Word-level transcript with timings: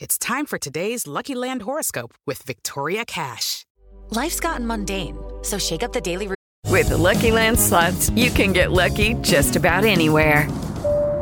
It's 0.00 0.16
time 0.16 0.46
for 0.46 0.56
today's 0.56 1.06
Lucky 1.06 1.34
Land 1.34 1.60
horoscope 1.60 2.14
with 2.26 2.42
Victoria 2.44 3.04
Cash. 3.04 3.64
Life's 4.08 4.40
gotten 4.40 4.66
mundane, 4.66 5.18
so 5.42 5.58
shake 5.58 5.82
up 5.82 5.92
the 5.92 6.00
daily 6.00 6.26
routine. 6.26 6.72
With 6.72 6.88
the 6.88 6.96
Lucky 6.96 7.32
Land 7.32 7.60
slots, 7.60 8.08
you 8.16 8.30
can 8.30 8.54
get 8.54 8.72
lucky 8.72 9.12
just 9.20 9.56
about 9.56 9.84
anywhere. 9.84 10.50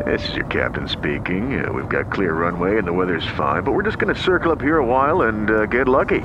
This 0.06 0.22
is 0.28 0.36
your 0.36 0.46
captain 0.46 0.86
speaking. 0.86 1.60
Uh, 1.60 1.72
we've 1.72 1.88
got 1.88 2.12
clear 2.12 2.34
runway 2.34 2.78
and 2.78 2.86
the 2.86 2.92
weather's 2.92 3.26
fine, 3.36 3.64
but 3.64 3.72
we're 3.72 3.82
just 3.82 3.98
going 3.98 4.14
to 4.14 4.22
circle 4.22 4.52
up 4.52 4.60
here 4.60 4.78
a 4.78 4.86
while 4.86 5.22
and 5.22 5.50
uh, 5.50 5.66
get 5.66 5.88
lucky. 5.88 6.20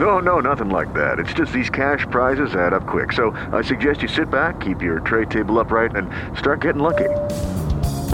No, 0.00 0.18
no, 0.18 0.40
nothing 0.40 0.70
like 0.70 0.92
that. 0.94 1.20
It's 1.20 1.32
just 1.32 1.52
these 1.52 1.70
cash 1.70 2.04
prizes 2.10 2.56
add 2.56 2.72
up 2.72 2.88
quick. 2.88 3.12
So 3.12 3.30
I 3.52 3.62
suggest 3.62 4.02
you 4.02 4.08
sit 4.08 4.32
back, 4.32 4.58
keep 4.58 4.82
your 4.82 4.98
tray 4.98 5.26
table 5.26 5.60
upright, 5.60 5.94
and 5.94 6.10
start 6.36 6.60
getting 6.60 6.82
lucky. 6.82 7.10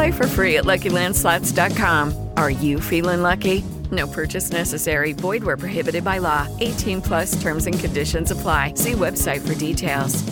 Play 0.00 0.12
for 0.12 0.26
free 0.26 0.56
at 0.56 0.64
LuckyLandSlots.com. 0.64 2.30
Are 2.38 2.50
you 2.50 2.80
feeling 2.80 3.20
lucky? 3.20 3.62
No 3.90 4.06
purchase 4.06 4.50
necessary. 4.50 5.12
Void 5.12 5.44
where 5.44 5.58
prohibited 5.58 6.04
by 6.04 6.16
law. 6.16 6.48
18 6.60 7.02
plus 7.02 7.42
terms 7.42 7.66
and 7.66 7.78
conditions 7.78 8.30
apply. 8.30 8.72
See 8.76 8.92
website 8.92 9.46
for 9.46 9.54
details. 9.54 10.24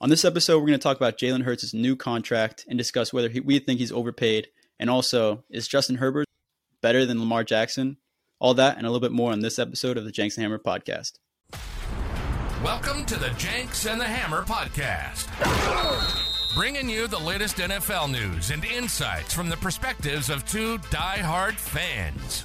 On 0.00 0.08
this 0.08 0.24
episode, 0.24 0.60
we're 0.60 0.68
going 0.68 0.78
to 0.78 0.82
talk 0.82 0.96
about 0.96 1.18
Jalen 1.18 1.42
Hurts' 1.42 1.74
new 1.74 1.94
contract 1.94 2.64
and 2.70 2.78
discuss 2.78 3.12
whether 3.12 3.28
he, 3.28 3.40
we 3.40 3.58
think 3.58 3.80
he's 3.80 3.92
overpaid. 3.92 4.46
And 4.78 4.88
also, 4.88 5.44
is 5.50 5.68
Justin 5.68 5.96
Herbert 5.96 6.24
better 6.80 7.04
than 7.04 7.20
Lamar 7.20 7.44
Jackson? 7.44 7.98
All 8.38 8.54
that 8.54 8.78
and 8.78 8.86
a 8.86 8.88
little 8.88 9.06
bit 9.06 9.12
more 9.12 9.30
on 9.30 9.40
this 9.40 9.58
episode 9.58 9.98
of 9.98 10.04
the 10.04 10.10
Jenks 10.10 10.38
and 10.38 10.42
Hammer 10.42 10.58
podcast. 10.58 11.18
Welcome 12.64 13.04
to 13.04 13.18
the 13.18 13.28
Jenks 13.36 13.84
and 13.84 14.00
the 14.00 14.06
Hammer 14.06 14.42
podcast. 14.42 15.28
Bringing 16.54 16.88
you 16.88 17.06
the 17.06 17.18
latest 17.18 17.58
NFL 17.58 18.10
news 18.10 18.50
and 18.50 18.64
insights 18.64 19.32
from 19.32 19.48
the 19.48 19.56
perspectives 19.58 20.28
of 20.28 20.44
two 20.44 20.78
die-hard 20.90 21.54
fans. 21.56 22.44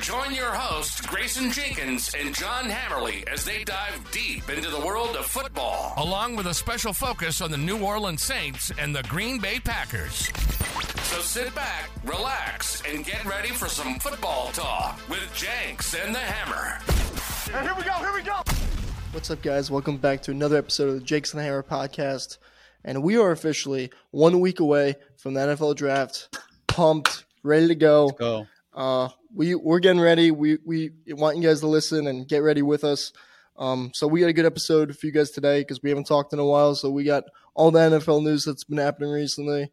Join 0.00 0.34
your 0.34 0.52
hosts, 0.52 1.00
Grayson 1.06 1.52
Jenkins 1.52 2.12
and 2.18 2.34
John 2.34 2.64
Hammerly, 2.64 3.26
as 3.28 3.44
they 3.44 3.62
dive 3.62 4.04
deep 4.10 4.50
into 4.50 4.68
the 4.70 4.80
world 4.84 5.14
of 5.14 5.24
football, 5.24 5.94
along 5.96 6.34
with 6.34 6.48
a 6.48 6.54
special 6.54 6.92
focus 6.92 7.40
on 7.40 7.52
the 7.52 7.56
New 7.56 7.78
Orleans 7.78 8.22
Saints 8.22 8.72
and 8.76 8.94
the 8.94 9.04
Green 9.04 9.38
Bay 9.38 9.60
Packers. 9.60 10.26
So 11.04 11.20
sit 11.20 11.54
back, 11.54 11.90
relax, 12.04 12.82
and 12.88 13.04
get 13.04 13.24
ready 13.24 13.50
for 13.50 13.68
some 13.68 14.00
football 14.00 14.48
talk 14.48 14.98
with 15.08 15.32
Jenks 15.32 15.94
and 15.94 16.12
the 16.12 16.18
Hammer. 16.18 16.80
And 17.56 17.64
here 17.66 17.76
we 17.76 17.84
go, 17.84 17.92
here 17.92 18.12
we 18.12 18.22
go. 18.22 18.42
What's 19.12 19.30
up, 19.30 19.42
guys? 19.42 19.70
Welcome 19.70 19.96
back 19.98 20.22
to 20.22 20.32
another 20.32 20.56
episode 20.56 20.88
of 20.88 20.94
the 20.96 21.00
Jenks 21.00 21.32
and 21.32 21.38
the 21.40 21.44
Hammer 21.44 21.62
podcast. 21.62 22.38
And 22.84 23.02
we 23.02 23.16
are 23.18 23.30
officially 23.30 23.90
one 24.10 24.40
week 24.40 24.60
away 24.60 24.96
from 25.16 25.34
the 25.34 25.40
NFL 25.40 25.76
draft. 25.76 26.36
Pumped, 26.66 27.24
ready 27.42 27.68
to 27.68 27.74
go. 27.74 28.06
Let's 28.06 28.18
go. 28.18 28.46
Uh, 28.74 29.08
we 29.34 29.54
we're 29.54 29.80
getting 29.80 30.00
ready. 30.00 30.30
We 30.30 30.58
we 30.64 30.92
want 31.08 31.36
you 31.36 31.42
guys 31.42 31.60
to 31.60 31.66
listen 31.66 32.06
and 32.06 32.28
get 32.28 32.42
ready 32.42 32.62
with 32.62 32.84
us. 32.84 33.12
Um, 33.56 33.90
so 33.92 34.06
we 34.06 34.20
got 34.20 34.28
a 34.28 34.32
good 34.32 34.46
episode 34.46 34.96
for 34.96 35.06
you 35.06 35.12
guys 35.12 35.30
today 35.30 35.60
because 35.60 35.82
we 35.82 35.90
haven't 35.90 36.06
talked 36.06 36.32
in 36.32 36.38
a 36.38 36.44
while. 36.44 36.76
So 36.76 36.90
we 36.90 37.02
got 37.02 37.24
all 37.54 37.72
the 37.72 37.80
NFL 37.80 38.22
news 38.22 38.44
that's 38.44 38.62
been 38.62 38.78
happening 38.78 39.10
recently, 39.10 39.72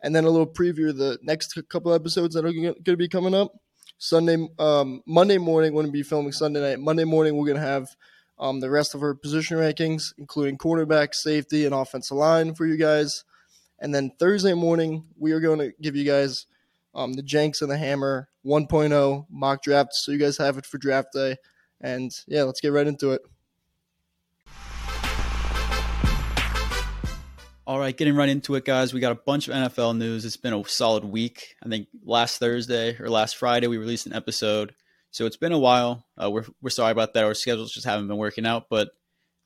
and 0.00 0.14
then 0.14 0.24
a 0.24 0.30
little 0.30 0.46
preview 0.46 0.90
of 0.90 0.96
the 0.96 1.18
next 1.22 1.58
couple 1.68 1.92
episodes 1.92 2.34
that 2.34 2.44
are 2.44 2.52
going 2.52 2.74
to 2.84 2.96
be 2.96 3.08
coming 3.08 3.34
up. 3.34 3.52
Sunday, 3.98 4.46
um, 4.58 5.02
Monday 5.06 5.38
morning, 5.38 5.72
we're 5.72 5.82
going 5.82 5.92
to 5.92 5.98
be 5.98 6.02
filming 6.02 6.32
Sunday 6.32 6.60
night. 6.60 6.78
Monday 6.78 7.04
morning, 7.04 7.36
we're 7.36 7.46
going 7.46 7.60
to 7.60 7.66
have 7.66 7.88
um, 8.38 8.60
the 8.60 8.70
rest 8.70 8.94
of 8.94 9.02
our 9.02 9.14
position 9.14 9.58
rankings, 9.58 10.12
including 10.18 10.58
quarterback, 10.58 11.14
safety, 11.14 11.64
and 11.64 11.74
offensive 11.74 12.16
line 12.16 12.54
for 12.54 12.66
you 12.66 12.76
guys. 12.76 13.24
And 13.78 13.94
then 13.94 14.12
Thursday 14.18 14.54
morning, 14.54 15.04
we 15.18 15.32
are 15.32 15.40
going 15.40 15.58
to 15.58 15.72
give 15.80 15.96
you 15.96 16.04
guys 16.04 16.46
um, 16.94 17.12
the 17.12 17.22
Jenks 17.22 17.62
and 17.62 17.70
the 17.70 17.76
Hammer 17.76 18.28
1.0 18.44 19.26
mock 19.30 19.62
draft, 19.62 19.94
so 19.94 20.12
you 20.12 20.18
guys 20.18 20.38
have 20.38 20.56
it 20.56 20.66
for 20.66 20.78
draft 20.78 21.08
day. 21.12 21.36
And 21.80 22.10
yeah, 22.26 22.44
let's 22.44 22.60
get 22.60 22.72
right 22.72 22.86
into 22.86 23.12
it. 23.12 23.22
All 27.66 27.80
right, 27.80 27.96
getting 27.96 28.14
right 28.14 28.28
into 28.28 28.54
it, 28.54 28.64
guys. 28.64 28.94
We 28.94 29.00
got 29.00 29.10
a 29.10 29.16
bunch 29.16 29.48
of 29.48 29.54
NFL 29.54 29.98
news. 29.98 30.24
It's 30.24 30.36
been 30.36 30.54
a 30.54 30.64
solid 30.68 31.04
week. 31.04 31.56
I 31.64 31.68
think 31.68 31.88
last 32.04 32.38
Thursday 32.38 32.96
or 33.00 33.10
last 33.10 33.36
Friday, 33.36 33.66
we 33.66 33.76
released 33.76 34.06
an 34.06 34.12
episode. 34.12 34.72
So 35.16 35.24
it's 35.24 35.38
been 35.38 35.52
a 35.52 35.58
while. 35.58 36.04
Uh, 36.22 36.30
we're, 36.30 36.44
we're 36.60 36.68
sorry 36.68 36.92
about 36.92 37.14
that. 37.14 37.24
Our 37.24 37.32
schedules 37.32 37.72
just 37.72 37.86
haven't 37.86 38.06
been 38.06 38.18
working 38.18 38.44
out, 38.44 38.66
but 38.68 38.90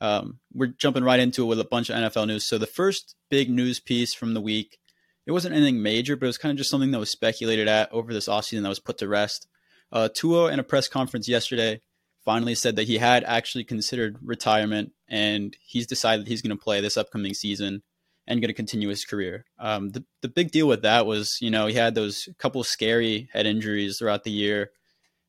um, 0.01 0.41
we're 0.53 0.67
jumping 0.67 1.05
right 1.05 1.21
into 1.21 1.45
it 1.45 1.47
with 1.47 1.61
a 1.61 1.65
bunch 1.65 1.91
of 1.91 1.95
NFL 1.95 2.27
news. 2.27 2.45
So 2.45 2.59
the 2.59 2.67
first 2.67 3.15
big 3.31 3.49
news 3.49 3.79
piece 3.79 4.13
from 4.13 4.35
the 4.35 4.41
week, 4.41 4.79
it 5.27 5.31
wasn't 5.31 5.55
anything 5.55 5.81
major, 5.81 6.17
but 6.17 6.27
it 6.27 6.27
was 6.27 6.39
kind 6.39 6.51
of 6.51 6.59
just 6.59 6.71
something 6.71 6.91
that 6.91 6.99
was 6.99 7.13
speculated 7.13 7.69
at 7.69 7.93
over 7.93 8.13
this 8.13 8.27
offseason 8.27 8.65
that 8.65 8.69
was 8.69 8.81
put 8.81 8.99
to 8.99 9.07
rest. 9.07 9.47
Uh, 9.93 10.09
Tua, 10.13 10.51
in 10.53 10.59
a 10.59 10.65
press 10.65 10.89
conference 10.89 11.29
yesterday, 11.29 11.81
finally 12.25 12.57
said 12.57 12.75
that 12.75 12.89
he 12.89 12.99
had 12.99 13.23
actually 13.23 13.63
considered 13.63 14.19
retirement 14.25 14.91
and 15.07 15.57
he's 15.63 15.87
decided 15.87 16.27
he's 16.27 16.43
going 16.43 16.57
to 16.57 16.61
play 16.61 16.81
this 16.81 16.97
upcoming 16.97 17.33
season 17.33 17.85
and 18.27 18.41
going 18.41 18.49
to 18.49 18.55
continue 18.55 18.89
his 18.89 19.05
career. 19.05 19.45
Um, 19.61 19.91
the 19.91 20.05
the 20.21 20.29
big 20.29 20.51
deal 20.51 20.67
with 20.67 20.83
that 20.83 21.07
was, 21.07 21.39
you 21.41 21.51
know, 21.51 21.69
he 21.69 21.75
had 21.75 21.95
those 21.95 22.29
couple 22.41 22.65
scary 22.65 23.29
head 23.33 23.47
injuries 23.47 23.99
throughout 23.99 24.25
the 24.25 24.33
year. 24.33 24.73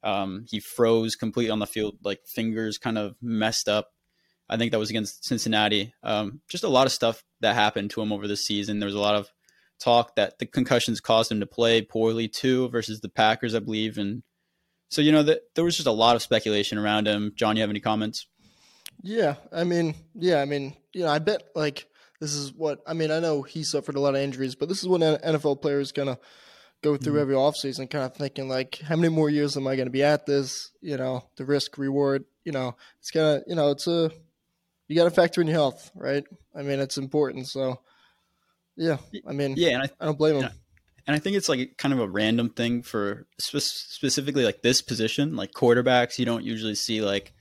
Um, 0.03 0.45
he 0.49 0.59
froze 0.59 1.15
completely 1.15 1.51
on 1.51 1.59
the 1.59 1.67
field, 1.67 1.97
like 2.03 2.21
fingers 2.25 2.77
kind 2.77 2.97
of 2.97 3.15
messed 3.21 3.69
up. 3.69 3.89
I 4.49 4.57
think 4.57 4.71
that 4.71 4.79
was 4.79 4.89
against 4.89 5.25
Cincinnati. 5.25 5.93
Um, 6.03 6.41
just 6.49 6.63
a 6.63 6.69
lot 6.69 6.85
of 6.85 6.91
stuff 6.91 7.23
that 7.39 7.55
happened 7.55 7.91
to 7.91 8.01
him 8.01 8.11
over 8.11 8.27
the 8.27 8.35
season. 8.35 8.79
There 8.79 8.87
was 8.87 8.95
a 8.95 8.99
lot 8.99 9.15
of 9.15 9.29
talk 9.79 10.15
that 10.15 10.39
the 10.39 10.45
concussions 10.45 10.99
caused 10.99 11.31
him 11.31 11.39
to 11.39 11.45
play 11.45 11.81
poorly 11.81 12.27
too, 12.27 12.69
versus 12.69 12.99
the 12.99 13.09
Packers, 13.09 13.55
I 13.55 13.59
believe. 13.59 13.97
And 13.97 14.23
so, 14.89 15.01
you 15.01 15.11
know, 15.11 15.23
the, 15.23 15.41
there 15.55 15.63
was 15.63 15.75
just 15.75 15.87
a 15.87 15.91
lot 15.91 16.15
of 16.15 16.21
speculation 16.21 16.77
around 16.77 17.07
him. 17.07 17.31
John, 17.35 17.55
you 17.55 17.61
have 17.61 17.69
any 17.69 17.79
comments? 17.79 18.27
Yeah, 19.01 19.35
I 19.51 19.63
mean, 19.63 19.95
yeah, 20.13 20.41
I 20.41 20.45
mean, 20.45 20.75
you 20.93 21.03
know, 21.03 21.09
I 21.09 21.19
bet 21.19 21.43
like 21.55 21.87
this 22.19 22.33
is 22.33 22.53
what 22.53 22.81
I 22.85 22.93
mean. 22.93 23.09
I 23.09 23.19
know 23.19 23.41
he 23.41 23.63
suffered 23.63 23.95
a 23.95 23.99
lot 23.99 24.15
of 24.15 24.21
injuries, 24.21 24.53
but 24.53 24.69
this 24.69 24.81
is 24.81 24.87
what 24.87 25.01
NFL 25.01 25.61
players 25.61 25.91
kind 25.91 26.09
of 26.09 26.19
go 26.81 26.97
through 26.97 27.13
mm-hmm. 27.13 27.21
every 27.21 27.35
offseason, 27.35 27.89
kind 27.89 28.05
of 28.05 28.15
thinking 28.15 28.49
like, 28.49 28.79
how 28.79 28.95
many 28.95 29.09
more 29.09 29.29
years 29.29 29.55
am 29.57 29.67
I 29.67 29.75
going 29.75 29.87
to 29.87 29.91
be 29.91 30.03
at 30.03 30.25
this? 30.25 30.71
You 30.81 30.97
know, 30.97 31.25
the 31.37 31.45
risk 31.45 31.77
reward. 31.77 32.25
You 32.43 32.51
know, 32.51 32.75
it's 32.99 33.11
kind 33.11 33.37
of 33.37 33.43
you 33.47 33.55
know, 33.55 33.71
it's 33.71 33.87
a 33.87 34.11
you 34.87 34.95
got 34.95 35.05
to 35.05 35.11
factor 35.11 35.41
in 35.41 35.47
your 35.47 35.55
health, 35.55 35.91
right? 35.95 36.25
I 36.55 36.63
mean, 36.63 36.79
it's 36.79 36.97
important. 36.97 37.47
So, 37.47 37.79
yeah, 38.75 38.97
I 39.27 39.31
mean, 39.31 39.53
yeah, 39.55 39.69
and 39.69 39.83
I, 39.83 39.89
I 39.99 40.05
don't 40.05 40.17
blame 40.17 40.35
him. 40.35 40.49
And 41.07 41.15
I 41.15 41.19
think 41.19 41.35
it's 41.35 41.49
like 41.49 41.77
kind 41.77 41.93
of 41.93 41.99
a 41.99 42.07
random 42.07 42.49
thing 42.49 42.83
for 42.83 43.25
spe- 43.39 43.59
specifically 43.59 44.43
like 44.43 44.61
this 44.61 44.81
position, 44.81 45.35
like 45.35 45.51
quarterbacks. 45.51 46.19
You 46.19 46.25
don't 46.25 46.43
usually 46.43 46.75
see 46.75 47.01
like 47.01 47.33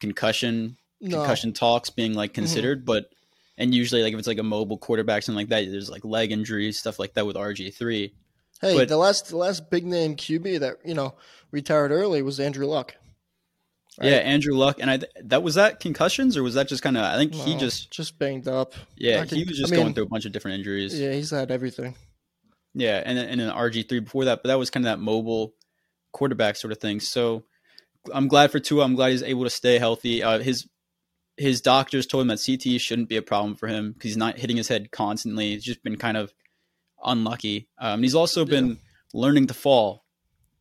concussion 0.00 0.76
no. 1.00 1.18
concussion 1.18 1.52
talks 1.52 1.90
being 1.90 2.14
like 2.14 2.32
considered, 2.32 2.78
mm-hmm. 2.78 2.86
but 2.86 3.10
and 3.58 3.74
usually 3.74 4.02
like 4.02 4.12
if 4.12 4.18
it's 4.18 4.28
like 4.28 4.38
a 4.38 4.44
mobile 4.44 4.78
quarterback 4.78 5.22
something 5.22 5.36
like 5.36 5.48
that, 5.48 5.70
there's 5.70 5.90
like 5.90 6.04
leg 6.04 6.32
injuries 6.32 6.78
stuff 6.78 6.98
like 6.98 7.14
that 7.14 7.26
with 7.26 7.36
RG 7.36 7.74
three. 7.74 8.14
Hey, 8.62 8.76
but, 8.76 8.88
the 8.88 8.96
last 8.96 9.28
the 9.28 9.36
last 9.36 9.70
big 9.70 9.84
name 9.84 10.14
QB 10.16 10.60
that 10.60 10.76
you 10.84 10.94
know 10.94 11.16
retired 11.50 11.90
early 11.90 12.22
was 12.22 12.40
Andrew 12.40 12.66
Luck. 12.66 12.94
Right? 14.00 14.10
Yeah, 14.10 14.18
Andrew 14.18 14.54
Luck, 14.54 14.78
and 14.80 14.90
I 14.90 15.00
that 15.24 15.42
was 15.42 15.56
that 15.56 15.80
concussions 15.80 16.36
or 16.36 16.44
was 16.44 16.54
that 16.54 16.68
just 16.68 16.82
kind 16.82 16.96
of 16.96 17.02
I 17.04 17.16
think 17.16 17.32
no, 17.32 17.42
he 17.42 17.56
just 17.56 17.90
just 17.90 18.18
banged 18.18 18.48
up. 18.48 18.74
Yeah, 18.96 19.24
he 19.24 19.44
was 19.44 19.58
just 19.58 19.72
I 19.72 19.76
mean, 19.76 19.84
going 19.84 19.94
through 19.94 20.04
a 20.04 20.08
bunch 20.08 20.24
of 20.26 20.32
different 20.32 20.58
injuries. 20.58 20.98
Yeah, 20.98 21.12
he's 21.12 21.30
had 21.30 21.50
everything. 21.50 21.96
Yeah, 22.74 23.02
and 23.04 23.18
and 23.18 23.40
an 23.40 23.50
RG 23.50 23.88
three 23.88 24.00
before 24.00 24.26
that, 24.26 24.42
but 24.42 24.48
that 24.48 24.58
was 24.58 24.70
kind 24.70 24.86
of 24.86 24.92
that 24.92 25.02
mobile 25.02 25.54
quarterback 26.12 26.56
sort 26.56 26.72
of 26.72 26.78
thing. 26.78 27.00
So 27.00 27.44
I'm 28.14 28.28
glad 28.28 28.52
for 28.52 28.60
Tua. 28.60 28.84
I'm 28.84 28.94
glad 28.94 29.10
he's 29.10 29.24
able 29.24 29.44
to 29.44 29.50
stay 29.50 29.78
healthy. 29.78 30.22
Uh, 30.22 30.38
his 30.38 30.68
his 31.36 31.60
doctors 31.60 32.06
told 32.06 32.22
him 32.22 32.28
that 32.28 32.38
CTE 32.38 32.80
shouldn't 32.80 33.08
be 33.08 33.16
a 33.16 33.22
problem 33.22 33.56
for 33.56 33.66
him 33.66 33.92
because 33.92 34.10
he's 34.10 34.16
not 34.16 34.38
hitting 34.38 34.56
his 34.56 34.68
head 34.68 34.92
constantly. 34.92 35.50
He's 35.50 35.64
just 35.64 35.82
been 35.82 35.96
kind 35.96 36.16
of 36.16 36.32
unlucky. 37.04 37.68
Um, 37.78 38.02
he's 38.02 38.14
also 38.14 38.44
been 38.44 38.68
yeah. 38.68 38.74
learning 39.14 39.46
to 39.48 39.54
fall 39.54 40.04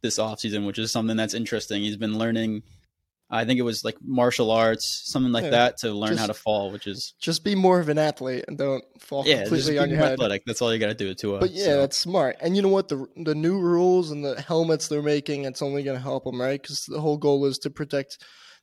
this 0.02 0.18
offseason, 0.18 0.66
which 0.66 0.80
is 0.80 0.92
something 0.92 1.18
that's 1.18 1.34
interesting. 1.34 1.82
He's 1.84 1.98
been 1.98 2.18
learning. 2.18 2.64
I 3.34 3.46
think 3.46 3.60
it 3.60 3.64
was 3.64 3.86
like 3.86 3.96
martial 4.04 4.52
arts, 4.52 5.04
something 5.06 5.32
like 5.32 5.46
Yeah. 5.46 5.50
that, 5.52 5.78
to 5.78 5.92
learn 5.94 6.10
Just- 6.10 6.20
how 6.20 6.28
to 6.28 6.34
fall, 6.34 6.72
which 6.72 6.86
is 6.86 7.14
Just 7.22 7.46
be 7.46 7.56
more 7.56 7.80
of 7.80 7.88
an 7.88 7.98
athlete 7.98 8.44
and 8.48 8.58
don't 8.58 8.84
fall 9.00 9.24
yeah, 9.26 9.44
completely 9.44 9.78
on 9.80 9.90
your 9.90 10.00
head. 10.00 10.14
athletic. 10.14 10.44
That's 10.46 10.62
all 10.62 10.74
you 10.74 10.80
got 10.80 10.88
to 10.88 10.94
do 10.94 11.14
to. 11.14 11.36
Uh, 11.36 11.40
But 11.40 11.52
yeah, 11.52 11.64
so- 11.66 11.78
that's 11.82 11.98
smart. 11.98 12.36
And 12.42 12.56
you 12.58 12.62
know 12.62 12.68
what? 12.68 12.90
The 12.90 13.06
the 13.24 13.36
new 13.36 13.58
rules 13.60 14.12
and 14.12 14.26
the 14.26 14.42
helmets 14.42 14.90
they're 14.90 15.02
making, 15.02 15.46
it's 15.46 15.62
only 15.62 15.82
going 15.84 15.96
to 15.96 16.04
help 16.04 16.26
them, 16.26 16.42
right? 16.42 16.62
Because 16.62 16.86
the 16.88 17.00
whole 17.00 17.18
goal 17.18 17.46
is 17.46 17.58
to 17.60 17.70
protect 17.70 18.18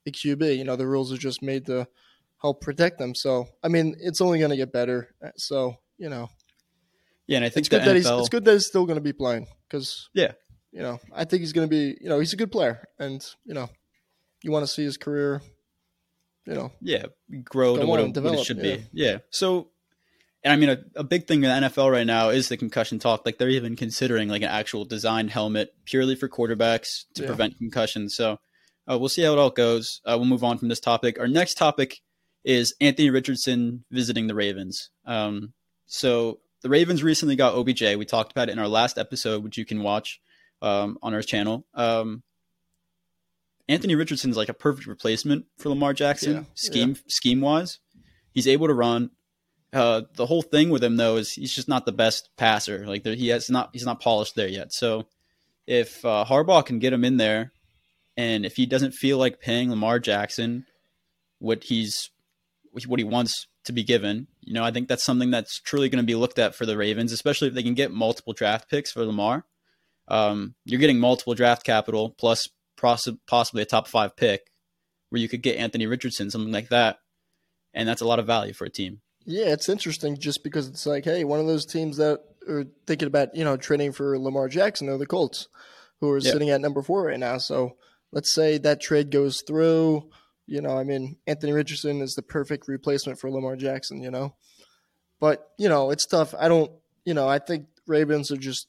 the 0.05 0.13
QB. 0.13 0.59
You 0.59 0.65
know, 0.65 0.77
the 0.77 0.87
rules 0.87 1.13
are 1.13 1.17
just 1.19 1.41
made 1.41 1.65
to 1.67 1.87
help 2.43 2.61
protect 2.61 2.99
them. 2.99 3.15
So 3.15 3.49
I 3.63 3.69
mean, 3.69 3.97
it's 3.99 4.21
only 4.21 4.39
going 4.39 4.51
to 4.51 4.57
get 4.57 4.71
better. 4.73 5.15
So 5.37 5.77
you 5.97 6.11
know, 6.11 6.29
yeah, 7.29 7.37
and 7.37 7.45
I 7.45 7.49
think 7.51 7.63
it's 7.63 7.69
good 7.69 7.85
that 7.85 7.95
he's 7.95 8.07
it's 8.07 8.29
good 8.29 8.45
that 8.45 8.53
he's 8.53 8.67
still 8.67 8.87
going 8.87 8.97
to 8.97 9.03
be 9.03 9.13
playing 9.13 9.47
because 9.69 10.09
Yeah, 10.15 10.33
you 10.73 10.83
know 10.83 10.99
I 11.15 11.25
think 11.25 11.41
he's 11.41 11.53
going 11.53 11.69
to 11.69 11.71
be 11.71 11.97
you 12.01 12.09
know 12.09 12.19
he's 12.19 12.33
a 12.33 12.37
good 12.37 12.51
player 12.51 12.89
and 12.99 13.25
you 13.45 13.55
know 13.55 13.69
you 14.43 14.51
want 14.51 14.65
to 14.65 14.73
see 14.73 14.83
his 14.85 14.97
career. 14.97 15.41
You 16.47 16.55
know, 16.55 16.73
yeah, 16.81 17.07
grow 17.45 17.77
to 17.77 17.85
what, 17.85 18.01
it, 18.01 18.17
what 18.23 18.35
it 18.35 18.45
should 18.45 18.57
yeah. 18.57 18.77
be. 18.77 18.87
Yeah. 18.93 19.19
So, 19.29 19.69
and 20.43 20.51
I 20.51 20.57
mean, 20.57 20.71
a, 20.71 20.79
a 21.01 21.05
big 21.05 21.27
thing 21.27 21.45
in 21.45 21.51
the 21.63 21.69
NFL 21.69 21.93
right 21.93 22.07
now 22.07 22.31
is 22.31 22.49
the 22.49 22.57
concussion 22.57 22.99
talk. 22.99 23.27
Like 23.27 23.37
they're 23.37 23.51
even 23.51 23.77
considering 23.77 24.29
like 24.31 24.41
an 24.41 24.49
actual 24.49 24.87
designed 24.87 25.29
helmet 25.29 25.75
purely 25.85 26.17
for 26.17 26.27
quarterbacks 26.27 27.05
to 27.17 27.23
Yeah. 27.23 27.27
prevent 27.27 27.59
concussions. 27.59 28.17
So, 28.17 28.39
uh, 28.91 28.97
we'll 28.99 29.11
see 29.11 29.21
how 29.21 29.33
it 29.35 29.39
all 29.39 29.51
goes. 29.51 30.01
Uh, 30.07 30.17
we'll 30.17 30.25
move 30.25 30.43
on 30.43 30.57
from 30.57 30.69
this 30.69 30.81
topic. 30.81 31.21
Our 31.21 31.29
next 31.29 31.59
topic 31.59 32.01
is 32.45 32.75
Anthony 32.81 33.11
Richardson 33.11 33.85
visiting 33.91 34.27
the 34.27 34.35
Ravens. 34.35 34.89
Um, 35.05 35.53
so 35.85 36.41
the 36.63 36.69
Ravens 36.69 37.03
recently 37.03 37.37
got 37.37 37.55
OBJ. 37.55 37.97
We 37.97 38.05
talked 38.05 38.33
about 38.33 38.49
it 38.49 38.53
in 38.53 38.59
our 38.59 38.69
last 38.69 38.99
episode, 38.99 39.43
which 39.45 39.59
you 39.59 39.65
can 39.65 39.83
watch 39.83 40.21
um, 40.63 40.99
on 41.03 41.15
our 41.15 41.23
channel. 41.23 41.65
Um, 41.75 42.23
Anthony 43.69 43.95
Richardson's 43.95 44.37
like 44.37 44.49
a 44.49 44.55
perfect 44.55 44.87
replacement 44.87 45.45
for 45.59 45.69
Lamar 45.69 45.93
Jackson 45.93 46.33
Yeah, 46.35 46.43
scheme 46.55 46.97
scheme 47.07 47.41
wise. 47.41 47.79
He's 48.33 48.49
able 48.49 48.67
to 48.67 48.75
run. 48.75 49.11
Uh, 49.73 50.03
the 50.15 50.25
whole 50.25 50.41
thing 50.41 50.71
with 50.71 50.83
him 50.83 50.97
though 50.97 51.17
is 51.17 51.33
he's 51.33 51.55
just 51.55 51.69
not 51.69 51.85
the 51.85 51.93
best 51.93 52.31
passer. 52.37 52.87
Like 52.87 53.03
there, 53.03 53.15
he 53.15 53.29
has 53.29 53.51
not 53.51 53.71
he's 53.73 53.85
not 53.85 54.01
polished 54.01 54.35
there 54.35 54.49
yet. 54.49 54.73
So 54.73 55.07
if 55.67 56.03
uh, 56.05 56.25
Harbaugh 56.27 56.65
can 56.65 56.79
get 56.79 56.95
him 56.95 57.05
in 57.05 57.19
there, 57.19 57.53
and 58.17 58.47
if 58.47 58.57
he 58.57 58.65
doesn't 58.65 58.93
feel 58.93 59.19
like 59.19 59.41
paying 59.41 59.69
Lamar 59.71 59.99
Jackson 59.99 60.65
what 61.39 61.65
he's 61.65 62.11
what 62.87 62.99
he 62.99 63.05
wants 63.05 63.47
to 63.65 63.73
be 63.73 63.85
given, 63.85 64.29
you 64.49 64.55
know, 64.55 64.65
I 64.65 64.71
think 64.71 64.89
that's 64.89 65.05
something 65.05 65.31
that's 65.31 65.61
truly 65.61 65.91
going 65.91 66.03
to 66.03 66.07
be 66.07 66.15
looked 66.15 66.39
at 66.39 66.55
for 66.55 66.65
the 66.65 66.77
Ravens, 66.79 67.13
especially 67.13 67.49
if 67.49 67.55
they 67.55 67.63
can 67.63 67.75
get 67.75 67.93
multiple 67.93 68.33
draft 68.33 68.71
picks 68.71 68.91
for 68.91 69.05
Lamar. 69.05 69.45
Um, 70.09 70.55
you're 70.65 70.81
getting 70.81 70.99
multiple 70.99 71.35
draft 71.35 71.65
capital 71.65 72.15
plus 72.19 72.49
poss- 72.79 73.09
possibly 73.27 73.61
a 73.63 73.67
top 73.67 73.87
five 73.89 74.17
pick, 74.17 74.51
where 75.11 75.21
you 75.21 75.29
could 75.29 75.43
get 75.43 75.59
Anthony 75.59 75.87
Richardson, 75.87 76.31
something 76.31 76.53
like 76.53 76.71
that, 76.71 76.99
and 77.75 77.87
that's 77.87 78.01
a 78.01 78.07
lot 78.07 78.19
of 78.19 78.27
value 78.27 78.55
for 78.55 78.65
a 78.65 78.71
team. 78.71 79.03
Yeah, 79.27 79.53
it's 79.53 79.69
interesting 79.69 80.17
just 80.19 80.43
because 80.43 80.67
it's 80.67 80.87
like, 80.87 81.05
hey, 81.05 81.25
one 81.25 81.41
of 81.41 81.47
those 81.47 81.67
teams 81.67 81.99
that 81.99 82.21
are 82.49 82.65
thinking 82.87 83.09
about, 83.09 83.35
you 83.37 83.45
know, 83.45 83.59
trading 83.59 83.93
for 83.93 84.19
Lamar 84.19 84.49
Jackson 84.49 84.89
are 84.89 84.97
the 84.97 85.05
Colts, 85.05 85.49
who 86.01 86.11
are 86.11 86.19
Yeah. 86.21 86.31
sitting 86.33 86.49
at 86.49 86.63
number 86.63 86.81
four 86.83 87.05
right 87.05 87.21
now. 87.21 87.37
So 87.37 87.77
let's 88.13 88.33
say 88.33 88.57
that 88.57 88.81
trade 88.81 89.11
goes 89.11 89.43
through. 89.47 90.09
You 90.49 90.63
know, 90.63 90.79
I 90.79 90.83
mean, 90.83 91.17
Anthony 91.27 91.53
Richardson 91.53 92.01
is 92.01 92.15
the 92.15 92.23
perfect 92.23 92.69
replacement 92.69 93.19
for 93.21 93.31
Lamar 93.31 93.55
Jackson, 93.55 94.03
you 94.03 94.11
know? 94.11 94.35
But, 95.21 95.47
you 95.59 95.69
know, 95.69 95.91
it's 95.91 96.07
tough. 96.07 96.35
I 96.39 96.49
don't, 96.49 96.71
you 97.05 97.13
know, 97.13 97.29
I 97.29 97.39
think 97.39 97.67
Ravens 97.87 98.31
are 98.33 98.37
just, 98.37 98.67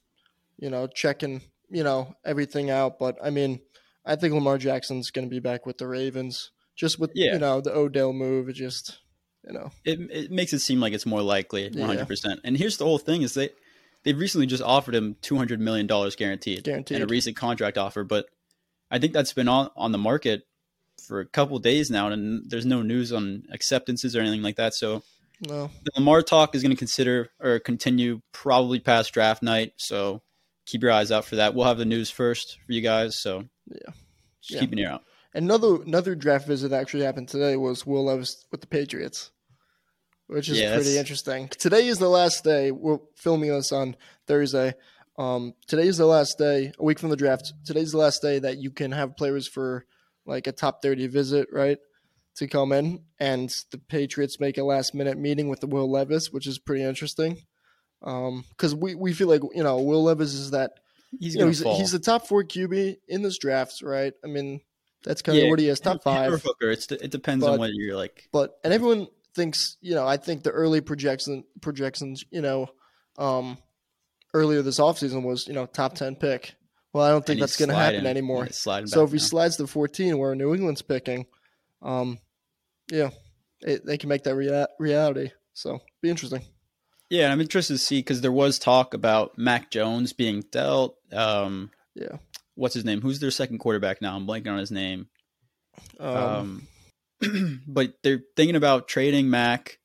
you 0.58 0.70
know, 0.70 0.88
checking, 0.88 1.42
you 1.70 1.84
know, 1.84 2.14
everything 2.26 2.70
out. 2.70 3.00
But, 3.00 3.18
I 3.24 3.30
mean, 3.30 3.62
I 4.06 4.16
think 4.18 4.34
Lamar 4.34 4.58
Jackson's 4.58 5.10
going 5.12 5.26
to 5.26 5.30
be 5.30 5.40
back 5.40 5.66
with 5.66 5.78
the 5.78 5.88
Ravens. 5.88 6.52
Just 6.76 7.00
with, 7.00 7.12
Yeah. 7.16 7.34
you 7.34 7.40
know, 7.40 7.62
the 7.62 7.74
Odell 7.74 8.12
move, 8.14 8.50
it 8.50 8.54
just, 8.54 9.00
you 9.46 9.54
know. 9.54 9.72
It, 9.86 10.00
it 10.12 10.32
makes 10.32 10.52
it 10.54 10.60
seem 10.60 10.80
like 10.82 10.94
it's 10.94 11.06
more 11.06 11.22
likely, 11.22 11.70
100%. 11.70 12.40
And 12.44 12.58
here's 12.58 12.78
the 12.78 12.86
whole 12.86 12.98
thing: 12.98 13.22
is 13.22 13.34
they 13.36 13.50
they've 14.04 14.18
recently 14.18 14.48
just 14.48 14.64
offered 14.64 14.96
him 14.96 15.16
200 15.22 15.60
million 15.60 15.88
dollars 15.88 16.16
guaranteed, 16.16 16.64
Guaranteed. 16.64 16.96
and 16.96 17.04
a 17.04 17.08
recent 17.08 17.36
contract 17.38 17.78
offer. 17.78 18.04
But 18.04 18.26
I 18.90 19.00
think 19.00 19.14
that's 19.14 19.34
been 19.34 19.48
on 19.50 19.70
on 19.76 19.92
the 19.92 19.98
market 19.98 20.44
for 21.00 21.20
a 21.20 21.26
couple 21.26 21.58
days 21.60 21.90
now, 21.90 22.08
and 22.10 22.50
there's 22.50 22.66
no 22.66 22.82
news 22.82 23.12
on 23.14 23.44
acceptances 23.52 24.16
or 24.16 24.22
anything 24.22 24.42
like 24.42 24.56
that. 24.58 24.74
So 24.74 25.04
No. 25.48 25.70
the 25.84 25.92
Lamar 25.96 26.22
talk 26.22 26.56
is 26.56 26.62
going 26.62 26.72
to 26.72 26.78
consider 26.78 27.30
or 27.40 27.60
continue 27.60 28.22
probably 28.32 28.80
past 28.80 29.14
draft 29.14 29.42
night. 29.42 29.74
So 29.78 30.22
keep 30.66 30.82
your 30.84 30.92
eyes 30.92 31.12
out 31.12 31.26
for 31.26 31.38
that. 31.38 31.56
We'll 31.56 31.66
have 31.68 31.78
the 31.78 31.86
news 31.86 32.10
first 32.12 32.58
for 32.66 32.74
you 32.74 32.82
guys. 32.82 33.20
So 33.22 33.46
Yeah. 33.68 33.78
just 34.42 34.52
Yeah. 34.52 34.60
keep 34.60 34.72
an 34.74 34.80
ear 34.80 34.90
out. 34.92 35.04
Another 35.34 35.82
another 35.84 36.16
draft 36.16 36.48
visit 36.48 36.70
that 36.70 36.82
actually 36.82 37.04
happened 37.04 37.30
today 37.30 37.56
was 37.56 37.86
Will 37.86 38.06
Levis 38.06 38.46
with 38.52 38.62
the 38.62 38.68
Patriots, 38.68 39.30
which 40.28 40.50
is 40.50 40.58
Yeah, 40.58 40.74
pretty 40.76 40.90
that's- 40.90 41.00
interesting. 41.00 41.48
Today 41.50 41.88
is 41.88 42.00
the 42.00 42.10
last 42.10 42.44
day. 42.44 42.72
We're 42.72 42.98
filming 43.16 43.50
this 43.52 43.72
on 43.72 43.96
Thursday. 44.28 44.74
Um, 45.18 45.54
today 45.68 45.88
is 45.88 45.98
the 45.98 46.06
last 46.06 46.38
day, 46.38 46.72
a 46.80 46.84
week 46.84 46.98
from 46.98 47.10
the 47.10 47.16
draft. 47.18 47.54
Today's 47.66 47.92
the 47.92 47.98
last 47.98 48.22
day 48.22 48.40
that 48.40 48.58
you 48.58 48.72
can 48.72 48.92
have 48.92 49.18
players 49.18 49.48
for 49.48 49.86
like 50.30 50.48
a 50.48 50.52
top 50.52 50.82
thirty 50.82 51.08
visit, 51.08 51.48
right? 51.52 51.78
To 52.38 52.48
come 52.48 52.72
in, 52.72 53.04
and 53.20 53.50
the 53.72 53.78
Patriots 53.78 54.40
make 54.40 54.58
a 54.58 54.64
last 54.64 54.94
minute 54.96 55.18
meeting 55.18 55.50
with 55.50 55.60
the 55.60 55.68
Will 55.68 55.90
Levis, 55.92 56.32
which 56.32 56.48
is 56.48 56.58
pretty 56.60 56.84
interesting. 56.84 57.42
Because 58.02 58.74
we, 58.74 58.96
we 58.96 59.12
feel 59.12 59.28
like 59.28 59.42
you 59.54 59.64
know 59.64 59.82
Will 59.82 60.04
Levis 60.04 60.34
is 60.34 60.52
that 60.52 60.72
He's 61.20 61.34
you 61.34 61.42
know, 61.42 61.48
he's, 61.48 61.62
he's 61.64 61.92
the 61.92 61.98
top 62.00 62.28
four 62.28 62.44
QB 62.44 62.98
in 63.08 63.24
this 63.24 63.40
draft, 63.40 63.82
right? 63.82 64.14
I 64.24 64.28
mean, 64.28 64.62
that's 65.04 65.24
kind 65.24 65.38
of 65.40 65.44
Yeah, 65.44 65.50
what 65.50 65.58
he 65.60 65.68
is, 65.68 65.80
top 65.80 66.06
him- 66.06 66.14
him 66.14 66.34
or 66.34 66.38
five. 66.38 66.44
Hooker. 66.44 66.70
It's, 66.70 66.90
it 66.92 67.10
depends 67.10 67.44
But- 67.44 67.54
on 67.54 67.60
what 67.60 67.72
you're 67.74 67.98
like. 67.98 68.30
But 68.32 68.54
and 68.64 68.72
everyone 68.72 69.08
thinks, 69.36 69.78
you 69.82 69.96
know, 69.96 70.06
I 70.08 70.18
think 70.18 70.44
the 70.44 70.52
early 70.52 70.82
projection 70.82 71.46
projections, 71.62 72.24
you 72.30 72.42
know, 72.42 72.68
um, 73.18 73.58
earlier 74.36 74.62
this 74.62 74.80
offseason 74.80 75.24
was, 75.24 75.48
you 75.48 75.54
know, 75.54 75.66
top 75.66 75.96
ten 75.96 76.16
pick. 76.16 76.54
Well, 76.94 77.04
I 77.04 77.10
don't 77.10 77.26
think 77.26 77.38
And 77.38 77.44
that's 77.44 77.58
going 77.58 77.70
to 77.70 77.76
happen 77.76 78.08
anymore. 78.08 78.40
Yeah, 78.44 78.48
he's 78.48 78.58
sliding 78.58 78.88
so 78.88 79.04
if 79.04 79.12
he 79.12 79.18
now. 79.18 79.24
slides 79.24 79.58
to 79.58 79.68
fourteen, 79.68 80.18
where 80.18 80.34
New 80.36 80.56
England's 80.56 80.82
picking, 80.82 81.28
um, 81.82 82.20
yeah, 82.92 83.10
it, 83.62 83.86
they 83.86 83.98
can 83.98 84.10
make 84.10 84.24
that 84.24 84.36
rea- 84.36 84.68
reality. 84.80 85.32
So 85.54 85.80
be 86.02 86.10
interesting. 86.10 86.42
Yeah, 87.10 87.26
and 87.26 87.34
I'm 87.34 87.42
interested 87.42 87.74
to 87.74 87.80
see 87.80 88.00
because 88.00 88.22
there 88.22 88.32
was 88.32 88.60
talk 88.60 88.94
about 88.94 89.38
Mac 89.38 89.72
Jones 89.72 90.14
being 90.14 90.44
dealt. 90.52 90.96
Um, 91.12 91.72
Yeah. 91.96 92.18
what's 92.56 92.76
his 92.76 92.86
name? 92.86 93.02
Who's 93.02 93.20
their 93.20 93.32
second 93.32 93.58
quarterback 93.58 94.02
now? 94.02 94.16
I'm 94.16 94.28
blanking 94.28 94.52
on 94.52 94.60
his 94.60 94.72
name. 94.72 95.08
Um, 96.00 96.68
Um, 97.22 97.62
but 97.68 97.94
they're 98.04 98.22
thinking 98.36 98.56
about 98.56 98.88
trading 98.88 99.30
Mac, 99.30 99.80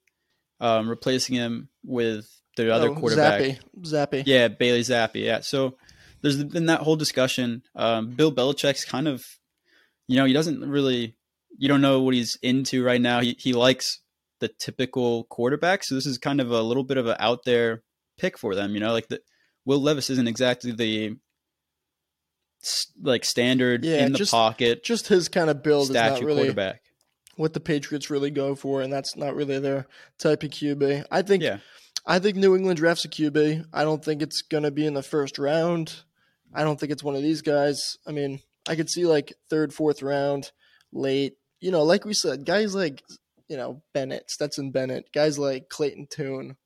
um, 0.61 0.89
replacing 0.89 1.35
him 1.35 1.69
with 1.83 2.29
their 2.57 2.71
other 2.71 2.91
oh, 2.91 2.95
quarterback. 2.95 3.41
Zappe, 3.41 3.59
Zappe. 3.81 4.23
Yeah, 4.27 4.49
Bailey 4.49 4.81
Zappe. 4.83 5.15
Yeah. 5.15 5.41
So 5.41 5.77
there's 6.25 6.43
been 6.43 6.67
that 6.67 6.81
whole 6.81 6.97
discussion. 6.97 7.63
Um, 7.77 8.11
Bill 8.17 8.33
Belichick's 8.33 8.85
kind 8.85 9.07
of, 9.07 9.23
you 10.09 10.17
know, 10.17 10.25
he 10.25 10.33
doesn't 10.33 10.61
really, 10.69 11.15
you 11.59 11.69
don't 11.69 11.81
know 11.83 12.01
what 12.01 12.15
he's 12.15 12.37
into 12.43 12.83
right 12.83 13.01
now. 13.01 13.21
He 13.21 13.37
he 13.39 13.53
likes 13.53 14.01
the 14.41 14.49
typical 14.49 15.25
quarterback, 15.25 15.85
so 15.85 15.95
this 15.95 16.07
is 16.07 16.17
kind 16.19 16.41
of 16.41 16.51
a 16.51 16.63
little 16.63 16.83
bit 16.83 16.97
of 16.97 17.07
an 17.07 17.17
out 17.21 17.45
there 17.45 17.83
pick 18.19 18.39
for 18.39 18.55
them. 18.55 18.73
You 18.75 18.81
know, 18.81 18.93
like 18.93 19.09
the 19.09 19.21
Will 19.67 19.81
Levis 19.81 20.09
isn't 20.11 20.27
exactly 20.27 20.73
the 20.73 21.17
like 23.03 23.25
standard 23.25 23.85
Yeah, 23.85 24.07
in 24.07 24.13
the 24.13 24.19
just- 24.19 24.31
pocket 24.31 24.83
Just 24.83 25.09
his 25.09 25.29
kind 25.29 25.51
of 25.51 25.63
build 25.63 25.85
is 25.85 25.91
not 25.91 26.13
statue 26.13 26.25
really 26.27 26.43
quarterback. 26.45 26.81
what 27.37 27.53
the 27.53 27.61
Patriots 27.61 28.09
really 28.11 28.31
go 28.31 28.55
for, 28.55 28.81
and 28.81 28.91
that's 28.93 29.17
not 29.17 29.35
really 29.35 29.59
their 29.59 29.87
type 30.19 30.43
of 30.43 30.51
QB. 30.51 31.05
I 31.11 31.23
think 31.23 31.43
Yeah. 31.43 31.59
I 32.07 32.19
think 32.19 32.37
New 32.37 32.55
England 32.55 32.77
drafts 32.79 33.05
a 33.05 33.09
QB. 33.09 33.65
I 33.73 33.83
don't 33.85 34.05
think 34.05 34.21
it's 34.23 34.43
gonna 34.43 34.71
be 34.71 34.87
in 34.87 34.95
the 34.95 35.03
first 35.03 35.39
round. 35.39 36.03
I 36.55 36.63
don't 36.63 36.79
think 36.79 36.93
it's 36.93 37.03
one 37.05 37.17
of 37.17 37.23
these 37.23 37.43
guys. 37.43 37.97
I 38.07 38.13
mean, 38.13 38.41
I 38.69 38.77
could 38.77 38.89
see 38.91 39.07
like 39.07 39.33
third, 39.51 39.73
fourth 39.73 40.03
round, 40.03 40.51
late. 40.93 41.35
You 41.61 41.71
know, 41.71 41.83
like 41.83 42.05
we 42.05 42.15
said, 42.15 42.45
guys 42.45 42.75
like 42.75 43.03
you 43.49 43.57
know 43.57 43.83
Bennett, 43.93 44.31
Stetson 44.31 44.71
Bennett, 44.71 45.13
guys 45.13 45.39
like 45.39 45.69
Clayton 45.69 46.07
Tune. 46.11 46.57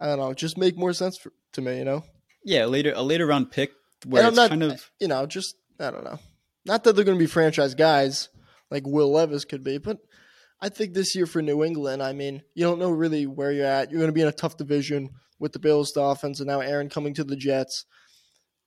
I 0.00 0.06
don't 0.06 0.18
know, 0.18 0.34
just 0.34 0.58
make 0.58 0.76
more 0.76 0.92
sense 0.92 1.16
for, 1.18 1.32
to 1.52 1.60
me. 1.60 1.78
You 1.78 1.84
know, 1.84 2.04
Yeah, 2.44 2.64
later 2.66 2.92
a 2.94 3.02
later 3.02 3.26
round 3.26 3.50
pick 3.50 3.70
where 4.06 4.26
it's 4.26 4.36
not- 4.36 4.50
kind 4.50 4.62
of 4.62 4.90
you 5.00 5.08
know, 5.08 5.26
just 5.26 5.56
I 5.78 5.90
don't 5.90 6.04
know. 6.04 6.18
Not 6.64 6.84
that 6.84 6.94
they're 6.94 7.04
going 7.04 7.18
to 7.18 7.22
be 7.22 7.26
franchise 7.28 7.74
guys 7.74 8.28
like 8.70 8.86
Will 8.86 9.10
Levis 9.12 9.44
could 9.44 9.64
be, 9.64 9.78
but 9.78 9.98
I 10.60 10.68
think 10.68 10.94
this 10.94 11.16
year 11.16 11.26
for 11.26 11.42
New 11.42 11.64
England, 11.64 12.02
I 12.02 12.12
mean, 12.12 12.42
you 12.54 12.64
don't 12.64 12.78
know 12.78 12.90
really 12.90 13.26
where 13.26 13.50
you're 13.50 13.66
at. 13.66 13.90
You're 13.90 13.98
going 13.98 14.10
to 14.10 14.14
be 14.14 14.22
in 14.22 14.28
a 14.28 14.32
tough 14.32 14.56
division 14.56 15.10
with 15.40 15.52
the 15.52 15.58
Bills, 15.58 15.90
Dolphins, 15.90 16.38
and 16.38 16.46
now 16.46 16.60
Aaron 16.60 16.88
coming 16.88 17.14
to 17.14 17.24
the 17.24 17.34
Jets. 17.34 17.84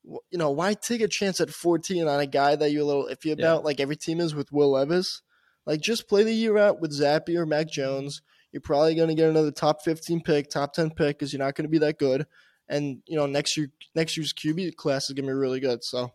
You 0.07 0.37
know, 0.37 0.51
why 0.51 0.73
take 0.75 1.01
a 1.01 1.07
chance 1.07 1.41
at 1.41 1.49
14 1.49 2.07
on 2.07 2.19
a 2.19 2.27
guy 2.27 2.55
that 2.55 2.71
you're 2.71 2.83
a 2.83 2.85
little 2.85 3.09
iffy 3.11 3.31
about, 3.31 3.65
like 3.65 3.79
every 3.79 3.95
team 3.95 4.19
is 4.19 4.35
with 4.35 4.51
Will 4.51 4.71
Levis? 4.71 5.21
Like, 5.65 5.81
just 5.81 6.07
play 6.07 6.23
the 6.23 6.33
year 6.33 6.57
out 6.57 6.79
with 6.79 6.91
Zappe 6.91 7.35
or 7.35 7.45
Mac 7.45 7.69
Jones. 7.71 8.21
You're 8.51 8.61
probably 8.61 8.93
going 8.93 9.09
to 9.09 9.15
get 9.15 9.29
another 9.29 9.51
top 9.51 9.81
15 9.83 10.21
pick, 10.21 10.49
top 10.49 10.73
10 10.73 10.91
pick, 10.91 11.17
because 11.17 11.33
you're 11.33 11.43
not 11.43 11.55
going 11.55 11.65
to 11.65 11.71
be 11.71 11.79
that 11.79 11.97
good. 11.97 12.27
And 12.67 13.01
you 13.07 13.17
know, 13.17 13.25
next 13.25 13.57
year, 13.57 13.71
next 13.95 14.15
year's 14.15 14.33
QB 14.33 14.75
class 14.75 15.09
is 15.09 15.13
going 15.13 15.25
to 15.25 15.31
be 15.31 15.37
really 15.37 15.59
good. 15.59 15.83
So, 15.83 16.11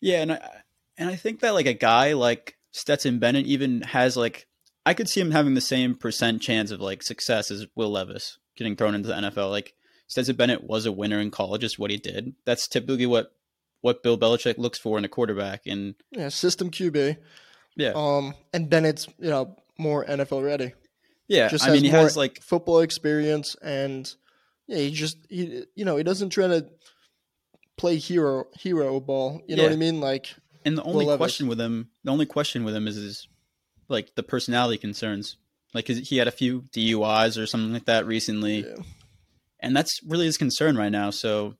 Yeah, 0.00 0.22
and 0.22 0.32
I 0.32 0.50
and 0.98 1.10
I 1.10 1.16
think 1.16 1.40
that 1.40 1.54
like 1.54 1.66
a 1.66 1.74
guy 1.74 2.12
like 2.14 2.56
Stetson 2.72 3.18
Bennett 3.18 3.46
even 3.46 3.82
has 3.82 4.16
like 4.16 4.46
I 4.84 4.94
could 4.94 5.08
see 5.08 5.20
him 5.20 5.30
having 5.30 5.54
the 5.54 5.60
same 5.60 5.94
percent 5.94 6.42
chance 6.42 6.70
of 6.70 6.80
like 6.80 7.02
success 7.02 7.50
as 7.50 7.66
Will 7.74 7.90
Levis 7.90 8.38
getting 8.56 8.76
thrown 8.76 8.94
into 8.94 9.08
the 9.08 9.14
NFL. 9.14 9.50
Like 9.50 9.74
Stetson 10.08 10.36
Bennett 10.36 10.64
was 10.64 10.86
a 10.86 10.92
winner 10.92 11.20
in 11.20 11.30
college, 11.30 11.62
just 11.62 11.78
what 11.78 11.90
he 11.90 11.96
did. 11.96 12.34
That's 12.44 12.68
typically 12.68 13.06
what 13.06 13.32
what 13.80 14.02
Bill 14.02 14.18
Belichick 14.18 14.58
looks 14.58 14.78
for 14.78 14.98
in 14.98 15.04
a 15.04 15.08
quarterback. 15.08 15.62
And 15.66 15.94
yeah, 16.10 16.28
system 16.28 16.70
QB. 16.70 17.16
Yeah. 17.76 17.92
Um, 17.94 18.34
and 18.52 18.70
Bennett's 18.70 19.08
you 19.18 19.30
know 19.30 19.56
more 19.78 20.04
NFL 20.04 20.44
ready. 20.44 20.72
Yeah, 21.28 21.48
just 21.48 21.66
I 21.66 21.72
mean 21.72 21.84
he 21.84 21.90
has 21.90 22.16
like 22.16 22.40
football 22.40 22.80
experience 22.80 23.56
and 23.62 24.12
yeah, 24.66 24.78
he 24.78 24.90
just 24.90 25.18
he 25.28 25.64
you 25.74 25.84
know 25.84 25.96
he 25.96 26.04
doesn't 26.04 26.30
try 26.30 26.46
to 26.46 26.66
play 27.76 27.96
hero 27.96 28.46
hero 28.58 29.00
ball. 29.00 29.42
You 29.46 29.56
know 29.56 29.64
what 29.64 29.72
I 29.72 29.76
mean? 29.76 30.00
Like 30.00 30.34
And 30.64 30.78
the 30.78 30.82
only 30.84 31.04
Will 31.04 31.16
question 31.16 31.48
with 31.48 31.60
him, 31.60 31.90
the 32.04 32.12
only 32.12 32.26
question 32.26 32.64
with 32.64 32.74
him 32.74 32.86
is 32.86 32.96
his 32.96 33.28
like 33.88 34.14
the 34.14 34.22
personality 34.22 34.78
concerns. 34.78 35.36
Like 35.74 35.88
he 35.88 36.16
had 36.16 36.28
a 36.28 36.32
few 36.32 36.62
DUIs 36.72 37.40
or 37.40 37.46
something 37.46 37.72
like 37.72 37.84
that 37.86 38.06
recently, 38.06 38.64
Yeah. 38.66 38.82
And 39.60 39.76
that's 39.76 40.00
really 40.04 40.26
his 40.26 40.38
concern 40.38 40.76
right 40.76 40.92
now. 40.92 41.10
So, 41.10 41.54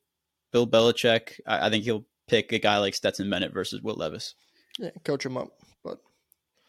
Bill 0.53 0.67
Belichick, 0.67 1.41
I, 1.47 1.67
I 1.67 1.71
think 1.71 1.85
he'll 1.85 2.05
pick 2.29 2.53
a 2.53 2.59
guy 2.59 2.79
like 2.79 2.95
Stetson 2.95 3.31
Bennett 3.31 3.53
versus 3.53 3.81
Will 3.83 3.95
Levis. 3.95 4.35
yeah, 4.79 4.91
coach 5.05 5.25
him 5.25 5.37
up. 5.37 5.49
But 5.85 5.99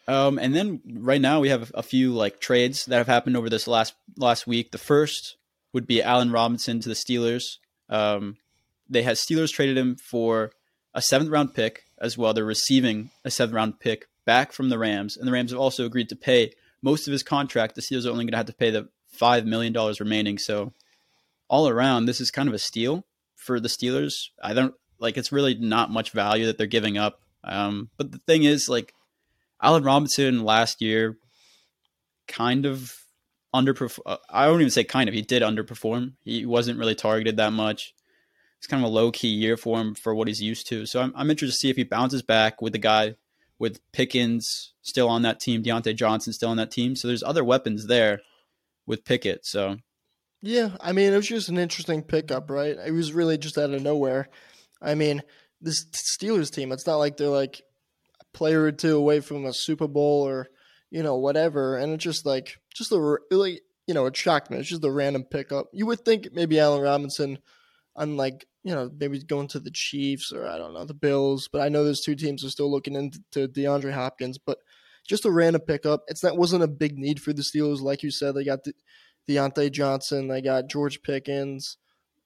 Um, 0.06 0.38
and 0.38 0.54
then 0.54 0.80
right 1.00 1.20
now 1.20 1.40
we 1.40 1.48
have 1.48 1.72
a 1.74 1.82
few 1.82 2.12
like 2.12 2.40
trades 2.40 2.84
that 2.86 2.96
have 2.98 3.06
happened 3.06 3.36
over 3.36 3.50
this 3.50 3.66
last 3.66 3.94
last 4.16 4.46
week. 4.46 4.70
The 4.70 4.78
first 4.78 5.36
would 5.72 5.86
be 5.86 6.02
Allen 6.02 6.32
Robinson 6.32 6.80
to 6.80 6.88
the 6.88 6.94
Steelers. 6.94 7.44
Um, 7.88 8.36
they 8.88 9.02
had 9.02 9.16
Steelers 9.16 9.52
traded 9.52 9.76
him 9.76 9.96
for 9.96 10.52
a 10.94 11.02
seventh 11.02 11.30
round 11.30 11.54
pick 11.54 11.84
as 12.00 12.16
well. 12.16 12.32
They're 12.32 12.44
receiving 12.44 13.10
a 13.24 13.30
seventh 13.30 13.54
round 13.54 13.80
pick 13.80 14.06
back 14.24 14.52
from 14.52 14.68
the 14.68 14.78
Rams, 14.78 15.16
and 15.16 15.26
the 15.26 15.32
Rams 15.32 15.50
have 15.50 15.60
also 15.60 15.84
agreed 15.84 16.08
to 16.10 16.16
pay 16.16 16.52
most 16.82 17.06
of 17.06 17.12
his 17.12 17.22
contract. 17.22 17.74
The 17.74 17.82
Steelers 17.82 18.06
are 18.06 18.10
only 18.10 18.24
going 18.24 18.32
to 18.32 18.38
have 18.38 18.46
to 18.46 18.52
pay 18.54 18.70
the 18.70 18.88
five 19.10 19.44
million 19.44 19.72
dollars 19.72 20.00
remaining. 20.00 20.38
So 20.38 20.72
all 21.48 21.68
around, 21.68 22.04
this 22.04 22.20
is 22.20 22.30
kind 22.30 22.48
of 22.48 22.54
a 22.54 22.58
steal 22.58 23.06
for 23.36 23.60
the 23.60 23.68
Steelers. 23.68 24.28
I 24.42 24.54
don't 24.54 24.74
like 24.98 25.16
it's 25.16 25.32
really 25.32 25.54
not 25.54 25.90
much 25.90 26.10
value 26.10 26.46
that 26.46 26.58
they're 26.58 26.66
giving 26.66 26.98
up. 26.98 27.20
Um, 27.44 27.90
but 27.96 28.12
the 28.12 28.18
thing 28.18 28.44
is, 28.44 28.68
like 28.68 28.94
Allen 29.62 29.84
Robinson 29.84 30.44
last 30.44 30.82
year 30.82 31.16
kind 32.26 32.66
of 32.66 32.94
underperform. 33.54 34.18
I 34.28 34.46
don't 34.46 34.60
even 34.60 34.70
say 34.70 34.84
kind 34.84 35.08
of. 35.08 35.14
He 35.14 35.22
did 35.22 35.42
underperform. 35.42 36.14
He 36.24 36.44
wasn't 36.44 36.78
really 36.78 36.94
targeted 36.94 37.36
that 37.38 37.52
much. 37.52 37.94
It's 38.58 38.66
kind 38.66 38.82
of 38.82 38.90
a 38.90 38.94
low 38.94 39.12
key 39.12 39.28
year 39.28 39.56
for 39.56 39.80
him 39.80 39.94
for 39.94 40.14
what 40.14 40.28
he's 40.28 40.42
used 40.42 40.68
to. 40.68 40.84
So 40.84 41.00
I'm, 41.00 41.12
I'm 41.14 41.30
interested 41.30 41.54
to 41.54 41.58
see 41.58 41.70
if 41.70 41.76
he 41.76 41.84
bounces 41.84 42.22
back 42.22 42.60
with 42.60 42.72
the 42.72 42.78
guy 42.78 43.14
with 43.58 43.80
Pickens 43.92 44.72
still 44.82 45.08
on 45.08 45.22
that 45.22 45.40
team, 45.40 45.62
Diontae 45.62 45.96
Johnson 45.96 46.32
still 46.32 46.50
on 46.50 46.56
that 46.56 46.70
team. 46.70 46.96
So 46.96 47.08
there's 47.08 47.22
other 47.22 47.44
weapons 47.44 47.86
there 47.86 48.20
with 48.86 49.04
Pickett. 49.04 49.46
So 49.46 49.78
yeah, 50.42 50.70
I 50.80 50.92
mean 50.92 51.12
it 51.12 51.16
was 51.16 51.28
just 51.28 51.48
an 51.48 51.58
interesting 51.58 52.02
pickup, 52.02 52.50
right? 52.50 52.76
It 52.84 52.92
was 52.92 53.12
really 53.12 53.38
just 53.38 53.58
out 53.58 53.70
of 53.70 53.82
nowhere. 53.82 54.28
I 54.80 54.94
mean, 54.94 55.22
this 55.60 55.84
Steelers 55.86 56.52
team, 56.52 56.72
it's 56.72 56.86
not 56.86 56.96
like 56.96 57.16
they're 57.16 57.28
like 57.28 57.60
a 58.20 58.36
player 58.36 58.62
or 58.62 58.72
two 58.72 58.96
away 58.96 59.20
from 59.20 59.44
a 59.44 59.52
Super 59.52 59.88
Bowl 59.88 60.26
or 60.26 60.48
you 60.90 61.02
know 61.02 61.16
whatever, 61.16 61.76
and 61.76 61.92
it's 61.92 62.04
just 62.04 62.24
like 62.24 62.58
just 62.74 62.92
a 62.92 63.18
really 63.30 63.60
you 63.86 63.94
know 63.94 64.06
it 64.06 64.16
shocked 64.16 64.50
me. 64.50 64.58
It's 64.58 64.68
just 64.68 64.84
a 64.84 64.90
random 64.90 65.24
pickup. 65.24 65.66
You 65.72 65.86
would 65.86 66.04
think 66.04 66.28
maybe 66.32 66.60
Allen 66.60 66.82
Robinson, 66.82 67.38
unlike 67.96 68.46
you 68.62 68.74
know 68.74 68.90
maybe 68.96 69.18
going 69.20 69.48
to 69.48 69.60
the 69.60 69.72
Chiefs 69.72 70.32
or 70.32 70.46
I 70.46 70.56
don't 70.58 70.74
know 70.74 70.84
the 70.84 70.94
Bills, 70.94 71.48
but 71.50 71.62
I 71.62 71.68
know 71.68 71.84
those 71.84 72.02
two 72.02 72.14
teams 72.14 72.44
are 72.44 72.50
still 72.50 72.70
looking 72.70 72.94
into 72.94 73.48
DeAndre 73.48 73.92
Hopkins, 73.92 74.38
but 74.38 74.58
just 75.08 75.24
a 75.24 75.30
random 75.30 75.62
pickup. 75.62 76.02
It's 76.06 76.20
that 76.20 76.36
wasn't 76.36 76.62
a 76.62 76.68
big 76.68 76.98
need 76.98 77.20
for 77.20 77.32
the 77.32 77.42
Steelers, 77.42 77.80
like 77.80 78.02
you 78.02 78.10
said. 78.10 78.34
They 78.34 78.44
got 78.44 78.62
the, 78.64 78.74
Diontae 79.28 79.70
Johnson, 79.70 80.28
they 80.28 80.40
got 80.40 80.68
George 80.68 81.02
Pickens, 81.02 81.76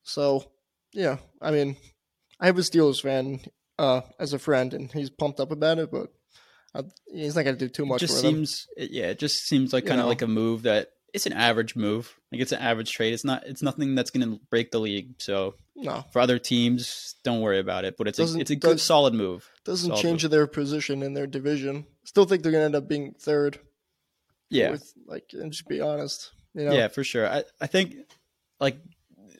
so 0.02 0.44
yeah. 0.92 1.16
I 1.40 1.50
mean, 1.50 1.76
I 2.40 2.46
have 2.46 2.58
a 2.58 2.62
Steelers 2.62 3.02
fan 3.02 3.40
uh, 3.78 4.02
as 4.18 4.32
a 4.32 4.38
friend, 4.38 4.72
and 4.74 4.90
he's 4.92 5.10
pumped 5.10 5.40
up 5.40 5.50
about 5.50 5.78
it, 5.78 5.90
but 5.90 6.08
uh, 6.74 6.82
he's 7.12 7.34
not 7.36 7.44
gonna 7.44 7.56
do 7.56 7.68
too 7.68 7.82
it 7.84 7.86
much 7.86 8.00
just 8.00 8.16
for 8.16 8.22
them. 8.22 8.34
seems, 8.46 8.66
yeah, 8.76 9.06
it 9.06 9.18
just 9.18 9.46
seems 9.46 9.72
like 9.72 9.86
kind 9.86 10.00
of 10.00 10.06
like 10.06 10.22
a 10.22 10.26
move 10.28 10.62
that 10.62 10.88
it's 11.12 11.26
an 11.26 11.32
average 11.34 11.76
move. 11.76 12.14
Like 12.30 12.40
it's 12.40 12.52
an 12.52 12.60
average 12.60 12.90
trade. 12.90 13.12
It's 13.12 13.24
not, 13.24 13.46
it's 13.46 13.60
nothing 13.60 13.94
that's 13.94 14.10
going 14.10 14.26
to 14.30 14.40
break 14.48 14.70
the 14.70 14.80
league. 14.80 15.16
So 15.18 15.56
No, 15.76 16.06
for 16.10 16.20
other 16.20 16.38
teams, 16.38 17.16
don't 17.22 17.42
worry 17.42 17.58
about 17.58 17.84
it. 17.84 17.96
But 17.98 18.08
it's 18.08 18.18
a, 18.18 18.22
Doesn't- 18.22 18.40
it's 18.40 18.50
a 18.50 18.56
good 18.56 18.80
solid 18.80 19.12
move. 19.12 19.46
doesn't 19.66 19.90
Solid 19.90 20.00
change 20.02 20.24
move. 20.24 20.30
their 20.30 20.46
position 20.46 21.02
in 21.02 21.12
their 21.12 21.26
division. 21.26 21.84
Still 22.04 22.24
think 22.24 22.42
they're 22.42 22.52
gonna 22.52 22.64
end 22.64 22.76
up 22.76 22.88
being 22.88 23.12
third. 23.20 23.58
Yeah, 24.48 24.68
fourth, 24.68 24.92
like 25.06 25.24
and 25.32 25.52
just 25.52 25.68
be 25.68 25.82
honest. 25.82 26.30
You 26.54 26.64
know, 26.66 26.72
yeah, 26.72 26.88
for 26.88 27.02
sure. 27.04 27.26
I 27.28 27.44
I 27.60 27.66
think 27.66 27.94
like 28.60 28.78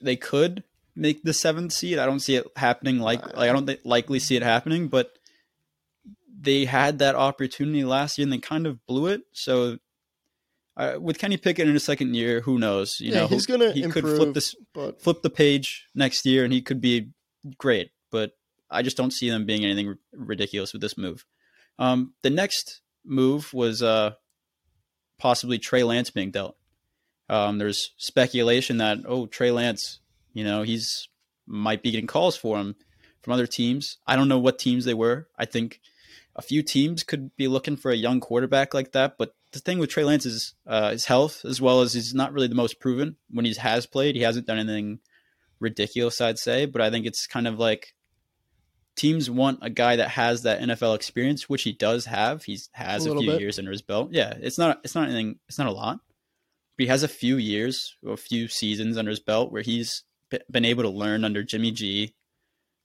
they 0.00 0.16
could 0.16 0.64
make 0.97 1.23
the 1.23 1.33
seventh 1.33 1.73
seed. 1.73 1.99
I 1.99 2.07
don't 2.07 2.21
see 2.21 2.37
it 2.37 2.47
happening. 2.57 2.99
Like 2.99 3.21
like 3.37 3.50
I 3.50 3.52
don't 3.52 3.66
thi- 3.66 3.78
likely 3.85 4.19
see 4.19 4.37
it 4.37 4.42
happening, 4.42 4.88
but 4.88 5.12
they 6.40 6.64
had 6.64 6.99
that 6.99 7.14
opportunity 7.14 7.85
last 7.85 8.19
year 8.19 8.25
and 8.25 8.33
they 8.33 8.38
kind 8.38 8.66
of 8.66 8.85
blew 8.87 9.07
it. 9.07 9.23
So. 9.33 9.78
Uh, 10.75 10.97
with 10.99 11.19
Kenny 11.19 11.37
Pickett 11.37 11.69
in 11.69 11.75
his 11.75 11.85
second 11.85 12.14
year, 12.16 12.40
who 12.40 12.59
knows? 12.59 12.97
You 12.99 13.12
Yeah, 13.12 13.21
know, 13.21 13.26
he's 13.26 13.45
gonna 13.45 13.73
he 13.73 13.83
could 13.83 14.04
flip 14.04 14.12
improve, 14.14 14.33
this, 14.35 14.54
but- 14.73 15.02
flip 15.02 15.21
the 15.21 15.28
page 15.28 15.87
next 15.95 16.25
year, 16.25 16.45
and 16.45 16.52
he 16.52 16.62
could 16.62 16.81
be 16.81 17.11
great. 17.59 17.90
But 18.11 18.31
I 18.71 18.81
just 18.81 18.97
don't 18.97 19.11
see 19.12 19.28
them 19.28 19.45
being 19.45 19.66
anything 19.66 19.88
r- 19.88 19.99
ridiculous 20.14 20.73
with 20.73 20.81
this 20.81 20.97
move. 20.97 21.26
Um, 21.78 22.14
the 22.23 22.31
next 22.31 22.81
move 23.04 23.52
was 23.52 23.83
uh, 23.83 24.12
possibly 25.19 25.59
Trey 25.59 25.83
Lance 25.83 26.09
being 26.09 26.31
dealt. 26.31 26.57
Um, 27.32 27.58
there's 27.58 27.92
speculation 27.96 28.76
that 28.76 28.98
oh 29.06 29.26
Trey 29.26 29.50
Lance, 29.50 30.00
you 30.34 30.44
know, 30.44 30.62
he's 30.62 31.08
might 31.46 31.82
be 31.82 31.90
getting 31.90 32.06
calls 32.06 32.36
for 32.36 32.58
him 32.58 32.76
from 33.22 33.32
other 33.32 33.46
teams. 33.46 33.98
I 34.06 34.16
don't 34.16 34.28
know 34.28 34.38
what 34.38 34.58
teams 34.58 34.84
they 34.84 34.94
were. 34.94 35.28
I 35.38 35.46
think 35.46 35.80
a 36.36 36.42
few 36.42 36.62
teams 36.62 37.02
could 37.02 37.34
be 37.36 37.48
looking 37.48 37.76
for 37.76 37.90
a 37.90 37.96
young 37.96 38.20
quarterback 38.20 38.74
like 38.74 38.92
that. 38.92 39.16
But 39.18 39.34
the 39.52 39.60
thing 39.60 39.78
with 39.78 39.90
Trey 39.90 40.04
Lance 40.04 40.26
is 40.26 40.54
uh, 40.66 40.90
his 40.90 41.06
health, 41.06 41.44
as 41.44 41.60
well 41.60 41.80
as 41.80 41.94
he's 41.94 42.14
not 42.14 42.32
really 42.32 42.48
the 42.48 42.54
most 42.54 42.80
proven. 42.80 43.16
When 43.30 43.44
he 43.44 43.54
has 43.54 43.86
played, 43.86 44.14
he 44.14 44.22
hasn't 44.22 44.46
done 44.46 44.58
anything 44.58 45.00
ridiculous, 45.60 46.20
I'd 46.20 46.38
say. 46.38 46.66
But 46.66 46.82
I 46.82 46.90
think 46.90 47.06
it's 47.06 47.26
kind 47.26 47.46
of 47.46 47.58
like 47.58 47.94
teams 48.96 49.30
want 49.30 49.60
a 49.62 49.70
guy 49.70 49.96
that 49.96 50.10
has 50.10 50.42
that 50.42 50.60
NFL 50.60 50.96
experience, 50.96 51.48
which 51.48 51.62
he 51.62 51.72
does 51.72 52.06
have. 52.06 52.44
He 52.44 52.58
has 52.72 53.06
A 53.06 53.12
a, 53.12 53.18
few 53.18 53.30
bit. 53.30 53.40
years 53.40 53.58
under 53.58 53.70
his 53.70 53.82
belt. 53.82 54.10
Yeah, 54.12 54.34
it's 54.40 54.58
not 54.58 54.80
it's 54.84 54.94
not 54.94 55.04
anything. 55.08 55.38
It's 55.48 55.58
not 55.58 55.66
a 55.68 55.72
lot. 55.72 56.00
He 56.82 56.88
has 56.88 57.04
a 57.04 57.08
few 57.08 57.36
years, 57.36 57.96
a 58.04 58.16
few 58.16 58.48
seasons 58.48 58.96
under 58.96 59.10
his 59.10 59.20
belt 59.20 59.52
where 59.52 59.62
he's 59.62 60.02
been 60.50 60.64
able 60.64 60.82
to 60.82 60.88
learn 60.88 61.24
under 61.24 61.44
Jimmy 61.44 61.70
G, 61.70 62.12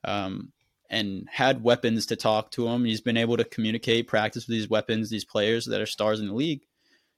um, 0.03 0.51
and 0.87 1.27
had 1.31 1.63
weapons 1.63 2.05
to 2.05 2.15
talk 2.15 2.51
to 2.51 2.67
him. 2.67 2.85
He's 2.85 3.01
been 3.01 3.17
able 3.17 3.37
to 3.37 3.43
communicate, 3.43 4.07
practice 4.07 4.47
with 4.47 4.55
these 4.55 4.69
weapons, 4.69 5.09
these 5.09 5.25
players 5.25 5.65
that 5.65 5.81
are 5.81 5.87
stars 5.87 6.19
in 6.19 6.27
the 6.27 6.35
league. 6.35 6.61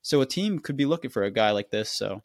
So 0.03 0.21
a 0.21 0.25
team 0.25 0.59
could 0.59 0.77
be 0.77 0.86
looking 0.86 1.09
for 1.09 1.24
a 1.24 1.31
guy 1.31 1.51
like 1.51 1.69
this. 1.69 1.91
So 1.91 2.24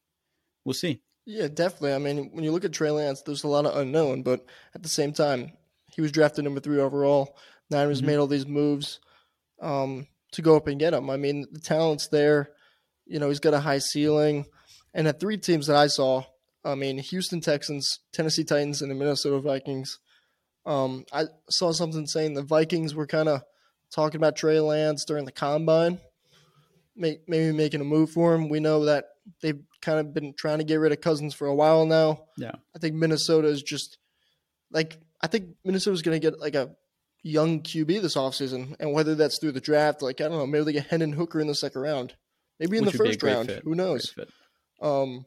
we'll 0.64 0.75
see. 0.75 1.00
Yeah, 1.26 1.49
definitely. 1.49 1.94
I 1.94 1.99
mean, 1.99 2.30
when 2.32 2.44
you 2.44 2.52
look 2.52 2.64
at 2.64 2.73
Trey 2.73 2.92
Lance, 2.92 3.23
there's 3.23 3.42
a 3.42 3.49
lot 3.49 3.66
of 3.66 3.76
unknown, 3.76 4.23
but 4.23 4.46
at 4.73 4.84
the 4.84 4.88
same 4.88 5.12
time, 5.12 5.50
he 5.92 6.00
was 6.00 6.12
drafted 6.12 6.44
number 6.44 6.61
three 6.61 6.78
overall. 6.78 7.37
Niners 7.70 8.02
Mhm. 8.02 8.06
made 8.06 8.16
all 8.18 8.28
these 8.28 8.46
moves 8.46 9.00
um, 9.61 10.06
to 10.32 10.42
go 10.42 10.56
up 10.56 10.68
and 10.68 10.78
get 10.78 10.94
him. 10.94 11.11
I 11.11 11.16
mean, 11.16 11.46
the 11.50 11.61
talent's 11.61 12.06
there. 12.06 12.50
You 13.06 13.18
know, 13.18 13.28
he's 13.28 13.40
got 13.40 13.54
a 13.54 13.61
high 13.61 13.78
ceiling. 13.78 14.46
And 14.92 15.06
the 15.06 15.12
three 15.12 15.37
teams 15.37 15.66
that 15.66 15.76
I 15.76 15.88
saw, 15.88 16.25
I 16.64 16.75
mean, 16.75 16.99
Houston 16.99 17.40
Texans, 17.40 18.00
Tennessee 18.12 18.44
Titans, 18.44 18.80
and 18.82 18.90
the 18.90 18.94
Minnesota 18.94 19.40
Vikings. 19.40 19.99
Um, 20.66 21.04
I 21.12 21.25
saw 21.50 21.73
something 21.73 22.06
saying 22.06 22.34
the 22.34 22.42
Vikings 22.42 22.94
were 22.94 23.06
kind 23.06 23.28
of 23.28 23.42
talking 23.94 24.16
about 24.16 24.37
Trey 24.37 24.61
Lance 24.61 25.04
during 25.04 25.25
the 25.25 25.32
combine, 25.32 26.00
make, 26.96 27.28
maybe 27.28 27.52
making 27.52 27.80
a 27.80 27.84
move 27.84 28.11
for 28.11 28.34
him. 28.34 28.49
We 28.49 28.61
know 28.61 28.87
that 28.87 29.04
they've 29.42 29.61
kind 29.82 29.99
of 29.99 30.14
been 30.14 30.34
trying 30.34 30.58
to 30.58 30.64
get 30.64 30.76
rid 30.76 30.92
of 30.92 31.00
Cousins 31.00 31.34
for 31.34 31.46
a 31.46 31.54
while 31.54 31.87
now. 31.87 32.25
Yeah. 32.38 32.52
I 32.75 32.78
think 32.78 32.94
Minnesota 32.94 33.49
is 33.49 33.62
just 33.62 33.99
like 34.70 34.99
I 35.23 35.26
think 35.26 35.56
Minnesota's 35.64 36.02
going 36.02 36.20
to 36.20 36.30
get 36.30 36.40
like 36.40 36.54
a 36.54 36.70
young 37.23 37.62
QB 37.62 38.02
this 38.02 38.16
offseason. 38.16 38.76
and 38.78 38.92
whether 38.92 39.14
that's 39.14 39.38
through 39.38 39.52
the 39.52 39.61
draft, 39.61 40.02
like 40.02 40.20
I 40.20 40.25
don't 40.25 40.38
know, 40.38 40.46
maybe 40.46 40.64
they 40.64 40.73
get 40.73 40.87
Hendon 40.87 41.12
Hooker 41.12 41.40
in 41.40 41.46
the 41.46 41.54
second 41.54 41.80
round, 41.80 42.14
maybe 42.61 42.78
in 42.78 42.84
Which 42.84 42.94
the 42.94 42.99
would 42.99 43.04
be 43.04 43.11
a 43.11 43.12
first 43.14 43.23
round. 43.23 43.49
fit. 43.49 43.62
Who 43.64 43.75
knows? 43.75 44.14
Um, 44.82 45.25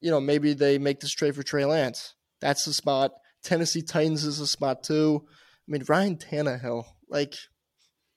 you 0.00 0.10
know, 0.10 0.20
maybe 0.20 0.52
they 0.54 0.78
make 0.78 1.00
this 1.00 1.12
trade 1.12 1.34
for 1.34 1.42
Trey 1.42 1.64
Lance. 1.64 2.14
That's 2.40 2.64
the 2.64 2.72
spot. 2.72 3.12
Tennessee 3.42 3.82
Titans 3.82 4.24
is 4.24 4.40
a 4.40 4.46
spot 4.46 4.82
too. 4.82 5.24
I 5.26 5.72
mean, 5.72 5.82
Ryan 5.88 6.16
Tannehill, 6.16 6.84
like 7.08 7.34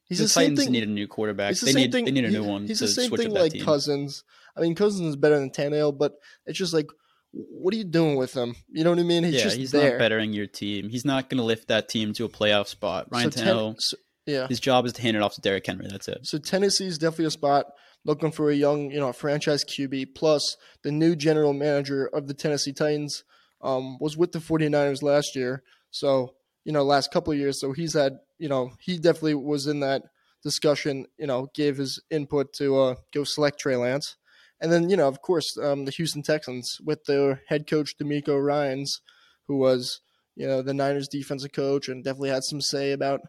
he's 0.05 0.17
the 0.19 0.25
the, 0.25 0.29
same 0.29 0.43
Titans 0.51 0.63
thing. 0.65 0.72
need 0.74 0.84
a 0.84 0.88
new 0.88 1.08
quarterback. 1.08 1.55
The 1.55 1.65
They 1.65 1.72
same 1.72 1.81
need 1.84 1.91
thing- 1.91 2.05
they 2.05 2.12
need 2.12 2.25
a 2.25 2.31
new 2.31 2.43
he- 2.43 2.50
one 2.50 2.67
He's 2.67 2.79
to 2.79 2.86
the 2.86 2.91
same 2.91 3.08
switch 3.10 3.22
thing 3.22 3.31
like 3.31 3.53
team. 3.53 3.63
Cousins. 3.65 4.24
I 4.58 4.62
mean, 4.62 4.75
Cousins 4.75 5.08
is 5.08 5.15
better 5.15 5.39
than 5.39 5.51
Tannehill, 5.51 5.98
but 5.98 6.13
it's 6.46 6.58
just 6.58 6.74
like, 6.74 6.88
what 7.31 7.74
are 7.74 7.77
you 7.77 7.84
doing 7.86 8.15
with 8.17 8.34
him? 8.34 8.55
You 8.69 8.84
know 8.84 8.89
what 8.89 9.00
I 9.00 9.03
mean? 9.03 9.24
He's 9.24 9.36
yeah, 9.36 9.43
just 9.43 9.58
he's 9.58 9.72
there. 9.72 9.91
not 9.91 10.00
bettering 10.00 10.34
your 10.34 10.48
team. 10.48 10.89
He's 10.89 11.05
not 11.05 11.29
going 11.29 11.38
to 11.38 11.43
lift 11.43 11.67
that 11.69 11.88
team 11.88 12.12
to 12.13 12.25
a 12.25 12.29
playoff 12.29 12.67
spot. 12.67 13.08
Ryan 13.12 13.31
so 13.31 13.39
Tan- 13.43 13.55
Tannehill. 13.55 13.75
so- 13.77 13.98
Yeah. 14.25 14.48
His 14.48 14.60
job 14.60 14.86
is 14.86 14.93
to 14.93 15.01
hand 15.01 15.15
it 15.15 15.22
off 15.24 15.36
to 15.36 15.41
Derrick 15.41 15.65
Henry. 15.65 15.88
That's 15.89 16.08
it. 16.08 16.19
So 16.24 16.39
Tennessee's 16.39 16.98
definitely 16.98 17.25
a 17.25 17.31
spot 17.31 17.67
looking 18.06 18.32
for 18.32 18.50
a 18.50 18.56
young, 18.56 18.91
you 18.91 19.00
know, 19.00 19.12
franchise 19.12 19.63
QB. 19.63 20.15
Plus, 20.15 20.58
the 20.84 20.91
new 20.91 21.15
general 21.15 21.53
manager 21.53 22.08
of 22.08 22.27
the 22.27 22.34
Tennessee 22.34 22.74
Titans 22.74 23.24
um, 23.62 23.98
was 24.00 24.18
with 24.18 24.32
the 24.32 24.39
49ers 24.39 25.03
last 25.03 25.36
year. 25.36 25.63
So, 25.91 26.36
you 26.63 26.72
know, 26.72 26.84
last 26.84 27.12
couple 27.12 27.34
of 27.34 27.39
years. 27.39 27.60
So 27.60 27.74
he's 27.74 27.94
had, 27.94 28.20
you 28.38 28.50
know, 28.50 28.72
he 28.79 28.98
definitely 28.98 29.36
was 29.36 29.68
in 29.68 29.79
that 29.82 30.03
discussion, 30.44 31.06
you 31.18 31.27
know, 31.27 31.50
gave 31.53 31.77
his 31.77 32.01
input 32.10 32.53
to 32.53 32.79
uh, 32.79 32.96
go 33.13 33.24
select 33.24 33.60
Trey 33.60 33.75
Lance. 33.75 34.15
And 34.62 34.72
then, 34.72 34.89
you 34.89 34.98
know, 34.98 35.08
of 35.08 35.22
course, 35.22 35.58
um, 35.58 35.86
the 35.86 35.91
Houston 35.91 36.22
Texans 36.22 36.77
with 36.84 37.06
their 37.06 37.41
head 37.48 37.68
coach, 37.68 37.96
DeMeco 37.98 38.44
Ryans, 38.44 39.01
who 39.48 39.58
was, 39.58 40.01
you 40.36 40.48
know, 40.48 40.62
the 40.62 40.74
Niners 40.74 41.08
defensive 41.08 41.53
coach 41.53 41.88
and 41.88 42.03
definitely 42.03 42.29
had 42.29 42.44
some 42.44 42.62
say 42.62 42.91
about, 42.91 43.22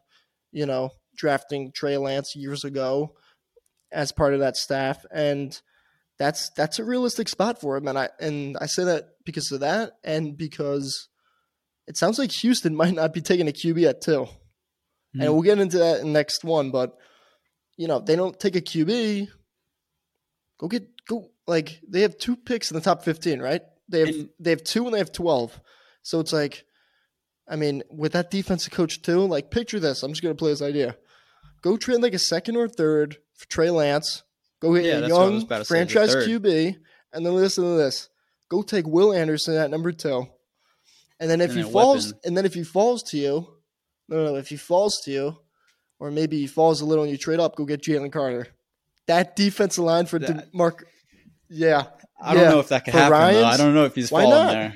you 0.53 0.67
know, 0.67 0.91
drafting 1.17 1.71
Trey 1.73 1.97
Lance 1.97 2.35
years 2.35 2.65
ago 2.65 3.15
as 3.93 4.13
part 4.13 4.35
of 4.35 4.41
that 4.41 4.57
staff. 4.57 5.05
And 5.11 5.59
that's 6.19 6.51
that's 6.51 6.79
a 6.79 6.85
realistic 6.85 7.29
spot 7.29 7.61
for 7.61 7.77
him. 7.77 7.89
And 7.89 7.99
I 7.99 8.09
and 8.21 8.57
I 8.61 8.67
say 8.67 8.85
that 8.85 9.11
because 9.25 9.51
of 9.53 9.61
that 9.61 9.93
and 10.05 10.37
because 10.37 11.09
it 11.87 11.97
sounds 11.97 12.19
like 12.19 12.31
Houston 12.33 12.75
might 12.83 12.95
not 12.95 13.13
be 13.13 13.21
taking 13.21 13.49
a 13.49 13.53
QB 13.53 13.89
at 13.89 14.01
2 14.03 14.27
Hmm. 15.13 15.23
And 15.23 15.33
we'll 15.33 15.43
get 15.43 15.59
into 15.59 15.79
that 15.79 16.03
in 16.03 16.13
next 16.13 16.45
one, 16.45 16.71
but 16.71 16.97
you 17.77 17.89
know, 17.89 17.97
if 17.97 18.05
they 18.05 18.15
don't 18.15 18.39
take 18.39 18.55
a 18.55 18.61
QB, 18.61 19.27
go 20.59 20.69
get 20.69 20.87
go 21.09 21.31
like 21.47 21.81
they 21.89 22.03
have 22.03 22.17
two 22.17 22.37
picks 22.37 22.71
in 22.71 22.77
the 22.77 22.81
top 22.81 23.03
15, 23.03 23.41
right? 23.41 23.63
They 23.89 24.01
have 24.01 24.09
And- 24.09 24.29
they 24.39 24.51
have 24.51 24.63
two 24.63 24.85
and 24.85 24.95
they 24.95 24.99
have 24.99 25.11
12. 25.13 25.61
So 26.03 26.21
it's 26.21 26.33
like 26.33 26.65
I 27.49 27.57
mean, 27.57 27.83
with 27.91 28.13
that 28.13 28.31
defensive 28.31 28.73
coach 28.73 29.03
too, 29.03 29.27
like 29.27 29.51
picture 29.51 29.81
this. 29.81 30.05
I'm 30.05 30.13
just 30.13 30.23
gonna 30.23 30.37
play 30.37 30.53
this 30.53 30.63
idea. 30.63 30.97
Go 31.63 31.77
trade 31.77 32.01
like 32.03 32.15
a 32.15 32.19
second 32.19 32.57
or 32.57 32.69
third 32.69 33.19
for 33.35 33.47
Trey 33.49 33.71
Lance. 33.71 34.23
Go 34.61 34.75
get 34.75 34.85
Yeah, 34.85 34.93
a 34.99 35.01
that's 35.03 35.13
what 35.13 35.23
I 35.23 35.25
was 35.31 35.43
young 35.45 35.65
say, 35.65 35.65
franchise. 35.65 36.15
QB, 36.17 36.77
and 37.13 37.25
then 37.27 37.35
listen 37.35 37.65
to 37.65 37.71
this. 37.77 38.09
Go 38.49 38.63
take 38.63 38.87
Will 38.87 39.13
Anderson 39.13 39.57
at 39.57 39.71
number 39.71 39.93
two, 39.93 40.27
and 41.19 41.31
then 41.31 41.41
if 41.41 41.51
And 41.51 41.61
he 41.65 41.71
falls, 41.71 42.07
weapon. 42.07 42.21
and 42.25 42.37
then 42.37 42.45
if 42.45 42.55
he 42.55 42.63
falls 42.65 43.03
to 43.05 43.17
you, 43.19 43.47
no, 44.09 44.25
no, 44.25 44.37
if 44.37 44.49
he 44.49 44.57
falls 44.57 45.01
to 45.03 45.11
you, 45.11 45.37
or 45.99 46.11
maybe 46.11 46.39
he 46.39 46.47
falls 46.47 46.81
a 46.81 46.85
little 46.85 47.05
and 47.05 47.11
you 47.13 47.19
trade 47.19 47.41
up, 47.41 47.57
go 47.57 47.65
get 47.65 47.83
Jalen 47.83 48.13
Carter. 48.13 48.49
That 49.07 49.37
defensive 49.37 49.85
line 49.85 50.07
for 50.07 50.19
That- 50.19 50.53
Mark, 50.53 50.87
yeah, 51.49 51.85
I 52.21 52.35
don't 52.35 52.51
know 52.51 52.61
if 52.61 52.69
that 52.69 52.85
could 52.85 52.93
For 52.93 52.99
happen. 52.99 53.35
though. 53.35 53.45
I 53.45 53.57
don't 53.57 53.75
know 53.75 53.85
if 53.85 53.95
he's 53.95 54.11
Why 54.11 54.23
falling 54.25 54.39
not? 54.47 54.53
there. 54.53 54.75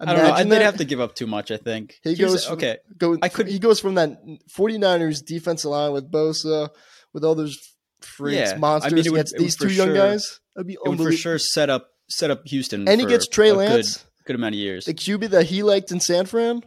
I 0.00 0.14
don't 0.14 0.24
know. 0.24 0.32
I, 0.32 0.42
that. 0.44 0.62
have 0.62 0.76
to 0.78 0.84
give 0.84 1.00
up 1.00 1.14
too 1.14 1.26
much. 1.26 1.50
I 1.50 1.56
think 1.58 1.98
He 2.02 2.14
Here's- 2.14 2.32
goes 2.32 2.44
from- 2.46 2.54
okay. 2.54 2.78
Go, 2.96 3.18
I 3.20 3.28
could- 3.28 3.48
He 3.48 3.58
goes 3.58 3.80
from 3.80 3.94
that 3.96 4.22
49ers 4.56 5.22
defensive 5.24 5.70
line 5.70 5.92
with 5.92 6.10
Bosa, 6.10 6.70
with 7.12 7.24
all 7.24 7.34
those 7.34 7.58
freaks, 8.00 8.36
Yeah. 8.38 8.48
I 8.48 8.52
mean, 8.52 8.60
monsters 8.60 8.92
would- 8.92 9.06
against 9.14 9.36
these 9.36 9.56
two 9.56 9.68
young 9.70 9.92
guys. 9.94 10.40
That'd 10.56 10.66
be 10.66 10.74
It 10.74 10.88
would 10.88 10.98
for 10.98 11.12
sure 11.12 11.38
set 11.38 11.68
up 11.70 11.90
set 12.08 12.30
up 12.30 12.42
Houston. 12.46 12.88
And 12.88 13.00
he 13.00 13.06
gets 13.06 13.28
Trey 13.28 13.52
Lance? 13.52 13.98
Good, 13.98 14.26
good 14.26 14.36
amount 14.36 14.54
of 14.54 14.58
years. 14.58 14.84
The 14.86 14.94
QB 14.94 15.28
that 15.30 15.46
he 15.46 15.62
liked 15.62 15.92
in 15.92 16.00
San 16.00 16.26
Fran. 16.26 16.62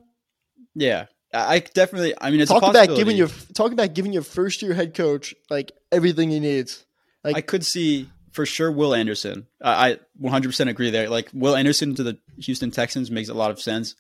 yeah, 0.75 1.07
I 1.33 1.55
I 1.55 1.59
definitely. 1.59 2.13
I 2.21 2.29
mean, 2.31 2.39
it's 2.39 2.51
talk 2.51 2.63
about 2.63 2.95
giving 2.95 3.17
your 3.17 3.27
talk 3.53 3.71
about 3.71 3.93
giving 3.93 4.13
your 4.13 4.21
first 4.23 4.61
year 4.61 4.73
head 4.73 4.93
coach 4.93 5.33
like 5.49 5.71
everything 5.91 6.29
he 6.29 6.39
needs. 6.39 6.85
Like 7.23 7.35
I 7.35 7.41
could 7.41 7.65
see 7.65 8.09
for 8.33 8.45
sure 8.45 8.71
Will 8.71 8.93
Anderson. 8.93 9.47
I 9.61 9.91
I 9.93 9.97
100% 10.21 10.69
agree 10.69 10.89
there. 10.89 11.09
Like 11.09 11.29
Will 11.33 11.55
Anderson 11.55 11.95
to 11.95 12.03
the 12.03 12.17
Houston 12.37 12.71
Texans 12.71 13.09
makes 13.09 13.29
a 13.29 13.33
lot 13.33 13.51
of 13.51 13.61
sense. 13.61 13.95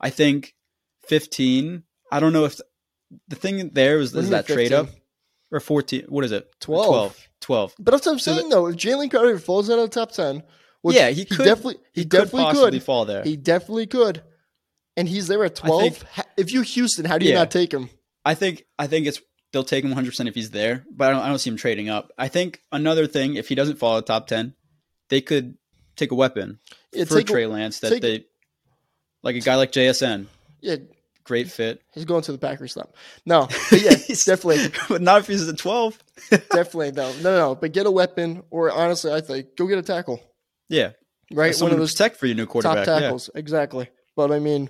I 0.00 0.10
think 0.10 0.54
15. 1.08 1.82
I 2.10 2.20
don't 2.20 2.32
know 2.32 2.44
if 2.44 2.60
the 3.28 3.36
thing 3.36 3.70
there 3.74 3.96
do 3.98 4.02
is 4.02 4.12
that 4.30 4.46
trade 4.46 4.70
15? 4.70 4.78
up 4.78 4.88
or 5.50 5.60
14. 5.60 6.06
What 6.08 6.24
is 6.24 6.32
it? 6.32 6.48
12. 6.60 6.86
12. 6.86 7.28
12. 7.40 7.74
But 7.78 7.90
that's 7.92 8.06
what 8.06 8.12
I'm 8.12 8.18
So 8.18 8.34
saying 8.34 8.48
though. 8.48 8.66
If 8.68 8.76
Jalen 8.76 9.10
Carter 9.10 9.38
falls 9.38 9.68
out 9.68 9.78
of 9.78 9.90
the 9.90 9.94
top 10.00 10.12
ten, 10.12 10.42
which 10.80 10.96
Yeah, 10.96 11.10
he 11.10 11.24
could- 11.24 11.38
definitely 11.44 11.76
he, 11.92 12.02
he 12.02 12.04
could 12.04 12.10
definitely 12.18 12.42
possibly 12.44 12.70
could 12.72 12.82
fall 12.84 13.04
there. 13.04 13.22
He 13.24 13.36
definitely 13.36 13.86
could, 13.86 14.22
and 14.96 15.08
he's 15.08 15.26
there 15.28 15.44
at 15.44 15.54
twelve. 15.56 15.82
think- 15.98 16.26
if 16.36 16.52
you 16.52 16.62
Houston, 16.62 17.04
how 17.04 17.18
do 17.18 17.26
you 17.26 17.32
Yeah. 17.32 17.38
not 17.38 17.50
take 17.50 17.72
him? 17.74 17.90
I 18.24 18.34
think 18.34 18.64
I 18.78 18.86
think 18.86 19.06
it's 19.06 19.20
they'll 19.52 19.64
take 19.64 19.84
him 19.84 19.90
100 19.90 20.10
percent 20.10 20.28
if 20.28 20.34
he's 20.34 20.50
there, 20.50 20.84
but 20.90 21.08
I 21.08 21.12
don't, 21.12 21.22
I 21.22 21.28
don't 21.28 21.38
see 21.38 21.50
him 21.50 21.56
trading 21.56 21.88
up. 21.88 22.10
I 22.18 22.28
think 22.28 22.60
another 22.72 23.06
thing, 23.06 23.34
if 23.36 23.48
he 23.48 23.54
doesn't 23.54 23.76
fall 23.78 23.96
out 23.96 24.06
top 24.06 24.26
10, 24.26 24.54
they 25.08 25.20
could 25.20 25.56
take 25.96 26.10
a 26.10 26.14
weapon 26.14 26.58
Yeah, 26.92 27.04
for 27.04 27.18
a- 27.18 27.22
Trey 27.24 27.46
Lance 27.46 27.80
that 27.80 27.90
take- 27.90 28.02
they 28.02 28.24
like 29.22 29.36
a 29.36 29.40
guy 29.40 29.54
like 29.56 29.70
JSN, 29.72 30.26
Yeah, 30.60 30.76
great 31.24 31.50
fit, 31.50 31.80
he's 31.94 32.04
going 32.04 32.22
to 32.22 32.32
the 32.32 32.38
Packers 32.38 32.76
now. 32.76 32.88
No, 33.26 33.46
but 33.70 33.80
yeah, 33.80 33.94
he's 34.06 34.24
definitely, 34.24 34.72
but 34.88 35.00
not 35.02 35.20
if 35.20 35.26
he's 35.28 35.46
at 35.48 35.58
12. 35.58 35.98
definitely 36.30 36.92
no, 36.92 37.12
no, 37.22 37.36
no. 37.38 37.54
But 37.54 37.72
get 37.72 37.86
a 37.86 37.90
weapon, 37.90 38.42
or 38.50 38.70
honestly, 38.72 39.12
I 39.12 39.20
think 39.20 39.56
go 39.56 39.66
get 39.66 39.78
a 39.78 39.82
tackle. 39.82 40.20
Yeah, 40.68 40.92
Right, 41.30 41.58
one 41.60 41.72
of 41.72 41.78
those 41.78 41.94
tech 41.94 42.16
for 42.16 42.26
your 42.26 42.36
new 42.36 42.46
quarterback. 42.46 42.84
top 42.84 42.86
yeah. 42.86 43.00
tackles, 43.00 43.30
exactly. 43.34 43.88
But 44.16 44.32
I 44.32 44.38
mean, 44.38 44.68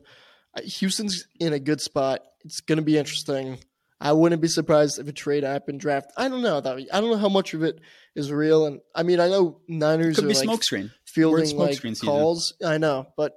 Houston's 0.64 1.26
in 1.40 1.52
a 1.52 1.58
good 1.58 1.80
spot. 1.80 2.20
It's 2.44 2.60
going 2.60 2.76
to 2.76 2.82
be 2.82 2.98
interesting. 2.98 3.58
I 4.02 4.12
wouldn't 4.12 4.42
be 4.42 4.48
surprised 4.48 4.98
if 4.98 5.06
a 5.08 5.12
trade 5.12 5.44
happened 5.44 5.80
draft. 5.80 6.12
I 6.16 6.28
don't 6.28 6.42
know 6.42 6.60
though. 6.60 6.76
I 6.92 7.00
don't 7.00 7.10
know 7.10 7.16
how 7.16 7.28
much 7.28 7.54
of 7.54 7.62
it 7.62 7.78
is 8.14 8.30
real, 8.32 8.66
and 8.66 8.80
I 8.94 9.02
mean, 9.04 9.20
I 9.20 9.28
know 9.28 9.60
Niners 9.68 10.16
Could 10.16 10.24
are 10.24 10.28
be 10.28 10.34
like 10.34 10.48
smokescreen. 10.48 10.90
Fielding 11.04 11.56
like 11.56 11.72
smokescreen 11.76 11.90
season. 11.96 12.08
calls. 12.08 12.54
I 12.64 12.78
know, 12.78 13.06
but 13.16 13.32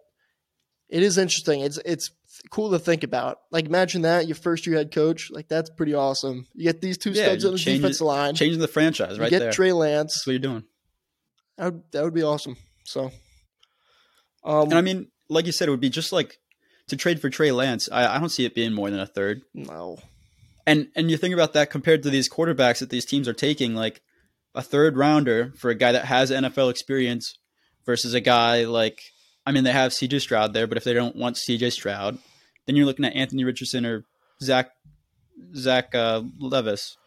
it 0.89 1.04
is 1.04 1.17
interesting. 1.17 1.62
It's 1.62 1.78
it's 1.86 2.12
cool 2.51 2.71
to 2.71 2.80
think 2.80 3.04
about. 3.04 3.39
Like, 3.51 3.65
imagine 3.65 4.01
that 4.04 4.28
your 4.28 4.36
first 4.36 4.65
year 4.67 4.78
head 4.78 4.91
coach. 4.93 5.30
Like, 5.32 5.47
that's 5.47 5.69
pretty 5.69 5.93
awesome. 5.93 6.47
You 6.54 6.63
get 6.65 6.82
these 6.82 6.97
two 6.97 7.12
Yeah, 7.12 7.25
studs 7.25 7.45
on 7.45 7.54
the 7.54 7.58
defensive 7.58 8.06
line. 8.06 8.36
changing 8.36 8.60
the 8.60 8.67
franchise 8.67 9.15
you 9.17 9.21
right 9.23 9.30
get 9.30 9.39
there. 9.39 9.51
Trey 9.51 9.71
Lance. 9.71 10.13
That's 10.13 10.28
what 10.28 10.32
you're 10.34 10.39
doing. 10.39 10.63
That 11.58 11.65
would, 11.73 11.84
that 11.91 12.04
would 12.04 12.13
be 12.13 12.23
awesome. 12.23 12.58
So, 12.84 13.12
um, 14.43 14.63
And 14.69 14.73
I 14.75 14.82
mean, 14.82 15.08
like 15.30 15.45
you 15.45 15.51
said, 15.51 15.67
it 15.67 15.71
would 15.71 15.80
be 15.80 15.89
just 15.89 16.12
like 16.12 16.38
to 16.89 16.97
trade 16.97 17.19
for 17.21 17.30
Trey 17.30 17.51
Lance. 17.51 17.88
I, 17.91 18.15
I 18.15 18.19
don't 18.19 18.30
see 18.30 18.45
it 18.45 18.54
being 18.54 18.73
more 18.73 18.89
than 18.91 18.99
a 18.99 19.08
third. 19.08 19.41
no. 19.54 19.97
And 20.67 20.88
and 20.95 21.12
you 21.12 21.17
think 21.17 21.34
about 21.34 21.54
that 21.54 21.69
compared 21.69 22.04
to 22.04 22.10
these 22.10 22.30
quarterbacks 22.30 22.80
that 22.80 22.89
these 22.89 23.06
teams 23.06 23.28
are 23.28 23.34
taking, 23.34 23.75
like 23.75 24.01
a 24.56 24.62
third 24.62 24.97
rounder 24.97 25.51
for 25.58 25.69
a 25.69 25.75
guy 25.75 25.91
that 25.91 26.06
has 26.06 26.32
NFL 26.32 26.71
experience 26.71 27.38
versus 27.86 28.13
a 28.13 28.21
guy 28.21 28.63
like 28.65 28.99
I 29.45 29.51
mean 29.51 29.63
they 29.63 29.71
have 29.71 29.91
CJ 29.91 30.21
Stroud 30.21 30.54
there, 30.54 30.65
but 30.67 30.78
if 30.78 30.84
they 30.84 30.93
don't 30.93 31.15
want 31.15 31.36
CJ 31.36 31.71
Stroud, 31.71 32.17
then 32.65 32.75
you're 32.75 32.86
looking 32.88 33.06
at 33.06 33.15
Anthony 33.15 33.43
Richardson 33.43 33.86
or 33.86 34.06
Zach 34.41 34.71
Zach 35.56 35.93
uh, 35.93 36.23
Levis 36.39 36.97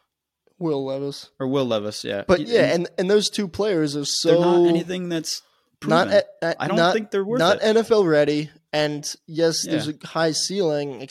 Will 0.59 0.85
Levis. 0.85 1.31
or 1.41 1.47
Will 1.49 1.65
Levis, 1.67 2.05
yeah. 2.05 2.25
But 2.27 2.41
yeah, 2.47 2.73
and 2.75 2.89
and 2.99 3.09
those 3.11 3.31
two 3.31 3.49
players 3.49 3.97
are 3.97 4.05
so 4.05 4.29
they're 4.31 4.41
not 4.41 4.69
anything 4.69 5.09
that's 5.09 5.43
proven. 5.81 6.09
not 6.09 6.15
at, 6.15 6.27
at- 6.43 6.57
I 6.61 6.69
don't 6.69 6.77
not- 6.77 6.95
think 6.95 7.11
they're 7.11 7.25
worth 7.25 7.39
not 7.39 7.63
it. 7.63 7.77
NFL 7.77 8.09
ready. 8.09 8.51
And 8.73 9.11
yes, 9.27 9.65
there's 9.67 9.89
a 9.89 9.95
high 10.05 10.33
ceiling, 10.33 11.03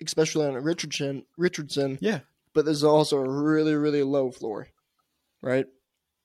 especially 0.00 0.46
on 0.46 0.54
Richardson. 0.54 1.24
Richardson, 1.36 1.98
yeah. 2.00 2.20
but 2.52 2.64
there's 2.64 2.82
also 2.82 3.18
a 3.18 3.28
really 3.28 3.74
really 3.74 4.02
low 4.02 4.30
floor, 4.32 4.68
right? 5.40 5.66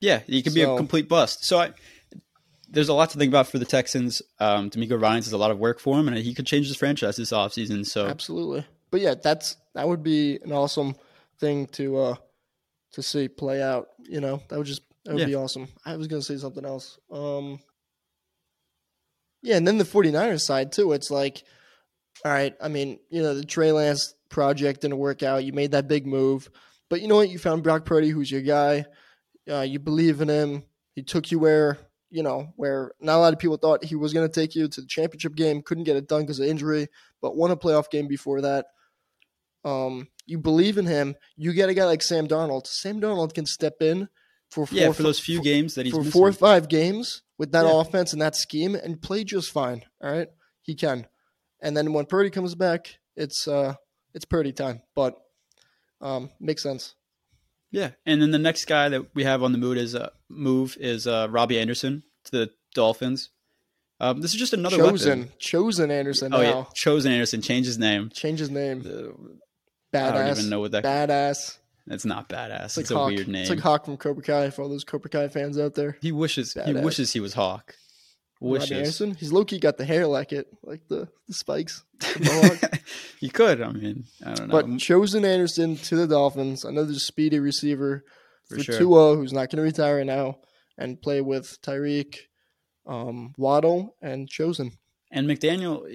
Yeah, 0.01 0.19
he 0.25 0.41
could 0.41 0.53
be 0.53 0.61
a 0.61 0.77
complete 0.77 1.07
bust. 1.09 1.45
So 1.45 1.59
I, 1.59 1.73
there's 2.69 2.89
a 2.89 2.93
lot 2.93 3.09
to 3.11 3.17
think 3.17 3.29
about 3.29 3.47
for 3.47 3.59
the 3.59 3.65
Texans. 3.65 4.21
Um, 4.39 4.69
DeMeco 4.69 4.99
Ryans 4.99 5.27
is 5.27 5.33
a 5.33 5.37
lot 5.37 5.51
of 5.51 5.59
work 5.59 5.79
for 5.79 5.99
him, 5.99 6.07
and 6.07 6.17
he 6.17 6.33
could 6.33 6.45
change 6.47 6.67
his 6.67 6.77
franchise 6.77 7.17
this 7.17 7.31
offseason. 7.31 7.85
So 7.85 8.07
Absolutely. 8.07 8.65
But 8.91 9.01
yeah, 9.01 9.15
that's 9.21 9.57
that 9.75 9.87
would 9.87 10.01
be 10.01 10.39
an 10.43 10.51
awesome 10.51 10.95
thing 11.39 11.67
to 11.67 11.97
uh 11.97 12.15
to 12.93 13.03
see 13.03 13.27
play 13.27 13.61
out. 13.61 13.89
You 14.03 14.21
know, 14.21 14.41
that 14.47 14.57
would 14.57 14.67
just 14.67 14.81
that 15.05 15.13
would 15.13 15.21
Yeah. 15.21 15.27
be 15.27 15.35
awesome. 15.35 15.67
I 15.85 15.95
was 15.97 16.07
gonna 16.07 16.21
say 16.23 16.37
something 16.37 16.65
else. 16.65 16.97
Um 17.11 17.59
Yeah, 19.41 19.57
and 19.57 19.67
then 19.67 19.77
the 19.77 19.85
49ers 19.85 20.41
side 20.41 20.71
too, 20.71 20.91
it's 20.91 21.09
like 21.09 21.43
all 22.25 22.31
right, 22.31 22.53
I 22.61 22.67
mean, 22.67 22.99
you 23.09 23.21
know, 23.21 23.33
the 23.33 23.45
Trey 23.45 23.71
Lance 23.71 24.13
project 24.29 24.81
didn't 24.81 24.97
work 24.97 25.23
out. 25.23 25.45
You 25.45 25.53
made 25.53 25.71
that 25.71 25.87
big 25.87 26.05
move. 26.05 26.49
But 26.89 27.01
you 27.01 27.07
know 27.07 27.15
what? 27.15 27.29
You 27.29 27.39
found 27.39 27.63
Brock 27.63 27.85
Purdy, 27.85 28.09
who's 28.09 28.31
your 28.31 28.41
guy. 28.41 28.85
Uh, 29.49 29.61
you 29.61 29.79
believe 29.79 30.21
in 30.21 30.27
him. 30.27 30.63
He 30.95 31.03
took 31.03 31.31
you 31.31 31.39
where, 31.39 31.77
you 32.09 32.23
know, 32.23 32.51
where 32.55 32.91
not 32.99 33.17
a 33.17 33.19
lot 33.19 33.33
of 33.33 33.39
people 33.39 33.57
thought 33.57 33.83
he 33.83 33.95
was 33.95 34.13
going 34.13 34.27
to 34.27 34.33
take 34.33 34.55
you 34.55 34.67
to 34.67 34.81
the 34.81 34.87
championship 34.87 35.35
game. 35.35 35.61
Couldn't 35.61 35.85
get 35.85 35.95
it 35.95 36.07
done 36.07 36.21
because 36.21 36.39
of 36.39 36.47
injury, 36.47 36.87
but 37.21 37.37
won 37.37 37.51
a 37.51 37.57
playoff 37.57 37.89
game 37.89 38.07
before 38.07 38.41
that. 38.41 38.65
Um, 39.63 40.07
you 40.25 40.39
believe 40.39 40.77
in 40.77 40.85
him. 40.85 41.15
You 41.37 41.53
get 41.53 41.69
a 41.69 41.73
guy 41.73 41.85
like 41.85 42.01
Sam 42.01 42.27
Darnold. 42.27 42.67
Sam 42.67 42.99
Darnold 42.99 43.33
can 43.33 43.45
step 43.45 43.81
in 43.81 44.09
for 44.49 44.65
four, 44.65 44.77
yeah, 44.77 44.91
for 44.91 45.03
those 45.03 45.19
few 45.19 45.41
games 45.41 45.75
that 45.75 45.85
he's 45.85 45.93
for 45.93 45.99
missing. 45.99 46.11
four 46.11 46.27
or 46.27 46.33
five 46.33 46.67
games 46.69 47.21
with 47.37 47.51
that 47.51 47.65
Yeah. 47.65 47.79
offense 47.81 48.13
and 48.13 48.21
that 48.21 48.35
scheme 48.35 48.75
and 48.75 49.01
play 49.01 49.23
just 49.23 49.51
fine. 49.51 49.83
All 50.01 50.11
right, 50.11 50.27
he 50.61 50.75
can. 50.75 51.07
And 51.61 51.75
then 51.77 51.93
when 51.93 52.05
Purdy 52.05 52.29
comes 52.29 52.55
back, 52.55 52.99
it's 53.15 53.47
uh, 53.47 53.75
it's 54.13 54.25
Purdy 54.25 54.51
time. 54.51 54.81
But 54.95 55.15
um, 56.01 56.29
makes 56.39 56.63
sense. 56.63 56.95
Yeah, 57.71 57.91
and 58.05 58.21
then 58.21 58.31
the 58.31 58.39
next 58.39 58.65
guy 58.65 58.89
that 58.89 59.13
we 59.13 59.23
have 59.25 59.43
on 59.43 59.51
the 59.51 59.57
mood 59.59 59.77
is 59.77 59.93
uh, 59.93 60.09
move 60.29 60.75
is 60.79 61.05
uh, 61.05 61.27
Robbie 61.29 61.59
Anderson 61.59 62.03
to 62.25 62.31
the 62.31 62.49
Dolphins. 62.73 63.29
Um, 63.99 64.21
this 64.21 64.33
is 64.33 64.39
just 64.39 64.53
another 64.53 64.77
chosen, 64.77 65.19
weapon. 65.19 65.33
chosen 65.39 65.91
Anderson 65.91 66.33
Oh 66.33 66.37
now. 66.41 66.43
yeah, 66.43 66.63
chosen 66.73 67.11
Anderson 67.11 67.41
changed 67.41 67.67
his 67.67 67.77
name. 67.77 68.09
Change 68.13 68.39
his 68.39 68.49
name. 68.49 68.81
Badass. 69.93 70.09
I 70.09 70.11
don't 70.13 70.37
even 70.37 70.49
know 70.49 70.61
what 70.61 70.71
that. 70.71 70.83
Badass. 70.85 71.57
It's 71.87 72.05
not 72.05 72.29
badass. 72.29 72.65
It's, 72.65 72.77
It's, 72.77 72.91
a 72.91 72.99
like 72.99 73.15
weird 73.15 73.27
name. 73.27 73.41
It's 73.41 73.49
like 73.49 73.59
Hawk 73.59 73.85
from 73.85 73.97
Cobra 73.97 74.23
Kai 74.23 74.49
for 74.49 74.61
all 74.61 74.69
those 74.69 74.83
Cobra 74.83 75.09
Kai 75.09 75.27
fans 75.27 75.57
out 75.59 75.75
there. 75.75 75.97
he 76.01 76.11
wishes. 76.11 76.53
He 76.53 76.59
Badass. 76.59 76.83
wishes 76.83 77.13
he 77.13 77.19
was 77.19 77.33
Hawk. 77.33 77.75
Wishes. 78.41 78.71
Anderson. 78.71 79.15
He's 79.15 79.33
low 79.33 79.43
key 79.43 79.59
got 79.59 79.77
the 79.77 79.85
hair 79.85 80.07
like 80.07 80.31
it, 80.31 80.47
like 80.63 80.87
the, 80.87 81.09
the 81.27 81.33
spikes. 81.33 81.83
the 81.99 82.79
he 83.19 83.29
could. 83.29 83.61
I 83.61 83.71
mean, 83.71 84.05
I 84.25 84.33
don't 84.33 84.47
know. 84.47 84.61
But 84.61 84.79
chosen 84.79 85.25
Anderson 85.25 85.75
to 85.75 85.95
the 85.97 86.07
Dolphins, 86.07 86.63
another 86.63 86.93
speedy 86.93 87.39
receiver 87.39 88.05
For 88.47 88.57
for, 88.57 88.63
sure. 88.63 88.77
Tua, 88.77 89.15
who's 89.17 89.33
not 89.33 89.49
going 89.49 89.57
to 89.57 89.63
retire 89.63 89.97
right 89.97 90.05
now, 90.05 90.37
and 90.77 91.01
play 91.01 91.19
with 91.19 91.61
Tyreek, 91.61 92.15
um, 92.87 93.33
Waddle, 93.37 93.95
and 94.01 94.29
Chosen. 94.29 94.71
And 95.11 95.27
McDaniel, 95.27 95.85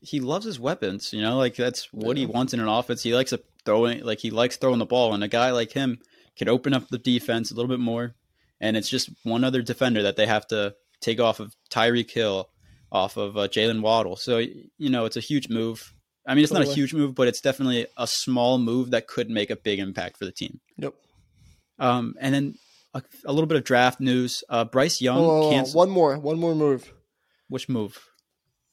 he 0.00 0.20
loves 0.20 0.46
his 0.46 0.58
weapons. 0.58 1.12
You 1.12 1.20
know, 1.20 1.36
like 1.36 1.56
that's 1.56 1.92
what 1.92 2.16
he 2.16 2.24
wants 2.24 2.54
in 2.54 2.60
an 2.60 2.68
offense. 2.68 3.02
He 3.02 3.14
likes 3.14 3.32
a 3.32 3.40
throwing, 3.64 4.02
like 4.04 4.20
he 4.20 4.30
likes 4.30 4.56
throwing 4.56 4.78
the 4.78 4.86
ball, 4.86 5.14
and 5.14 5.24
a 5.24 5.28
guy 5.28 5.50
like 5.50 5.72
him 5.72 5.98
can 6.36 6.48
open 6.48 6.74
up 6.74 6.88
the 6.88 6.98
defense 6.98 7.50
a 7.50 7.54
little 7.54 7.68
bit 7.68 7.80
more. 7.80 8.14
And 8.60 8.76
it's 8.76 8.88
just 8.88 9.10
one 9.22 9.44
other 9.44 9.62
defender 9.62 10.02
that 10.02 10.16
they 10.16 10.26
have 10.26 10.46
to 10.48 10.74
take 11.00 11.20
off 11.20 11.40
of 11.40 11.54
Tyreek 11.70 12.10
Hill, 12.10 12.50
off 12.92 13.16
of 13.16 13.36
uh, 13.36 13.48
Jaylen 13.48 13.80
Waddle. 13.80 14.16
So 14.16 14.38
you 14.38 14.90
know, 14.90 15.04
it's 15.06 15.16
a 15.16 15.20
huge 15.20 15.48
move. 15.48 15.94
I 16.26 16.34
mean, 16.34 16.44
it's 16.44 16.52
not 16.52 16.62
a 16.62 16.72
huge 16.72 16.92
move, 16.92 17.14
but 17.14 17.28
it's 17.28 17.40
definitely 17.40 17.86
a 17.96 18.06
small 18.06 18.58
move 18.58 18.90
that 18.90 19.06
could 19.06 19.30
make 19.30 19.50
a 19.50 19.56
big 19.56 19.78
impact 19.78 20.18
for 20.18 20.26
the 20.26 20.32
team. 20.32 20.60
Yep. 20.76 20.94
Um, 21.78 22.14
and 22.20 22.34
then 22.34 22.54
a, 22.94 23.02
a 23.24 23.32
little 23.32 23.46
bit 23.46 23.56
of 23.56 23.64
draft 23.64 24.00
news. 24.00 24.44
Uh, 24.48 24.64
Bryce 24.64 25.00
Young 25.00 25.16
Hold 25.16 25.30
on, 25.30 25.36
hold 25.36 25.46
on. 25.46 25.52
canceled. 25.58 25.76
One 25.76 25.90
more, 25.90 26.18
one 26.18 26.38
more 26.38 26.54
move. 26.54 26.92
Which 27.48 27.68
move? 27.68 27.98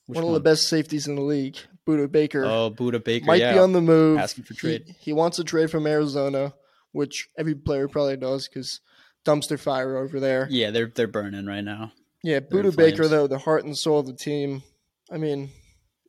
Which 0.05 0.17
one 0.17 0.25
of 0.25 0.33
the 0.33 0.39
best 0.39 0.67
safeties 0.67 1.07
in 1.07 1.15
the 1.15 1.21
league, 1.21 1.57
Budda 1.87 2.11
Baker. 2.11 2.43
Oh, 2.45 2.69
Budda 2.69 3.03
Baker 3.03 3.25
might 3.25 3.39
yeah. 3.39 3.53
be 3.53 3.59
on 3.59 3.71
the 3.71 3.81
move. 3.81 4.17
Asking 4.19 4.43
for 4.43 4.53
He- 4.53 4.59
trade. 4.59 4.95
He, 4.99 5.13
wants 5.13 5.39
a 5.39 5.43
trade 5.43 5.71
from 5.71 5.87
Arizona, 5.87 6.53
which 6.91 7.29
every 7.37 7.55
player 7.55 7.87
probably 7.87 8.17
does 8.17 8.47
because 8.47 8.81
dumpster 9.25 9.59
fire 9.59 9.97
over 9.97 10.19
there. 10.19 10.47
Yeah, 10.49 10.71
they're 10.71 10.91
they're 10.93 11.07
burning 11.07 11.45
right 11.45 11.63
now. 11.63 11.91
Yeah, 12.23 12.39
They're 12.39 12.63
Budda 12.63 12.75
Baker 12.75 13.07
though, 13.07 13.27
the 13.27 13.37
heart 13.37 13.63
and 13.63 13.77
soul 13.77 13.99
of 13.99 14.07
the 14.07 14.13
team. 14.13 14.63
I 15.11 15.17
mean, 15.17 15.49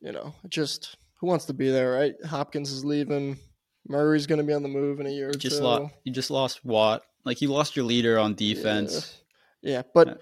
you 0.01 0.11
know, 0.11 0.33
just 0.49 0.97
who 1.19 1.27
wants 1.27 1.45
to 1.45 1.53
be 1.53 1.69
there, 1.69 1.91
right? 1.91 2.13
Hopkins 2.25 2.71
is 2.71 2.83
leaving. 2.83 3.37
Murray's 3.87 4.27
going 4.27 4.39
to 4.39 4.43
be 4.45 4.53
on 4.53 4.63
the 4.63 4.69
move 4.69 4.99
in 4.99 5.07
a 5.07 5.09
year 5.09 5.27
or 5.29 5.31
You 5.33 5.39
just 5.39 5.57
two. 5.59 5.63
lost. 5.63 5.93
You 6.03 6.11
just 6.13 6.29
lost 6.31 6.65
Watt. 6.65 7.03
Like 7.25 7.41
you 7.41 7.49
lost 7.49 7.75
your 7.75 7.85
leader 7.85 8.17
on 8.19 8.35
defense. 8.35 9.17
Yeah, 9.61 9.83
but 9.93 10.19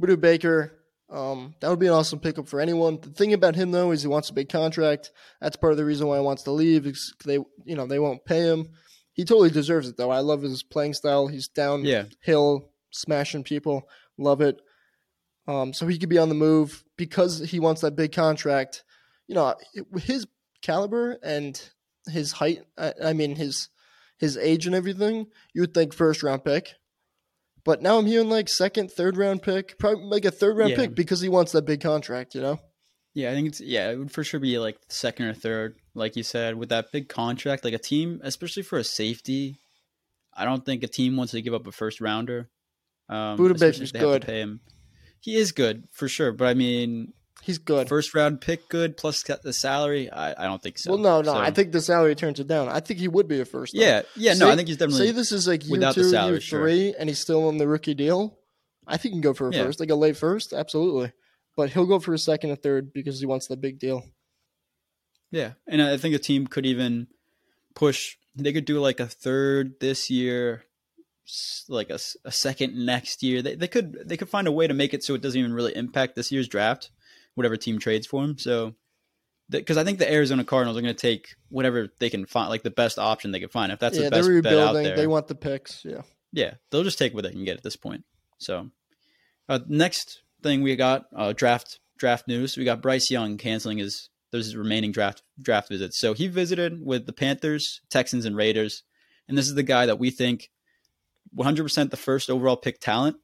Budda 0.00 0.20
Baker, 0.20 0.77
um, 1.10 1.54
that 1.60 1.68
would 1.70 1.78
be 1.78 1.86
an 1.86 1.92
awesome 1.92 2.20
pickup 2.20 2.48
for 2.48 2.60
anyone. 2.60 2.98
The 3.00 3.10
thing 3.10 3.32
about 3.32 3.56
him 3.56 3.70
though 3.70 3.90
is 3.92 4.02
he 4.02 4.08
wants 4.08 4.30
a 4.30 4.34
big 4.34 4.48
contract. 4.48 5.10
That's 5.40 5.56
part 5.56 5.72
of 5.72 5.76
the 5.76 5.84
reason 5.84 6.06
why 6.06 6.18
he 6.18 6.22
wants 6.24 6.42
to 6.44 6.50
leave. 6.50 6.86
Is 6.86 7.14
they, 7.24 7.34
you 7.64 7.76
know, 7.76 7.86
they 7.86 7.98
won't 7.98 8.24
pay 8.24 8.40
him. 8.40 8.68
He 9.12 9.24
totally 9.24 9.50
deserves 9.50 9.88
it 9.88 9.96
though. 9.96 10.10
I 10.10 10.20
love 10.20 10.42
his 10.42 10.62
playing 10.62 10.94
style. 10.94 11.26
He's 11.26 11.48
Yeah. 11.56 11.64
downhill, 11.64 12.70
smashing 12.90 13.44
people. 13.44 13.88
Love 14.18 14.40
it. 14.40 14.60
Um, 15.46 15.72
so 15.72 15.86
he 15.86 15.98
could 15.98 16.10
be 16.10 16.18
on 16.18 16.28
the 16.28 16.34
move 16.34 16.84
because 16.96 17.38
he 17.38 17.58
wants 17.58 17.80
that 17.80 17.96
big 17.96 18.12
contract. 18.12 18.84
You 19.26 19.34
know, 19.34 19.54
his 19.98 20.26
caliber 20.62 21.18
and 21.22 21.60
his 22.10 22.32
height. 22.32 22.62
I, 22.76 22.92
I 23.02 23.12
mean, 23.14 23.34
his 23.36 23.68
his 24.18 24.36
age 24.36 24.66
and 24.66 24.74
everything. 24.74 25.26
You 25.54 25.62
would 25.62 25.72
think 25.74 25.94
first 25.94 26.22
round 26.22 26.44
pick. 26.44 26.74
But 27.68 27.82
now 27.82 27.98
I'm 27.98 28.06
hearing 28.06 28.30
like 28.30 28.48
second, 28.48 28.90
third 28.90 29.18
round 29.18 29.42
pick, 29.42 29.78
probably 29.78 30.06
like 30.06 30.24
a 30.24 30.30
third 30.30 30.56
round 30.56 30.70
Yeah. 30.70 30.76
pick 30.76 30.94
because 30.94 31.20
he 31.20 31.28
wants 31.28 31.52
that 31.52 31.66
big 31.66 31.82
contract, 31.82 32.34
you 32.34 32.40
know? 32.40 32.58
Yeah, 33.12 33.30
I 33.30 33.34
think 33.34 33.48
it's 33.48 33.60
yeah, 33.60 33.90
it 33.90 33.98
would 33.98 34.10
for 34.10 34.24
sure 34.24 34.40
be 34.40 34.58
like 34.58 34.78
second 34.88 35.26
or 35.26 35.34
third, 35.34 35.76
like 35.92 36.16
you 36.16 36.22
said, 36.22 36.54
with 36.54 36.70
that 36.70 36.90
big 36.92 37.10
contract. 37.10 37.66
Like 37.66 37.74
a 37.74 37.78
team, 37.78 38.20
especially 38.24 38.62
for 38.62 38.78
a 38.78 38.84
safety, 38.84 39.58
I 40.34 40.46
don't 40.46 40.64
think 40.64 40.82
a 40.82 40.88
team 40.88 41.18
wants 41.18 41.32
to 41.32 41.42
give 41.42 41.52
up 41.52 41.66
a 41.66 41.70
first 41.70 42.00
rounder. 42.00 42.48
Um, 43.10 43.36
Budda 43.36 43.56
especially 43.56 43.58
Baker's 43.58 43.80
if 43.80 43.92
they 43.92 43.98
have 43.98 44.20
to 44.22 44.26
good. 44.26 44.60
He 45.20 45.36
is 45.36 45.52
good 45.52 45.88
for 45.92 46.08
sure, 46.08 46.32
but 46.32 46.48
I 46.48 46.54
mean, 46.54 47.12
He's 47.42 47.58
good. 47.58 47.88
first 47.88 48.14
round 48.14 48.40
pick 48.40 48.68
good 48.68 48.96
plus 48.96 49.22
the 49.22 49.52
salary. 49.52 50.10
I, 50.10 50.32
I 50.44 50.46
don't 50.46 50.62
think 50.62 50.78
so. 50.78 50.90
well, 50.90 50.98
no, 51.00 51.22
no. 51.22 51.32
So- 51.32 51.38
I 51.38 51.50
think 51.50 51.72
the 51.72 51.80
salary 51.80 52.14
turns 52.14 52.40
it 52.40 52.46
down. 52.46 52.68
I 52.68 52.80
think 52.80 53.00
he 53.00 53.08
would 53.08 53.26
be 53.28 53.40
a 53.40 53.44
first. 53.44 53.74
Yeah, 53.74 54.02
yeah, 54.16 54.34
no, 54.34 54.50
I 54.50 54.56
think 54.56 54.68
he's 54.68 54.76
definitely 54.76 55.06
Say 55.06 55.12
this 55.12 55.32
is 55.32 55.48
like 55.48 55.64
year 55.64 55.72
without 55.72 55.94
the 55.94 56.02
two, 56.02 56.10
salary, 56.10 56.32
year 56.32 56.40
sure. 56.40 56.60
three, 56.60 56.94
and 56.98 57.08
he's 57.08 57.20
still 57.20 57.48
on 57.48 57.56
the 57.56 57.66
rookie 57.66 57.94
deal. 57.94 58.36
I 58.86 58.96
think 58.96 59.12
he 59.12 59.16
can 59.16 59.20
go 59.22 59.34
for 59.34 59.48
a 59.48 59.54
Yeah. 59.54 59.64
first, 59.64 59.80
like 59.80 59.90
a 59.90 59.94
late 59.94 60.16
first, 60.16 60.52
absolutely. 60.52 61.12
But 61.56 61.70
he'll 61.70 61.86
go 61.86 61.98
for 62.00 62.12
a 62.14 62.18
second 62.18 62.50
or 62.50 62.56
third 62.56 62.92
because 62.92 63.18
he 63.20 63.26
wants 63.26 63.46
the 63.48 63.56
big 63.56 63.78
deal. 63.78 64.04
Yeah, 65.30 65.52
and 65.66 65.82
I 65.82 65.96
think 65.96 66.14
a 66.14 66.18
team 66.18 66.46
could 66.46 66.64
even 66.66 67.06
push. 67.74 68.16
They 68.34 68.52
could 68.52 68.64
do 68.64 68.78
like 68.80 69.00
a 69.00 69.06
third 69.06 69.74
this 69.80 70.08
year, 70.10 70.64
like 71.68 71.90
a 71.90 71.98
second 72.30 72.74
next 72.86 73.22
year. 73.22 73.42
They 73.42 73.54
they 73.54 73.68
could 73.68 74.08
they 74.08 74.16
could 74.16 74.28
find 74.28 74.46
a 74.46 74.52
way 74.52 74.66
to 74.66 74.74
make 74.74 74.94
it 74.94 75.02
so 75.04 75.14
it 75.14 75.20
doesn't 75.22 75.38
even 75.38 75.52
really 75.52 75.74
impact 75.76 76.14
this 76.16 76.32
year's 76.32 76.48
draft, 76.48 76.90
whatever 77.38 77.56
team 77.56 77.78
trades 77.78 78.06
for 78.06 78.22
him. 78.22 78.36
So, 78.36 78.74
because 79.48 79.78
I 79.78 79.84
think 79.84 79.98
the 79.98 80.12
Arizona 80.12 80.44
Cardinals 80.44 80.76
are 80.76 80.82
going 80.82 80.94
to 80.94 81.00
take 81.00 81.28
whatever 81.48 81.88
they 81.98 82.10
can 82.10 82.26
find, 82.26 82.50
like 82.50 82.62
the 82.62 82.70
best 82.70 82.98
option 82.98 83.30
they 83.30 83.40
can 83.40 83.48
find. 83.48 83.72
If 83.72 83.78
that's 83.78 83.96
yeah, 83.96 84.04
the 84.04 84.10
best 84.10 84.28
they're 84.28 84.42
bet 84.42 84.58
out 84.58 84.74
there, 84.74 84.96
They 84.96 85.06
want 85.06 85.28
the 85.28 85.34
picks. 85.34 85.84
Yeah. 85.84 86.02
yeah, 86.32 86.54
they'll 86.70 86.84
just 86.84 86.98
take 86.98 87.14
what 87.14 87.24
they 87.24 87.30
can 87.30 87.44
get 87.44 87.56
at 87.56 87.62
this 87.62 87.76
point. 87.76 88.04
So, 88.38 88.68
uh, 89.48 89.60
next 89.66 90.22
thing 90.42 90.62
we 90.62 90.76
got 90.76 91.06
uh, 91.16 91.32
draft 91.32 91.80
draft 91.96 92.28
news. 92.28 92.56
We 92.56 92.64
got 92.64 92.82
Bryce 92.82 93.10
Young 93.10 93.38
canceling 93.38 93.78
his 93.78 94.10
those 94.30 94.46
his 94.46 94.56
remaining 94.56 94.92
draft 94.92 95.22
draft 95.40 95.68
visits. 95.68 95.98
So 95.98 96.12
he 96.12 96.26
visited 96.26 96.84
with 96.84 97.06
the 97.06 97.12
Panthers, 97.12 97.80
Texans, 97.90 98.26
and 98.26 98.36
Raiders, 98.36 98.82
and 99.26 99.38
this 99.38 99.46
is 99.46 99.54
the 99.54 99.62
guy 99.62 99.86
that 99.86 99.98
we 99.98 100.10
think 100.10 100.50
100% 101.36 101.90
the 101.90 101.96
first 101.96 102.30
overall 102.30 102.56
pick 102.56 102.80
talent. 102.80 103.16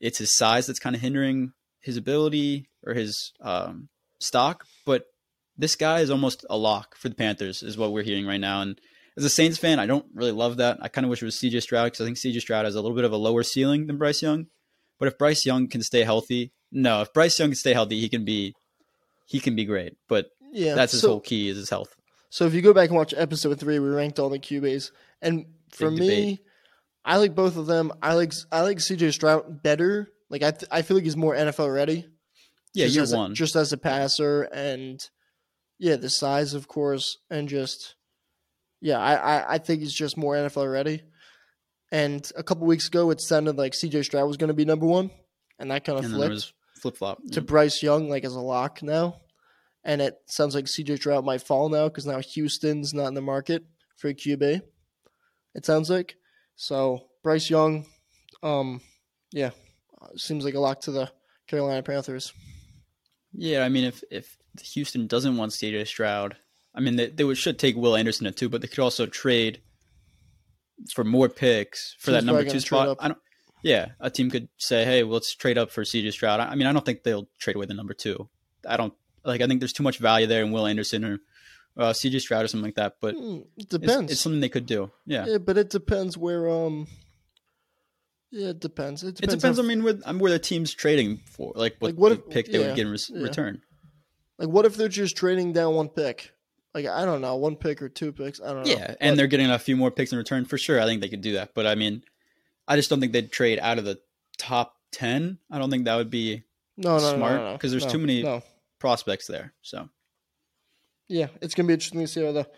It's 0.00 0.18
his 0.18 0.36
size 0.36 0.66
that's 0.66 0.78
kind 0.78 0.96
of 0.96 1.02
hindering 1.02 1.52
his 1.80 1.96
ability 1.96 2.68
or 2.86 2.94
his 2.94 3.32
um, 3.40 3.88
stock, 4.18 4.64
but 4.86 5.04
this 5.56 5.76
guy 5.76 6.00
is 6.00 6.10
almost 6.10 6.44
a 6.48 6.56
lock 6.56 6.96
for 6.96 7.08
the 7.08 7.14
Panthers, 7.14 7.62
is 7.62 7.76
what 7.76 7.92
we're 7.92 8.02
hearing 8.02 8.26
right 8.26 8.40
now. 8.40 8.62
And 8.62 8.80
as 9.16 9.24
a 9.24 9.28
Saints 9.30 9.58
fan, 9.58 9.78
I 9.78 9.86
don't 9.86 10.06
really 10.14 10.32
love 10.32 10.56
that. 10.58 10.78
I 10.80 10.88
kind 10.88 11.04
of 11.04 11.10
wish 11.10 11.20
it 11.22 11.26
was 11.26 11.36
CJ 11.36 11.60
Stroud 11.62 11.86
because 11.86 12.00
I 12.00 12.04
think 12.04 12.16
CJ 12.16 12.40
Stroud 12.40 12.64
has 12.64 12.74
a 12.74 12.80
little 12.80 12.96
bit 12.96 13.04
of 13.04 13.12
a 13.12 13.16
lower 13.16 13.42
ceiling 13.42 13.86
than 13.86 13.98
Bryce 13.98 14.22
Young. 14.22 14.46
But 14.98 15.08
if 15.08 15.18
Bryce 15.18 15.44
Young 15.44 15.68
can 15.68 15.82
stay 15.82 16.04
healthy, 16.04 16.52
no, 16.72 17.02
if 17.02 17.12
Bryce 17.12 17.38
Young 17.38 17.48
can 17.50 17.56
stay 17.56 17.72
healthy, 17.74 18.00
he 18.00 18.08
can 18.08 18.24
be 18.24 18.54
he 19.26 19.40
can 19.40 19.54
be 19.56 19.64
great. 19.64 19.94
But 20.08 20.26
Yeah, 20.52 20.74
that's 20.74 20.92
his 20.92 21.02
so- 21.02 21.08
whole 21.08 21.20
key 21.20 21.48
is 21.48 21.56
his 21.56 21.70
health. 21.70 21.94
So 22.32 22.46
if 22.46 22.54
you 22.54 22.62
go 22.62 22.72
back 22.72 22.88
and 22.90 22.96
watch 22.96 23.12
episode 23.16 23.58
three, 23.58 23.80
we 23.80 23.88
ranked 23.88 24.20
all 24.20 24.28
the 24.28 24.38
QBs, 24.38 24.92
and 25.20 25.46
for 25.72 25.90
Big 25.90 25.98
me, 25.98 26.06
debate. 26.08 26.40
I 27.04 27.16
like 27.16 27.34
both 27.34 27.56
of 27.56 27.66
them. 27.66 27.92
I 28.02 28.14
like 28.14 28.32
I 28.52 28.60
like 28.62 28.78
CJ 28.78 29.12
Stroud 29.12 29.62
better. 29.64 30.12
Like 30.28 30.42
I 30.44 30.52
th- 30.52 30.68
I 30.70 30.82
feel 30.82 30.96
like 30.96 31.04
he's 31.04 31.16
more 31.16 31.34
NFL 31.34 31.74
ready. 31.74 32.06
Yeah, 32.74 32.84
just 32.86 32.94
year 32.94 33.02
as 33.02 33.12
a- 33.12 33.16
one. 33.16 33.34
just 33.34 33.56
as 33.56 33.72
a 33.72 33.76
passer, 33.76 34.42
and 34.42 35.00
yeah, 35.78 35.96
the 35.96 36.10
size, 36.10 36.54
of 36.54 36.68
course, 36.68 37.18
and 37.30 37.48
just 37.48 37.96
yeah, 38.80 38.98
I 38.98 39.14
I, 39.14 39.52
I 39.54 39.58
think 39.58 39.80
he's 39.80 39.94
just 39.94 40.16
more 40.16 40.34
NFL 40.34 40.70
ready. 40.70 41.02
And 41.92 42.30
a 42.36 42.42
couple 42.44 42.66
weeks 42.66 42.86
ago, 42.86 43.10
it 43.10 43.20
sounded 43.20 43.56
like 43.56 43.72
CJ 43.72 44.04
Stroud 44.04 44.28
was 44.28 44.36
going 44.36 44.48
to 44.48 44.54
be 44.54 44.64
number 44.64 44.86
one, 44.86 45.10
and 45.58 45.70
that 45.70 45.84
kind 45.84 45.98
of 45.98 46.04
and 46.04 46.14
flipped 46.14 46.52
flip 46.80 46.96
flop. 46.96 47.18
to 47.32 47.40
Bryce 47.40 47.82
Young 47.82 48.08
like 48.08 48.24
as 48.24 48.34
a 48.34 48.40
lock 48.40 48.82
now. 48.82 49.16
And 49.82 50.00
it 50.02 50.14
sounds 50.26 50.54
like 50.54 50.66
CJ 50.66 50.98
Stroud 50.98 51.24
might 51.24 51.42
fall 51.42 51.68
now 51.70 51.88
because 51.88 52.06
now 52.06 52.20
Houston's 52.20 52.92
not 52.94 53.08
in 53.08 53.14
the 53.14 53.22
market 53.22 53.64
for 53.96 54.08
a 54.08 54.14
QB. 54.14 54.60
It 55.54 55.64
sounds 55.66 55.88
like 55.90 56.16
so. 56.54 57.06
Bryce 57.24 57.50
Young, 57.50 57.86
um, 58.42 58.80
yeah, 59.32 59.50
seems 60.16 60.44
like 60.44 60.54
a 60.54 60.60
lock 60.60 60.82
to 60.82 60.90
the 60.92 61.10
Carolina 61.48 61.82
Panthers. 61.82 62.32
Yeah, 63.32 63.64
I 63.64 63.68
mean, 63.68 63.84
if 63.84 64.02
if 64.10 64.36
Houston 64.74 65.06
doesn't 65.06 65.36
want 65.36 65.52
CJ 65.52 65.86
Stroud, 65.86 66.36
I 66.74 66.80
mean, 66.80 66.96
they, 66.96 67.06
they 67.08 67.24
would, 67.24 67.38
should 67.38 67.58
take 67.58 67.76
Will 67.76 67.96
Anderson 67.96 68.26
at 68.26 68.36
two, 68.36 68.48
but 68.48 68.60
they 68.60 68.68
could 68.68 68.78
also 68.80 69.06
trade 69.06 69.60
for 70.92 71.04
more 71.04 71.28
picks 71.28 71.94
for 71.98 72.10
Team's 72.10 72.24
that 72.24 72.24
number 72.24 72.44
two 72.50 72.60
spot. 72.60 72.96
I 73.00 73.08
don't. 73.08 73.18
Yeah, 73.62 73.88
a 74.00 74.10
team 74.10 74.30
could 74.30 74.48
say, 74.56 74.84
"Hey, 74.84 75.02
well, 75.02 75.14
let's 75.14 75.34
trade 75.34 75.58
up 75.58 75.70
for 75.70 75.82
CJ 75.84 76.12
Stroud." 76.12 76.40
I 76.40 76.46
I 76.46 76.54
mean, 76.54 76.66
I 76.66 76.72
don't 76.72 76.84
think 76.84 77.02
they'll 77.02 77.28
trade 77.38 77.56
away 77.56 77.66
the 77.66 77.74
number 77.74 77.92
two. 77.94 78.28
I 78.66 78.76
don't 78.76 78.94
like. 79.24 79.42
I 79.42 79.46
think 79.46 79.60
there's 79.60 79.74
too 79.74 79.82
much 79.82 79.98
value 79.98 80.26
there 80.26 80.42
in 80.42 80.50
Will 80.50 80.66
Anderson 80.66 81.04
or 81.04 81.18
uh, 81.76 81.92
CJ 81.92 82.20
Stroud 82.22 82.44
or 82.44 82.48
something 82.48 82.64
like 82.64 82.76
that. 82.76 82.96
But 83.00 83.14
Hmm, 83.16 83.40
it 83.56 83.64
it's- 83.64 83.66
depends. 83.80 84.12
It's, 84.12 84.20
something 84.22 84.40
they 84.40 84.48
could 84.48 84.66
do. 84.66 84.90
Yeah, 85.06 85.26
Yeah, 85.26 85.38
but 85.38 85.58
it 85.58 85.68
depends 85.70 86.16
where. 86.16 86.48
Um, 86.48 86.86
yeah, 88.30 88.48
it 88.48 88.60
depends. 88.60 89.02
It 89.02 89.08
it 89.08 89.14
depends. 89.16 89.34
depends. 89.42 89.58
I 89.58 89.62
mean, 89.62 89.82
where, 89.82 89.98
I 90.06 90.12
mean, 90.12 90.20
where 90.20 90.30
the 90.32 90.38
team's 90.38 90.72
trading 90.72 91.18
for, 91.26 91.52
like 91.56 91.76
what, 91.78 91.88
Like, 91.92 91.98
what 91.98 92.12
if- 92.12 92.28
pick 92.30 92.46
they 92.46 92.60
yeah, 92.60 92.68
would 92.68 92.76
get 92.76 92.86
in 92.86 92.92
res- 92.92 93.10
yeah. 93.12 93.22
return. 93.22 93.62
like, 94.38 94.48
what 94.48 94.64
if 94.66 94.76
they're 94.76 94.88
just 94.88 95.16
trading 95.16 95.52
down 95.52 95.74
one 95.74 95.88
pick? 95.88 96.32
Like, 96.74 96.86
I 96.86 97.04
don't 97.04 97.20
know, 97.20 97.34
one 97.36 97.56
pick 97.56 97.82
or 97.82 97.88
two 97.88 98.12
picks. 98.12 98.40
I 98.40 98.52
don't 98.52 98.64
know. 98.64 98.70
Yeah, 98.72 98.94
and 99.00 99.12
But- 99.12 99.16
they're 99.16 99.26
getting 99.26 99.50
a 99.50 99.58
few 99.58 99.76
more 99.76 99.90
picks 99.90 100.12
in 100.12 100.18
return 100.18 100.44
for 100.44 100.56
sure. 100.58 100.80
I 100.80 100.84
think 100.84 101.00
they 101.00 101.08
could 101.08 101.20
do 101.20 101.32
that, 101.32 101.52
but 101.54 101.66
I 101.66 101.74
mean, 101.74 102.04
I 102.68 102.76
just 102.76 102.88
don't 102.90 103.00
think 103.00 103.12
they'd 103.12 103.32
trade 103.32 103.58
out 103.60 103.78
of 103.78 103.84
the 103.84 104.00
top 104.38 104.76
ten. 104.92 105.38
I 105.50 105.58
don't 105.58 105.70
think 105.70 105.84
that 105.86 105.96
would 105.96 106.10
be 106.10 106.44
no, 106.76 106.96
no, 106.96 107.10
no, 107.10 107.16
smart 107.16 107.36
no, 107.40 107.44
no, 107.48 107.52
because 107.54 107.72
there's 107.72 107.84
no, 107.86 107.90
too 107.90 107.98
many 107.98 108.22
No, 108.22 108.42
prospects 108.78 109.26
there. 109.26 109.52
So 109.62 109.88
yeah, 111.08 111.26
it's 111.42 111.54
gonna 111.54 111.66
be 111.66 111.74
interesting 111.74 112.00
to 112.00 112.06
see 112.06 112.24
how 112.24 112.30
the 112.32 112.48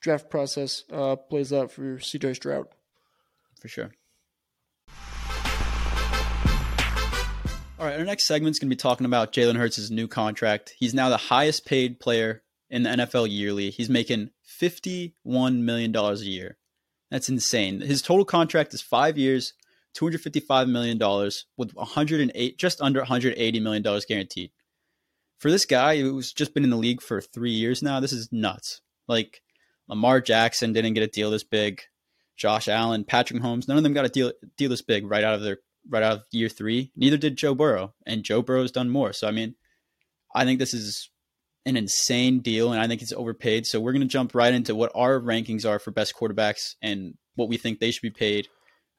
draft 0.00 0.28
process 0.28 0.82
uh, 0.92 1.14
plays 1.16 1.52
out 1.52 1.70
for 1.70 1.98
CJ 1.98 2.34
Stroud. 2.34 2.66
For 3.60 3.68
sure. 3.68 3.92
All 7.80 7.86
right, 7.86 7.98
our 7.98 8.04
next 8.04 8.26
segment 8.26 8.50
is 8.52 8.58
going 8.58 8.68
to 8.68 8.76
be 8.76 8.78
talking 8.78 9.06
about 9.06 9.32
Jalen 9.32 9.56
Hurts' 9.56 9.88
new 9.88 10.06
contract. 10.06 10.74
He's 10.78 10.92
now 10.92 11.08
the 11.08 11.16
highest 11.16 11.64
paid 11.64 11.98
player 11.98 12.42
in 12.68 12.82
the 12.82 12.90
NFL 12.90 13.30
yearly. 13.30 13.70
He's 13.70 13.88
making 13.88 14.32
$51 14.60 15.14
million 15.62 15.96
a 15.96 16.14
year. 16.16 16.58
That's 17.10 17.30
insane. 17.30 17.80
His 17.80 18.02
total 18.02 18.26
contract 18.26 18.74
is 18.74 18.82
five 18.82 19.16
years, 19.16 19.54
$255 19.96 20.68
million, 20.68 20.98
with 21.56 21.70
108, 21.72 22.58
just 22.58 22.82
under 22.82 23.00
$180 23.00 23.62
million 23.62 24.00
guaranteed. 24.06 24.50
For 25.38 25.50
this 25.50 25.64
guy 25.64 26.02
who's 26.02 26.34
just 26.34 26.52
been 26.52 26.64
in 26.64 26.70
the 26.70 26.76
league 26.76 27.00
for 27.00 27.22
three 27.22 27.52
years 27.52 27.82
now, 27.82 27.98
this 27.98 28.12
is 28.12 28.28
nuts. 28.30 28.82
Like 29.08 29.40
Lamar 29.88 30.20
Jackson 30.20 30.74
didn't 30.74 30.92
get 30.92 31.02
a 31.02 31.06
deal 31.06 31.30
this 31.30 31.44
big. 31.44 31.80
Josh 32.36 32.68
Allen, 32.68 33.04
Patrick 33.04 33.40
Mahomes, 33.40 33.68
none 33.68 33.78
of 33.78 33.82
them 33.82 33.94
got 33.94 34.04
a 34.04 34.10
deal 34.10 34.32
deal 34.58 34.68
this 34.68 34.82
big 34.82 35.10
right 35.10 35.24
out 35.24 35.34
of 35.34 35.40
their 35.40 35.60
right 35.88 36.02
out 36.02 36.12
of 36.12 36.22
year 36.30 36.48
three. 36.48 36.92
Neither 36.96 37.16
did 37.16 37.36
Joe 37.36 37.54
Burrow, 37.54 37.94
and 38.06 38.22
Joe 38.22 38.42
Burrow 38.42 38.62
has 38.62 38.70
done 38.70 38.90
more. 38.90 39.12
So 39.12 39.28
I 39.28 39.30
mean, 39.30 39.54
I 40.34 40.44
think 40.44 40.58
this 40.58 40.74
is 40.74 41.10
an 41.66 41.76
insane 41.76 42.40
deal, 42.40 42.72
and 42.72 42.80
I 42.80 42.86
think 42.86 43.02
it's 43.02 43.12
overpaid. 43.12 43.66
So 43.66 43.80
we're 43.80 43.92
going 43.92 44.02
to 44.02 44.08
jump 44.08 44.34
right 44.34 44.52
into 44.52 44.74
what 44.74 44.92
our 44.94 45.20
rankings 45.20 45.68
are 45.68 45.78
for 45.78 45.90
best 45.90 46.14
quarterbacks 46.14 46.74
and 46.82 47.14
what 47.34 47.48
we 47.48 47.56
think 47.56 47.78
they 47.78 47.90
should 47.90 48.02
be 48.02 48.10
paid 48.10 48.48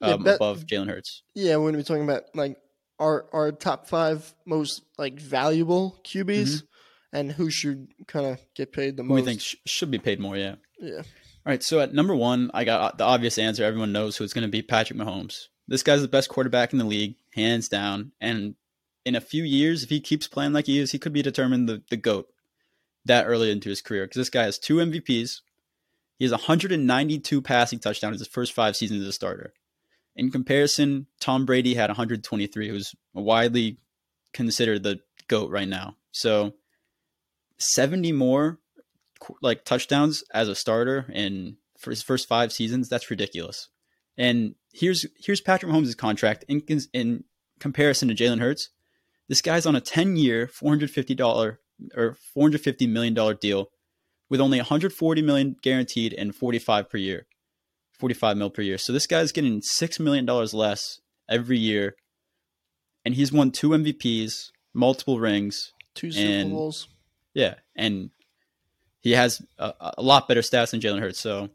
um, 0.02 0.26
yeah, 0.26 0.34
above 0.34 0.65
Jalen 0.65 0.88
Hurts. 0.88 1.24
Yeah, 1.36 1.58
we're 1.58 1.72
going 1.72 1.74
to 1.74 1.80
be 1.80 1.84
talking 1.84 2.04
about 2.04 2.24
like 2.34 2.58
our 3.00 3.26
our 3.34 3.52
top 3.52 3.88
five 3.88 4.34
most 4.46 4.82
like 4.98 5.20
valuable 5.20 6.00
QBs, 6.04 6.44
mm-hmm. 6.44 7.17
and 7.17 7.32
who 7.32 7.50
should 7.50 7.88
kind 8.08 8.26
of 8.26 8.39
get 8.56 8.72
paid 8.72 8.98
the 8.98 9.04
who 9.04 9.10
most. 9.10 9.15
We 9.15 9.26
think 9.26 9.41
sh- 9.41 9.56
should 9.65 9.91
be 9.91 10.00
paid 10.00 10.20
more. 10.20 10.38
Yeah. 10.38 10.56
Yeah. 10.80 10.98
All 10.98 11.52
right. 11.52 11.63
So 11.63 11.80
at 11.80 11.94
number 11.94 12.15
one, 12.15 12.52
I 12.54 12.63
got 12.63 12.98
the 12.98 13.04
obvious 13.04 13.38
answer. 13.38 13.63
Everyone 13.63 13.91
knows 13.91 14.17
who 14.17 14.24
it's 14.24 14.34
going 14.34 14.44
to 14.44 14.52
be. 14.52 14.62
Patrick 14.62 15.00
Mahomes. 15.00 15.48
This 15.72 15.84
guy's 15.84 16.02
the 16.02 16.10
best 16.10 16.28
quarterback 16.28 16.74
in 16.74 16.80
the 16.80 16.86
league, 16.86 17.16
hands 17.34 17.70
down. 17.70 18.12
And 18.20 18.56
in 19.06 19.16
a 19.16 19.22
few 19.22 19.44
years, 19.44 19.84
if 19.84 19.90
he 19.90 20.02
keeps 20.02 20.28
playing 20.28 20.52
like 20.52 20.66
he 20.66 20.78
is, 20.78 20.92
he 20.92 21.00
could 21.00 21.14
be 21.14 21.22
determined 21.22 21.70
the, 21.70 21.82
the 21.90 21.96
GOAT 21.96 22.28
that 23.06 23.26
early 23.26 23.50
into 23.50 23.70
his 23.70 23.82
career. 23.82 24.04
Because 24.04 24.20
this 24.20 24.30
guy 24.30 24.44
has 24.44 24.60
two 24.60 24.76
MVPs. 24.76 25.40
He 26.20 26.26
has 26.26 26.34
192 26.34 27.42
passing 27.42 27.80
touchdowns 27.80 28.18
in 28.18 28.20
his 28.20 28.28
first 28.28 28.52
five 28.52 28.76
seasons 28.76 29.02
as 29.02 29.08
a 29.08 29.14
starter. 29.14 29.54
In 30.14 30.30
comparison, 30.30 31.08
Tom 31.22 31.46
Brady 31.46 31.74
had 31.74 31.90
123, 31.90 32.68
who's 32.68 32.94
widely 33.14 33.78
considered 34.34 34.84
the 34.84 35.00
GOAT 35.30 35.52
right 35.52 35.70
now. 35.70 35.96
So 36.12 36.52
70 37.60 38.12
more 38.12 38.60
like 39.42 39.64
touchdowns 39.64 40.22
as 40.34 40.50
a 40.50 40.56
starter 40.56 41.06
in 41.14 41.56
his 41.82 42.04
first 42.04 42.28
five 42.28 42.52
seasons, 42.52 42.90
that's 42.90 43.10
ridiculous. 43.10 43.70
And 44.22 44.54
here's 44.72 45.04
here's 45.18 45.42
Patrick 45.42 45.72
Mahomes' 45.72 45.98
contract 45.98 46.46
in 46.48 46.62
in 46.94 47.24
comparison 47.60 48.08
to 48.08 48.14
Jalen 48.14 48.40
Hurts. 48.40 48.70
This 49.28 49.42
guy's 49.42 49.66
on 49.66 49.76
a 49.76 49.82
10 49.82 50.16
year, 50.16 50.48
$450 50.48 51.58
or 51.96 52.18
$450 52.38 52.88
million 52.88 53.16
deal 53.42 53.72
with 54.30 54.40
only 54.40 54.60
140 54.60 55.22
million 55.24 55.56
guaranteed 55.64 56.14
and 56.14 56.36
45 56.36 56.88
per 56.88 56.98
year. 56.98 57.26
45 57.98 58.38
mil 58.38 58.52
per 58.52 58.62
year. 58.62 58.78
So 58.78 58.94
this 58.94 59.08
guy's 59.08 59.32
getting 59.32 59.62
6 59.64 60.00
million 60.00 60.26
dollars 60.26 60.54
less 60.54 61.02
every 61.28 61.58
year. 61.58 61.96
And 63.04 63.16
he's 63.16 63.32
won 63.32 63.50
two 63.50 63.70
MVPs, 63.70 64.52
multiple 64.72 65.20
rings, 65.20 65.74
two 65.96 66.12
Super 66.12 66.50
Bowls. 66.50 66.88
Yeah, 67.34 67.56
and 67.76 68.12
he 69.00 69.14
has 69.14 69.42
a, 69.58 69.74
a 69.98 70.04
lot 70.04 70.28
better 70.28 70.42
stats 70.42 70.72
than 70.72 70.80
Jalen 70.80 71.00
Hurts. 71.00 71.20
So 71.20 71.50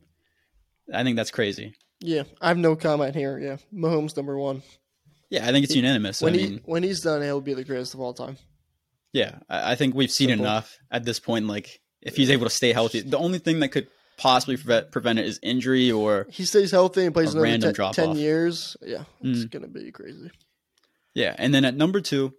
I 0.92 1.04
think 1.04 1.16
that's 1.16 1.30
crazy. 1.30 1.74
Yeah, 2.00 2.24
I 2.40 2.48
have 2.48 2.58
no 2.58 2.76
comment 2.76 3.14
here. 3.14 3.38
Yeah, 3.38 3.56
Mahomes 3.72 4.16
number 4.16 4.36
one. 4.36 4.62
Yeah, 5.30 5.46
I 5.48 5.52
think 5.52 5.64
it's 5.64 5.74
unanimous. 5.74 6.20
When 6.20 6.34
I 6.34 6.38
he 6.38 6.60
when 6.64 6.82
he's 6.82 7.00
done, 7.00 7.22
he'll 7.22 7.40
be 7.40 7.54
the 7.54 7.64
greatest 7.64 7.94
of 7.94 8.00
all 8.00 8.14
time. 8.14 8.36
Yeah, 9.12 9.38
I, 9.48 9.72
I 9.72 9.74
think 9.74 9.94
we've 9.94 10.10
seen 10.10 10.28
Simple. 10.28 10.46
enough 10.46 10.78
at 10.90 11.04
this 11.04 11.18
point. 11.18 11.46
Like, 11.46 11.80
if 12.02 12.16
he's 12.16 12.30
able 12.30 12.44
to 12.44 12.50
stay 12.50 12.72
healthy, 12.72 13.00
the 13.00 13.18
only 13.18 13.38
thing 13.38 13.60
that 13.60 13.68
could 13.68 13.88
possibly 14.16 14.56
prevent, 14.56 14.90
prevent 14.90 15.18
it 15.18 15.26
is 15.26 15.38
injury 15.42 15.90
or 15.90 16.26
he 16.30 16.44
stays 16.44 16.70
healthy 16.70 17.04
and 17.04 17.14
plays 17.14 17.34
another 17.34 17.72
t- 17.72 17.92
ten 17.92 18.16
years. 18.16 18.76
Yeah, 18.82 19.04
it's 19.22 19.44
mm. 19.44 19.50
gonna 19.50 19.68
be 19.68 19.90
crazy. 19.90 20.30
Yeah, 21.14 21.34
and 21.38 21.54
then 21.54 21.64
at 21.64 21.74
number 21.74 22.00
two, 22.00 22.34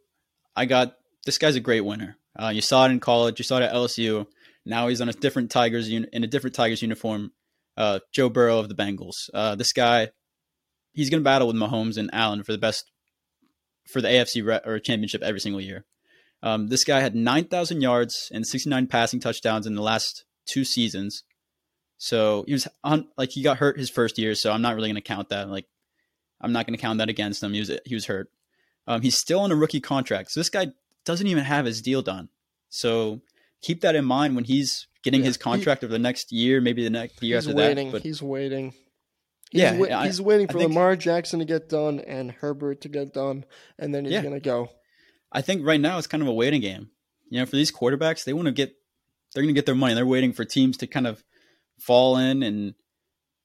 I 0.56 0.66
got 0.66 0.96
this 1.26 1.38
guy's 1.38 1.56
a 1.56 1.60
great 1.60 1.82
winner. 1.82 2.18
Uh, 2.40 2.50
you 2.50 2.62
saw 2.62 2.86
it 2.86 2.92
in 2.92 3.00
college. 3.00 3.40
You 3.40 3.44
saw 3.44 3.58
it 3.58 3.64
at 3.64 3.74
LSU. 3.74 4.28
Now 4.66 4.88
he's 4.88 5.02
on 5.02 5.10
a 5.10 5.14
different 5.14 5.50
Tigers 5.50 5.90
in 5.90 6.08
a 6.14 6.28
different 6.28 6.56
Tigers 6.56 6.82
uniform 6.82 7.32
uh, 7.78 8.00
Joe 8.12 8.30
Burrow 8.30 8.60
of 8.60 8.68
the 8.68 8.76
Bengals. 8.76 9.30
Uh, 9.34 9.56
this 9.56 9.72
guy, 9.72 10.10
he's 10.94 11.10
going 11.10 11.22
to 11.22 11.26
battle 11.26 11.48
with 11.48 11.56
Mahomes 11.56 11.98
and 11.98 12.10
Allen 12.12 12.44
for 12.44 12.52
the 12.52 12.58
best 12.58 12.92
for 13.88 14.02
the 14.02 14.08
AFC 14.08 14.46
re- 14.46 14.60
or 14.66 14.80
championship 14.80 15.22
every 15.22 15.40
single 15.40 15.62
year. 15.62 15.86
Um, 16.44 16.68
this 16.68 16.84
guy 16.84 17.00
had 17.00 17.16
9,000 17.16 17.82
yards 17.82 18.30
and 18.34 18.46
69 18.46 18.88
passing 18.88 19.20
touchdowns 19.20 19.66
in 19.66 19.76
the 19.76 19.82
last 19.82 20.26
two 20.46 20.66
seasons. 20.66 21.24
So 21.98 22.44
he 22.48 22.54
was 22.54 22.68
on, 22.84 23.08
like 23.18 23.32
he 23.32 23.42
got 23.42 23.58
hurt 23.58 23.80
his 23.80 23.90
first 23.90 24.18
year, 24.18 24.36
so 24.36 24.52
I'm 24.52 24.62
not 24.62 24.76
really 24.76 24.90
going 24.90 24.96
to 24.96 25.02
count 25.02 25.30
that. 25.30 25.50
Like 25.50 25.66
I'm 26.42 26.52
not 26.52 26.68
going 26.68 26.78
to 26.78 26.82
count 26.82 27.00
that 27.00 27.10
against 27.10 27.42
him. 27.42 27.54
He 27.54 27.60
was 27.60 27.72
he 27.86 27.96
was 27.96 28.06
hurt. 28.06 28.30
Um, 28.86 29.02
he's 29.02 29.18
still 29.18 29.40
on 29.40 29.52
a 29.52 29.56
rookie 29.56 29.82
contract, 29.82 30.32
so 30.32 30.40
this 30.40 30.50
guy 30.50 30.68
doesn't 31.06 31.28
even 31.28 31.44
have 31.44 31.66
his 31.66 31.82
deal 31.82 32.02
done. 32.04 32.30
So 32.70 33.22
keep 33.62 33.82
that 33.82 33.96
in 33.96 34.06
mind 34.06 34.36
when 34.36 34.44
he's 34.44 34.88
getting 35.08 35.22
yeah, 35.22 35.28
his 35.28 35.38
contract 35.38 35.82
he, 35.82 35.86
over 35.86 35.94
the 35.94 36.00
next 36.00 36.34
year, 36.34 36.60
maybe 36.60 36.84
the 36.84 36.90
next 36.90 37.24
year 37.24 37.38
after 37.38 37.56
waiting, 37.56 37.88
that. 37.88 37.94
But 37.94 38.02
he's 38.04 38.22
waiting. 38.22 38.74
He's 39.52 39.62
yeah, 39.62 39.78
wa- 39.78 40.04
he's 40.04 40.22
waiting 40.22 40.48
for 40.48 40.58
think, 40.58 40.68
Lamar 40.68 40.98
Jackson 40.98 41.40
to 41.40 41.46
get 41.46 41.70
done 41.70 42.02
and 42.02 42.30
Herbert 42.30 42.82
to 42.82 42.90
get 42.90 43.14
done, 43.14 43.46
and 43.80 43.96
then 43.96 44.04
he's 44.04 44.14
yeah. 44.14 44.22
gonna 44.22 44.42
go. 44.42 44.70
I 45.32 45.42
think 45.42 45.66
right 45.66 45.80
now 45.80 45.98
it's 45.98 46.08
kind 46.08 46.22
of 46.22 46.28
a 46.28 46.34
waiting 46.34 46.60
game. 46.60 46.90
You 47.30 47.40
know, 47.40 47.46
for 47.46 47.56
these 47.56 47.72
quarterbacks, 47.72 48.26
they 48.26 48.34
want 48.34 48.48
to 48.48 48.52
get, 48.52 48.76
they're 49.34 49.44
going 49.44 49.54
to 49.54 49.58
get 49.58 49.66
their 49.66 49.76
money. 49.76 49.94
They're 49.94 50.06
waiting 50.06 50.32
for 50.32 50.46
teams 50.46 50.78
to 50.78 50.88
kind 50.88 51.06
of 51.06 51.24
fall 51.78 52.18
in 52.18 52.44
and 52.44 52.74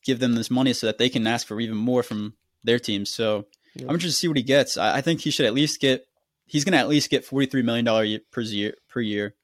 give 0.05 0.20
them 0.20 0.35
this 0.35 0.51
money 0.51 0.72
so 0.72 0.87
that 0.87 0.98
they 0.98 1.09
can 1.09 1.27
ask 1.27 1.46
for 1.46 1.61
even 1.61 1.77
more 1.77 2.03
from 2.05 2.35
their 2.62 2.79
teams. 2.79 3.11
So 3.11 3.46
I'm 3.77 3.90
interested 3.90 4.11
to 4.11 4.12
see 4.12 4.29
what 4.29 4.37
he 4.37 4.44
gets. 4.44 4.77
I, 4.77 4.98
I 4.98 5.01
think 5.01 5.20
he 5.20 5.31
should 5.31 5.46
at 5.46 5.55
least 5.55 5.81
get. 5.81 6.07
He's 6.46 6.64
going 6.64 6.72
to 6.72 6.79
at 6.79 6.88
least 6.88 7.11
get 7.11 7.25
43 7.25 7.62
million 7.62 7.85
dollar 7.85 8.07
per 8.31 8.42
year 8.42 8.75
per 8.88 9.01
year 9.01 9.35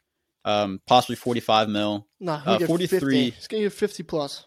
um, 0.45 0.81
possibly 0.87 1.17
45 1.17 1.69
mil. 1.69 2.07
Nah, 2.21 2.43
uh, 2.45 2.59
43. 2.59 2.99
50. 2.99 3.31
He's 3.31 3.47
gonna 3.47 3.63
get 3.65 3.73
50 3.73 4.03
plus. 4.05 4.47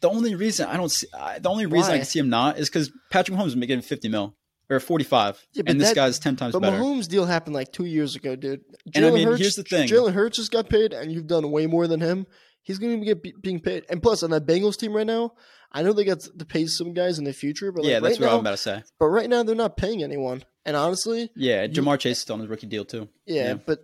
The 0.00 0.08
only 0.08 0.34
reason 0.34 0.68
I 0.68 0.76
don't 0.76 0.90
see, 0.90 1.08
the 1.40 1.48
only 1.48 1.66
reason 1.66 1.90
Why? 1.90 1.94
I 1.94 1.98
can 1.98 2.06
see 2.06 2.20
him 2.20 2.28
not 2.28 2.58
is 2.58 2.68
because 2.68 2.92
Patrick 3.10 3.36
Mahomes 3.36 3.48
is 3.48 3.56
making 3.56 3.80
50 3.80 4.08
mil 4.08 4.36
or 4.70 4.80
45, 4.80 5.46
yeah, 5.52 5.62
and 5.66 5.80
this 5.80 5.88
that, 5.88 5.94
guy's 5.94 6.18
10 6.18 6.36
times 6.36 6.52
but 6.52 6.60
better. 6.60 6.78
But 6.78 6.84
Mahomes' 6.84 7.08
deal 7.08 7.26
happened 7.26 7.54
like 7.54 7.72
two 7.72 7.84
years 7.84 8.16
ago, 8.16 8.36
dude. 8.36 8.60
Jalen 8.88 8.96
and 8.96 9.06
I 9.06 9.10
mean, 9.10 9.26
Hurts, 9.26 9.40
here's 9.40 9.54
the 9.56 9.62
thing: 9.62 9.88
Jalen 9.88 10.12
Hurts 10.12 10.36
just 10.38 10.52
got 10.52 10.68
paid, 10.68 10.92
and 10.92 11.12
you've 11.12 11.26
done 11.26 11.50
way 11.50 11.66
more 11.66 11.86
than 11.86 12.00
him. 12.00 12.26
He's 12.62 12.78
going 12.78 12.98
to 12.98 13.04
get 13.04 13.42
being 13.42 13.60
paid, 13.60 13.84
and 13.90 14.02
plus 14.02 14.22
on 14.22 14.30
that 14.30 14.46
Bengals 14.46 14.78
team 14.78 14.94
right 14.94 15.06
now, 15.06 15.34
I 15.70 15.82
know 15.82 15.92
they 15.92 16.04
got 16.04 16.20
to 16.20 16.44
pay 16.46 16.66
some 16.66 16.94
guys 16.94 17.18
in 17.18 17.24
the 17.24 17.32
future, 17.32 17.72
but 17.72 17.82
like 17.82 17.90
yeah, 17.90 18.00
that's 18.00 18.18
right 18.18 18.26
what 18.26 18.32
now, 18.32 18.34
I'm 18.34 18.40
about 18.40 18.50
to 18.52 18.56
say. 18.56 18.82
But 18.98 19.06
right 19.06 19.28
now, 19.28 19.42
they're 19.42 19.54
not 19.54 19.76
paying 19.76 20.02
anyone, 20.02 20.42
and 20.64 20.76
honestly, 20.76 21.30
yeah, 21.36 21.66
Ja'Marr 21.66 21.92
you, 21.92 21.98
Chase 21.98 22.16
is 22.16 22.22
still 22.22 22.34
on 22.34 22.40
his 22.40 22.48
rookie 22.48 22.66
deal 22.66 22.84
too. 22.84 23.08
Yeah, 23.26 23.48
yeah, 23.48 23.54
but 23.54 23.80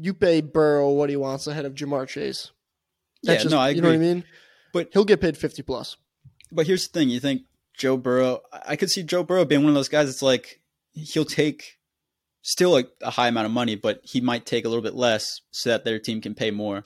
you 0.00 0.14
pay 0.14 0.40
Burrow 0.40 0.90
what 0.90 1.10
he 1.10 1.16
wants 1.16 1.46
ahead 1.46 1.64
of 1.64 1.74
Ja'Marr 1.74 2.08
Chase. 2.08 2.50
That's 3.22 3.38
yeah, 3.38 3.42
just, 3.42 3.52
no, 3.52 3.58
I 3.58 3.70
agree. 3.70 3.76
You 3.76 3.82
know 3.82 3.88
what 3.88 3.94
I 3.94 3.98
mean? 3.98 4.24
But 4.72 4.90
he'll 4.92 5.04
get 5.04 5.20
paid 5.20 5.36
fifty 5.36 5.62
plus. 5.62 5.96
But 6.52 6.66
here's 6.66 6.86
the 6.86 6.98
thing: 6.98 7.08
you 7.08 7.20
think 7.20 7.42
Joe 7.76 7.96
Burrow? 7.96 8.40
I 8.66 8.76
could 8.76 8.90
see 8.90 9.02
Joe 9.02 9.22
Burrow 9.22 9.44
being 9.44 9.62
one 9.62 9.70
of 9.70 9.74
those 9.74 9.88
guys. 9.88 10.06
That's 10.06 10.22
like 10.22 10.60
he'll 10.92 11.24
take 11.24 11.78
still 12.42 12.78
a, 12.78 12.84
a 13.02 13.10
high 13.10 13.28
amount 13.28 13.46
of 13.46 13.52
money, 13.52 13.74
but 13.74 14.00
he 14.02 14.20
might 14.20 14.46
take 14.46 14.64
a 14.64 14.68
little 14.68 14.82
bit 14.82 14.94
less 14.94 15.40
so 15.50 15.70
that 15.70 15.84
their 15.84 15.98
team 15.98 16.20
can 16.20 16.34
pay 16.34 16.50
more. 16.50 16.84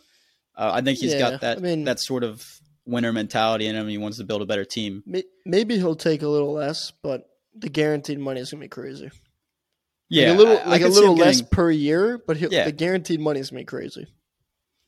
Uh, 0.56 0.70
I 0.74 0.80
think 0.80 0.98
he's 0.98 1.14
yeah, 1.14 1.18
got 1.18 1.40
that 1.40 1.58
I 1.58 1.60
mean, 1.60 1.84
that 1.84 2.00
sort 2.00 2.24
of 2.24 2.46
winner 2.84 3.12
mentality 3.12 3.66
in 3.66 3.76
him. 3.76 3.88
He 3.88 3.98
wants 3.98 4.18
to 4.18 4.24
build 4.24 4.42
a 4.42 4.46
better 4.46 4.64
team. 4.64 5.02
Maybe 5.46 5.76
he'll 5.76 5.96
take 5.96 6.22
a 6.22 6.28
little 6.28 6.52
less, 6.52 6.90
but 7.02 7.28
the 7.54 7.68
guaranteed 7.68 8.18
money 8.18 8.40
is 8.40 8.50
gonna 8.50 8.60
be 8.60 8.68
crazy. 8.68 9.10
Yeah, 10.12 10.32
like 10.32 10.34
a 10.34 10.38
little, 10.38 10.58
I, 10.58 10.68
like 10.68 10.82
I 10.82 10.84
a 10.84 10.88
little 10.88 11.16
less 11.16 11.36
getting, 11.36 11.48
per 11.48 11.70
year, 11.70 12.18
but 12.18 12.38
yeah. 12.38 12.64
the 12.64 12.72
guaranteed 12.72 13.18
money 13.18 13.40
is 13.40 13.50
me 13.50 13.64
crazy. 13.64 14.06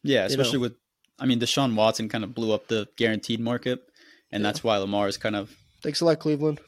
Yeah, 0.02 0.26
especially 0.26 0.52
you 0.52 0.58
know? 0.58 0.62
with, 0.62 0.74
I 1.18 1.24
mean, 1.24 1.40
Deshaun 1.40 1.74
Watson 1.74 2.10
kind 2.10 2.24
of 2.24 2.34
blew 2.34 2.52
up 2.52 2.68
the 2.68 2.88
guaranteed 2.96 3.40
market, 3.40 3.80
and 4.30 4.42
yeah. 4.42 4.48
that's 4.48 4.62
why 4.62 4.76
Lamar 4.76 5.08
is 5.08 5.16
kind 5.16 5.34
of. 5.34 5.50
Thanks 5.82 6.02
a 6.02 6.04
lot, 6.04 6.18
Cleveland. 6.18 6.60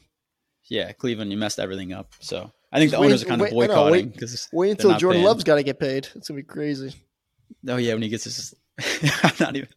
Yeah, 0.71 0.91
Cleveland, 0.91 1.31
you 1.31 1.37
messed 1.37 1.59
everything 1.59 1.93
up. 1.93 2.13
So 2.19 2.51
I 2.71 2.79
think 2.79 2.89
Just 2.89 2.99
the 2.99 3.05
owners 3.05 3.23
are 3.23 3.27
kind 3.27 3.41
of 3.43 3.51
boycotting 3.51 4.09
because 4.09 4.49
wait, 4.51 4.59
wait 4.59 4.71
until 4.71 4.97
Jordan 4.97 5.19
paying. 5.19 5.27
Love's 5.27 5.43
got 5.43 5.55
to 5.55 5.63
get 5.63 5.79
paid. 5.79 6.07
It's 6.15 6.27
gonna 6.27 6.39
be 6.39 6.43
crazy. 6.43 6.95
Oh 7.67 7.77
yeah, 7.77 7.93
when 7.93 8.01
he 8.01 8.09
gets 8.09 8.23
his, 8.23 8.55
I'm 9.23 9.35
not 9.39 9.55
even, 9.55 9.69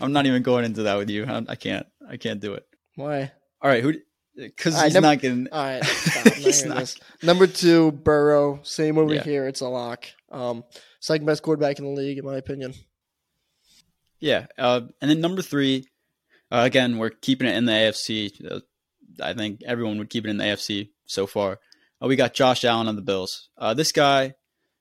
I'm 0.00 0.12
not 0.12 0.24
even 0.24 0.42
going 0.42 0.64
into 0.64 0.84
that 0.84 0.96
with 0.96 1.10
you. 1.10 1.26
I, 1.26 1.44
I 1.48 1.54
can't, 1.54 1.86
I 2.08 2.16
can't 2.16 2.40
do 2.40 2.54
it. 2.54 2.66
Why? 2.96 3.30
All 3.60 3.70
right, 3.70 3.82
who? 3.82 3.92
Because 4.34 4.80
he's 4.80 4.94
not 4.94 5.20
getting. 5.20 5.48
All 5.52 5.62
right, 5.62 5.84
he's 6.34 6.64
not. 6.64 6.94
Number 7.22 7.46
two, 7.46 7.92
Burrow. 7.92 8.60
Same 8.62 8.98
over 8.98 9.14
yeah. 9.14 9.22
here. 9.22 9.46
It's 9.46 9.60
a 9.60 9.68
lock. 9.68 10.06
Um, 10.30 10.64
second 11.00 11.26
best 11.26 11.42
quarterback 11.42 11.78
in 11.78 11.84
the 11.84 11.90
league, 11.90 12.18
in 12.18 12.24
my 12.24 12.36
opinion. 12.36 12.74
Yeah, 14.20 14.46
uh, 14.56 14.82
and 15.00 15.10
then 15.10 15.20
number 15.20 15.42
three, 15.42 15.86
uh, 16.50 16.62
again, 16.64 16.98
we're 16.98 17.10
keeping 17.10 17.48
it 17.48 17.56
in 17.56 17.64
the 17.66 17.72
AFC. 17.72 18.50
Uh, 18.50 18.60
I 19.20 19.34
think 19.34 19.62
everyone 19.64 19.98
would 19.98 20.10
keep 20.10 20.24
it 20.24 20.30
in 20.30 20.38
the 20.38 20.44
AFC 20.44 20.90
so 21.06 21.26
far. 21.26 21.58
Uh, 22.02 22.06
we 22.06 22.16
got 22.16 22.34
Josh 22.34 22.64
Allen 22.64 22.88
on 22.88 22.96
the 22.96 23.02
Bills. 23.02 23.48
Uh, 23.58 23.74
this 23.74 23.92
guy, 23.92 24.34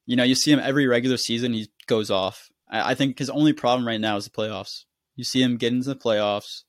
you 0.06 0.16
know, 0.16 0.24
you 0.24 0.36
see 0.36 0.52
him 0.52 0.60
every 0.60 0.88
regular 0.88 1.18
season, 1.18 1.54
he 1.54 1.70
goes 1.88 2.10
off. 2.10 2.50
I, 2.70 2.92
I 2.92 2.96
think 2.96 3.20
his 3.20 3.30
only 3.30 3.54
problem 3.54 3.86
right 3.86 4.00
now 4.00 4.16
is 4.18 4.26
the 4.26 4.32
playoffs. 4.32 4.86
You 5.16 5.24
see 5.24 5.42
him 5.42 5.58
get 5.58 5.74
into 5.74 5.90
the 5.90 5.96
playoffs. 5.96 6.64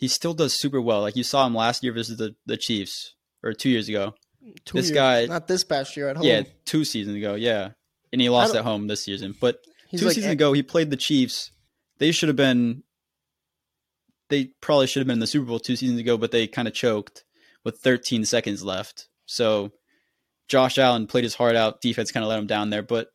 He 0.00 0.08
still 0.08 0.32
does 0.32 0.58
super 0.58 0.80
well. 0.80 1.02
Like 1.02 1.14
you 1.14 1.22
saw 1.22 1.46
him 1.46 1.54
last 1.54 1.84
year 1.84 1.92
versus 1.92 2.16
the, 2.16 2.34
the 2.46 2.56
Chiefs, 2.56 3.14
or 3.42 3.52
two 3.52 3.68
years 3.68 3.86
ago. 3.86 4.14
Two 4.64 4.78
this 4.78 4.86
years, 4.86 4.94
guy, 4.94 5.26
not 5.26 5.46
this 5.46 5.62
past 5.62 5.94
year 5.94 6.08
at 6.08 6.16
home. 6.16 6.24
yeah, 6.24 6.42
two 6.64 6.86
seasons 6.86 7.16
ago, 7.16 7.34
yeah, 7.34 7.72
and 8.10 8.22
he 8.22 8.30
lost 8.30 8.54
at 8.54 8.64
home 8.64 8.86
this 8.86 9.04
season. 9.04 9.34
But 9.38 9.58
two 9.90 10.06
like- 10.06 10.14
seasons 10.14 10.32
ago, 10.32 10.54
he 10.54 10.62
played 10.62 10.88
the 10.88 10.96
Chiefs. 10.96 11.50
They 11.98 12.12
should 12.12 12.30
have 12.30 12.36
been. 12.36 12.82
They 14.30 14.46
probably 14.62 14.86
should 14.86 15.00
have 15.00 15.06
been 15.06 15.16
in 15.16 15.20
the 15.20 15.26
Super 15.26 15.44
Bowl 15.44 15.60
two 15.60 15.76
seasons 15.76 16.00
ago, 16.00 16.16
but 16.16 16.30
they 16.30 16.46
kind 16.46 16.66
of 16.66 16.72
choked 16.72 17.24
with 17.62 17.80
13 17.80 18.24
seconds 18.24 18.64
left. 18.64 19.08
So 19.26 19.72
Josh 20.48 20.78
Allen 20.78 21.08
played 21.08 21.24
his 21.24 21.34
heart 21.34 21.56
out. 21.56 21.82
Defense 21.82 22.10
kind 22.10 22.24
of 22.24 22.30
let 22.30 22.38
him 22.38 22.46
down 22.46 22.70
there. 22.70 22.82
But 22.82 23.08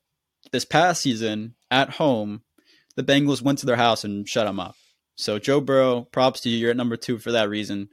this 0.52 0.66
past 0.66 1.02
season 1.02 1.56
at 1.72 1.92
home, 1.92 2.44
the 2.96 3.04
Bengals 3.04 3.42
went 3.42 3.60
to 3.60 3.66
their 3.66 3.78
house 3.78 4.04
and 4.04 4.28
shut 4.28 4.46
him 4.46 4.60
up. 4.60 4.76
So 5.16 5.40
Joe 5.40 5.62
Burrow, 5.62 6.02
props 6.12 6.42
to 6.42 6.50
you. 6.50 6.58
You're 6.58 6.72
at 6.72 6.78
number 6.78 6.98
two 6.98 7.18
for 7.20 7.32
that 7.32 7.50
reason. 7.50 7.90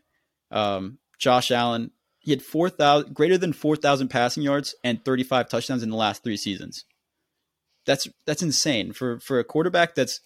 Um, 0.51 0.99
Josh 1.19 1.51
Allen, 1.51 1.91
he 2.19 2.31
had 2.33 2.43
four 2.43 2.69
thousand 2.69 3.15
greater 3.15 3.39
than 3.39 3.53
four 3.53 3.77
thousand 3.77 4.09
passing 4.09 4.43
yards 4.43 4.75
and 4.85 5.05
35 5.05 5.49
touchdowns 5.49 5.83
in 5.83 5.91
the 5.91 5.97
last 5.97 6.23
three 6.25 6.37
seasons. 6.37 6.85
That's 7.87 8.09
that's 8.27 8.43
insane 8.43 8.93
for 8.93 9.19
for 9.21 9.39
a 9.39 9.45
quarterback 9.45 9.95
that's 9.95 10.21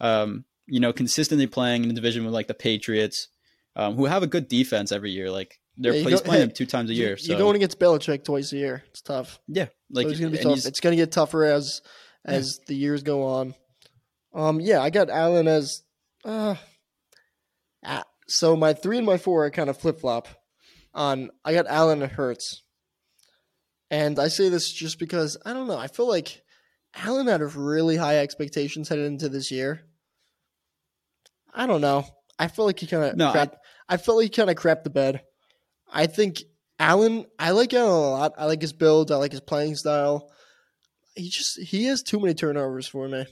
um, 0.00 0.44
you 0.66 0.80
know 0.80 0.92
consistently 0.92 1.46
playing 1.46 1.82
in 1.82 1.88
the 1.88 1.94
division 1.94 2.24
with 2.24 2.34
like 2.34 2.48
the 2.48 2.54
Patriots, 2.54 3.28
um, 3.76 3.94
who 3.96 4.06
have 4.06 4.22
a 4.22 4.26
good 4.26 4.48
defense 4.48 4.92
every 4.92 5.10
year. 5.10 5.30
Like 5.30 5.58
they're 5.76 5.94
Yeah, 5.94 6.08
he's 6.08 6.20
playing 6.20 6.40
hey, 6.40 6.46
them 6.46 6.54
two 6.56 6.66
times 6.66 6.90
a 6.90 6.94
You- 6.94 7.00
year. 7.00 7.08
You're 7.10 7.18
so 7.18 7.38
going 7.38 7.56
against 7.56 7.78
Belichick 7.78 8.24
twice 8.24 8.52
a 8.52 8.56
year. 8.56 8.82
It's 8.88 9.00
tough. 9.02 9.38
yeah, 9.48 9.66
like 9.90 10.06
so 10.06 10.10
it's 10.10 10.20
gonna 10.20 10.32
be 10.32 10.38
tough. 10.38 10.66
It's 10.66 10.80
gonna 10.80 10.96
get 10.96 11.12
tougher 11.12 11.44
as 11.44 11.80
as 12.24 12.60
the 12.66 12.74
years 12.74 13.02
go 13.02 13.24
on. 13.24 13.54
Um, 14.34 14.60
yeah, 14.60 14.80
I 14.82 14.90
got 14.90 15.08
Allen 15.08 15.48
as 15.48 15.82
uh, 16.24 16.54
ah, 17.84 18.04
so 18.26 18.56
my 18.56 18.72
three 18.72 18.98
and 18.98 19.06
my 19.06 19.18
four 19.18 19.44
are 19.46 19.50
kind 19.50 19.70
of 19.70 19.78
flip 19.78 20.00
flop. 20.00 20.28
On 20.94 21.30
I 21.44 21.52
got 21.52 21.66
Allen 21.68 22.02
and 22.02 22.10
Hurts, 22.10 22.62
and 23.90 24.18
I 24.18 24.28
say 24.28 24.48
this 24.48 24.72
just 24.72 24.98
because 24.98 25.36
I 25.44 25.52
don't 25.52 25.68
know. 25.68 25.78
I 25.78 25.86
feel 25.86 26.08
like 26.08 26.42
Allen 26.96 27.26
had 27.26 27.42
really 27.54 27.96
high 27.96 28.18
expectations 28.18 28.88
headed 28.88 29.06
into 29.06 29.28
this 29.28 29.50
year. 29.50 29.82
I 31.54 31.66
don't 31.66 31.80
know. 31.80 32.04
I 32.38 32.48
feel 32.48 32.64
like 32.64 32.78
he 32.80 32.86
kind 32.86 33.04
of 33.04 33.16
No, 33.16 33.28
I- 33.28 33.32
crap. 33.32 33.56
I, 33.88 33.96
felt 33.96 34.18
like 34.18 34.24
he 34.24 34.30
kind 34.30 34.50
of 34.50 34.56
crapped 34.56 34.84
the 34.84 34.90
bed. 34.90 35.22
I 35.90 36.06
think 36.06 36.42
Allen. 36.78 37.26
I 37.38 37.50
like 37.52 37.72
Allen 37.74 37.92
a 37.92 38.10
lot. 38.10 38.32
I 38.38 38.46
like 38.46 38.60
his 38.60 38.72
build. 38.72 39.10
I 39.12 39.16
like 39.16 39.32
his 39.32 39.40
playing 39.40 39.76
style. 39.76 40.30
He 41.14 41.28
just 41.30 41.58
he 41.60 41.84
has 41.84 42.02
too 42.02 42.20
many 42.20 42.34
turnovers 42.34 42.86
for 42.88 43.08
me. 43.08 43.26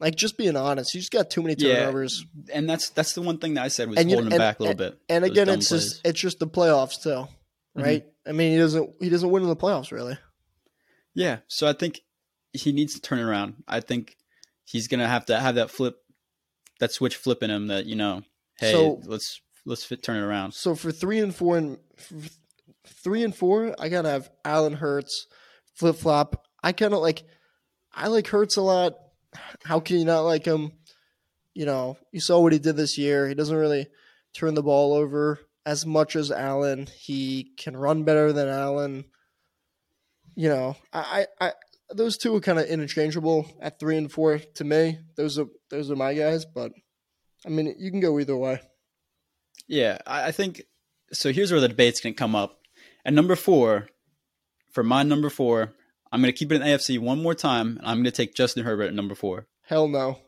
Like 0.00 0.16
just 0.16 0.36
being 0.36 0.56
honest, 0.56 0.90
he 0.92 0.98
just 0.98 1.12
got 1.12 1.30
too 1.30 1.40
many 1.42 1.54
Yeah, 1.58 1.76
turnovers. 1.80 2.24
and 2.52 2.68
that's 2.68 2.90
that's 2.90 3.12
the 3.14 3.22
one 3.22 3.38
thing 3.38 3.54
that 3.54 3.64
I 3.64 3.68
said 3.68 3.88
was 3.88 3.98
And 3.98 4.10
you- 4.10 4.16
holding 4.16 4.32
him 4.32 4.38
back 4.38 4.58
a 4.58 4.62
little 4.62 4.70
and- 4.82 4.92
bit. 4.94 5.00
And 5.08 5.24
again, 5.24 5.48
it's 5.48 5.68
plays. 5.68 5.82
Mm-hmm. 5.82 5.90
just 5.92 6.06
it's 6.06 6.20
just 6.20 6.38
the 6.40 6.48
playoffs 6.48 7.00
too, 7.02 7.26
right? 7.74 8.04
I 8.26 8.32
mean, 8.32 8.52
he 8.52 8.58
doesn't 8.58 8.90
he 9.00 9.08
doesn't 9.08 9.30
win 9.30 9.42
in 9.44 9.48
the 9.48 9.56
playoffs 9.56 9.92
really. 9.92 10.18
Yeah, 11.14 11.38
so 11.48 11.66
I 11.68 11.72
think 11.74 12.00
he 12.52 12.72
needs 12.72 12.94
to 12.94 13.00
turn 13.00 13.20
around. 13.20 13.62
I 13.68 13.80
think 13.80 14.16
he's 14.64 14.88
gonna 14.88 15.06
have 15.08 15.26
to 15.26 15.38
have 15.38 15.54
that 15.54 15.70
flip, 15.70 15.96
that 16.80 16.90
switch 16.92 17.14
flipping 17.16 17.50
him. 17.50 17.68
That 17.68 17.86
you 17.86 17.94
know, 17.94 18.22
hey, 18.58 18.72
So- 18.72 19.00
let's 19.04 19.40
let's 19.64 19.84
fit, 19.84 20.02
turn 20.02 20.16
it 20.16 20.26
around. 20.26 20.54
So 20.54 20.74
for 20.74 20.90
three 20.90 21.20
and 21.20 21.32
four 21.34 21.56
and 21.56 21.78
three 22.86 23.22
and 23.22 23.34
four, 23.34 23.74
I 23.78 23.88
gotta 23.88 24.08
have 24.10 24.30
Allen 24.44 24.74
Hurts 24.74 25.26
flip 25.74 25.96
flop. 25.96 26.44
I 26.62 26.72
kind 26.72 26.92
of 26.94 27.00
like 27.00 27.22
I 27.92 28.08
like 28.08 28.26
Hurts 28.26 28.56
a 28.56 28.62
lot. 28.62 28.94
How 29.64 29.80
can 29.80 29.98
you 29.98 30.04
not 30.04 30.20
like 30.20 30.44
him? 30.44 30.72
You 31.54 31.66
know, 31.66 31.98
you 32.12 32.20
saw 32.20 32.40
what 32.40 32.52
he 32.52 32.58
did 32.58 32.76
this 32.76 32.98
year. 32.98 33.28
He 33.28 33.34
doesn't 33.34 33.56
really 33.56 33.86
turn 34.32 34.54
the 34.54 34.62
ball 34.62 34.92
over 34.92 35.40
as 35.64 35.86
much 35.86 36.16
as 36.16 36.30
Allen. 36.30 36.88
He 36.98 37.52
can 37.56 37.76
run 37.76 38.04
better 38.04 38.32
than 38.32 38.48
Allen. 38.48 39.04
You 40.34 40.48
know, 40.48 40.76
I, 40.92 41.26
I, 41.40 41.46
I 41.46 41.52
those 41.94 42.18
two 42.18 42.34
are 42.34 42.40
kind 42.40 42.58
of 42.58 42.66
interchangeable 42.66 43.46
at 43.60 43.78
three 43.78 43.96
and 43.96 44.10
four 44.10 44.38
to 44.38 44.64
me. 44.64 44.98
Those 45.16 45.38
are 45.38 45.46
those 45.70 45.90
are 45.90 45.96
my 45.96 46.14
guys, 46.14 46.44
but 46.44 46.72
I 47.46 47.50
mean, 47.50 47.74
you 47.78 47.90
can 47.90 48.00
go 48.00 48.18
either 48.18 48.36
way. 48.36 48.60
Yeah, 49.68 49.98
I, 50.06 50.28
I 50.28 50.32
think 50.32 50.62
so. 51.12 51.32
Here's 51.32 51.52
where 51.52 51.60
the 51.60 51.68
debate's 51.68 52.00
gonna 52.00 52.14
come 52.14 52.34
up. 52.34 52.60
At 53.04 53.14
number 53.14 53.36
four, 53.36 53.88
for 54.72 54.82
my 54.82 55.02
number 55.02 55.30
four, 55.30 55.74
I'm 56.14 56.20
gonna 56.20 56.32
keep 56.32 56.52
it 56.52 56.56
in 56.56 56.62
AFC 56.62 56.98
one 56.98 57.20
more 57.22 57.34
time. 57.34 57.76
and 57.78 57.86
I'm 57.86 57.98
gonna 57.98 58.10
take 58.10 58.34
Justin 58.34 58.64
Herbert 58.64 58.84
at 58.84 58.94
number 58.94 59.14
four. 59.14 59.46
Hell 59.62 59.88
no. 59.88 60.18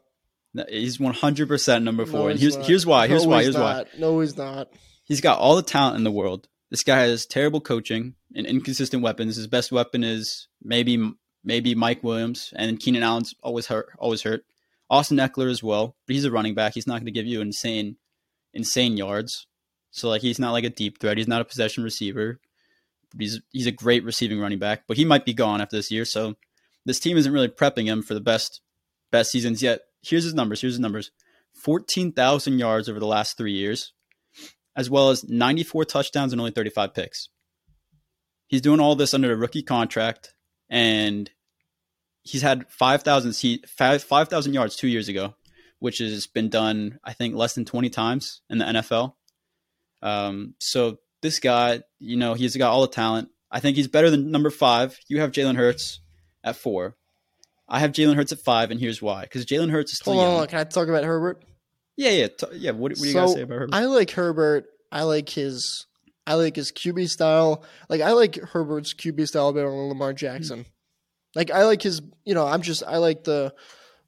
No, 0.53 0.65
He's 0.69 0.99
100 0.99 1.49
percent 1.49 1.85
number 1.85 2.05
four, 2.07 2.21
No, 2.21 2.29
and 2.29 2.41
here's 2.41 2.57
not. 2.57 2.67
here's 2.67 2.85
why. 2.87 3.07
Here's 3.09 3.25
No, 3.25 3.29
why. 3.31 3.43
Here's 3.43 3.55
why. 3.57 3.85
No, 3.99 4.21
he's 4.21 4.37
not. 4.37 4.69
He's 5.05 5.21
got 5.21 5.39
all 5.39 5.55
the 5.57 5.63
talent 5.63 5.97
in 5.97 6.05
the 6.05 6.11
world. 6.11 6.49
This 6.71 6.83
guy 6.83 7.03
has 7.03 7.27
terrible 7.27 7.61
coaching 7.61 8.15
and 8.35 8.47
inconsistent 8.47 9.03
weapons. 9.03 9.37
His 9.37 9.47
best 9.47 9.71
weapon 9.71 10.03
is 10.03 10.49
maybe 10.63 11.13
maybe 11.45 11.75
Mike 11.75 12.03
Williams, 12.03 12.53
and 12.57 12.81
Keenan 12.81 13.03
Allen's 13.05 13.35
always 13.43 13.67
hurt. 13.67 13.87
Always 13.99 14.23
hurt. 14.23 14.45
Austin 14.91 15.19
Ekeler 15.19 15.51
as 15.51 15.63
well, 15.63 15.95
but 16.07 16.15
he's 16.15 16.25
a 16.25 16.31
running 16.31 16.55
back. 16.55 16.75
He's 16.75 16.87
not 16.87 16.95
going 16.95 17.07
to 17.07 17.13
give 17.13 17.27
you 17.27 17.41
insane, 17.41 17.97
insane 18.55 18.97
yards. 18.97 19.47
So 19.91 20.09
like 20.09 20.23
he's 20.23 20.39
not 20.39 20.53
like 20.53 20.65
a 20.65 20.71
deep 20.71 21.01
threat. 21.01 21.17
He's 21.19 21.29
not 21.29 21.41
a 21.41 21.45
possession 21.45 21.85
receiver. 21.85 22.41
He's 23.19 23.41
he's 23.51 23.67
a 23.67 23.73
great 23.73 24.05
receiving 24.05 24.41
running 24.41 24.59
back, 24.59 24.85
but 24.87 24.97
he 24.97 25.05
might 25.05 25.25
be 25.25 25.35
gone 25.35 25.61
after 25.61 25.77
this 25.77 25.91
year. 25.91 26.05
So 26.05 26.35
this 26.85 27.01
team 27.01 27.17
isn't 27.17 27.33
really 27.33 27.49
prepping 27.49 27.87
him 27.87 28.03
for 28.03 28.15
the 28.15 28.21
best 28.21 28.61
best 29.11 29.31
seasons 29.31 29.63
yet. 29.63 29.81
Here's 30.03 30.25
his 30.25 30.35
numbers. 30.35 30.61
Here's 30.61 30.75
his 30.75 30.81
numbers: 30.81 31.11
fourteen 31.55 32.13
thousand 32.13 32.59
yards 32.59 32.89
over 32.89 33.01
the 33.01 33.07
last 33.07 33.37
three 33.37 33.53
years, 33.53 33.93
as 34.77 34.91
well 34.91 35.11
as 35.11 35.29
ninety 35.29 35.63
four 35.63 35.85
touchdowns 35.85 36.33
and 36.33 36.41
only 36.41 36.53
thirty 36.53 36.71
five 36.71 36.95
picks. 36.95 37.29
He's 38.49 38.61
doing 38.61 38.81
all 38.81 38.95
this 38.95 39.15
under 39.15 39.33
a 39.33 39.37
rookie 39.37 39.63
contract, 39.63 40.35
and 40.71 41.31
he's 42.27 42.43
had 42.43 42.69
5,000 42.69 43.65
5, 43.67 44.03
5,000 44.03 44.55
yards 44.55 44.77
two 44.77 44.89
years 44.89 45.09
ago, 45.09 45.35
which 45.79 45.99
has 45.99 46.27
been 46.27 46.49
done, 46.49 46.99
I 47.05 47.13
think, 47.13 47.35
less 47.35 47.55
than 47.55 47.65
20 47.65 47.91
times 47.91 48.43
in 48.51 48.59
the 48.59 48.65
NFL. 48.65 49.15
Um, 50.03 50.55
so 50.61 50.99
this 51.27 51.41
guy, 51.41 51.83
you 51.99 52.17
know, 52.17 52.35
he's 52.35 52.57
got 52.57 52.71
all 52.71 52.83
the 52.83 52.89
talent. 52.89 53.29
I 53.51 53.61
think 53.61 53.77
he's 53.77 53.89
better 53.89 54.11
than 54.11 54.31
number 54.31 54.51
five. 54.51 54.97
You 55.09 55.21
have 55.21 55.33
Jalen 55.33 55.57
Hurts 55.57 56.01
at 56.45 56.57
four. 56.57 56.97
I 57.69 57.81
have 57.81 57.91
Jalen 57.93 58.15
Hurts 58.15 58.31
at 58.33 58.39
five, 58.41 58.71
and 58.71 58.79
here's 58.81 59.03
why. 59.03 59.23
Because 59.23 59.45
Jalen 59.45 59.71
Hurts 59.71 59.93
is 59.93 59.99
still 59.99 60.13
Hold 60.15 60.25
on, 60.25 60.33
young. 60.33 60.41
on, 60.43 60.47
can 60.47 60.59
I 60.61 60.65
talk 60.65 60.89
about 60.89 61.05
Herbert? 61.05 61.43
Yeah, 61.97 62.11
yeah, 62.11 62.29
t- 62.29 62.47
yeah. 62.57 62.71
What, 62.71 62.93
what 62.93 62.95
do 62.99 63.07
you 63.07 63.13
so 63.13 63.21
guys 63.27 63.33
say 63.35 63.41
about 63.43 63.55
Herbert? 63.55 63.75
I 63.75 63.87
like 63.87 64.11
Herbert. 64.13 64.67
I 64.93 65.03
like 65.03 65.29
his. 65.29 65.87
I 66.29 66.35
like 66.35 66.57
his 66.57 66.71
QB 66.73 67.09
style. 67.09 67.65
Like 67.89 68.01
I 68.01 68.13
like 68.13 68.37
Herbert's 68.37 68.95
QB 68.95 69.27
style 69.29 69.53
better 69.53 69.69
than 69.71 69.89
Lamar 69.89 70.13
Jackson. 70.13 70.65
Like 71.35 71.51
I 71.51 71.65
like 71.65 71.83
his. 71.83 72.03
You 72.25 72.35
know, 72.35 72.47
I'm 72.47 72.63
just. 72.63 72.83
I 72.87 72.99
like 72.99 73.25
the 73.25 73.53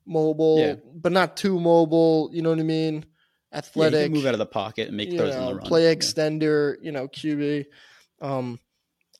mobile, 0.07 0.59
Yeah. 0.61 0.75
but 0.95 1.13
not 1.13 1.37
too 1.37 1.59
mobile. 1.59 2.31
You 2.33 2.43
know 2.43 2.51
what 2.51 2.59
I 2.61 2.65
mean? 2.65 3.05
Yeah, 3.53 3.59
Athletic. 3.59 4.07
can 4.07 4.13
move 4.13 4.27
out 4.27 4.35
of 4.35 4.39
the 4.39 4.47
pocket 4.47 4.89
and 4.89 4.97
make 4.97 5.11
throws 5.11 5.35
on 5.35 5.43
know, 5.43 5.49
the 5.49 5.55
run. 5.57 5.67
play 5.67 5.85
Yeah. 5.89 5.95
extender, 5.95 6.77
you 6.83 6.93
know, 6.93 7.09
QB. 7.09 7.67
Um, 8.21 8.59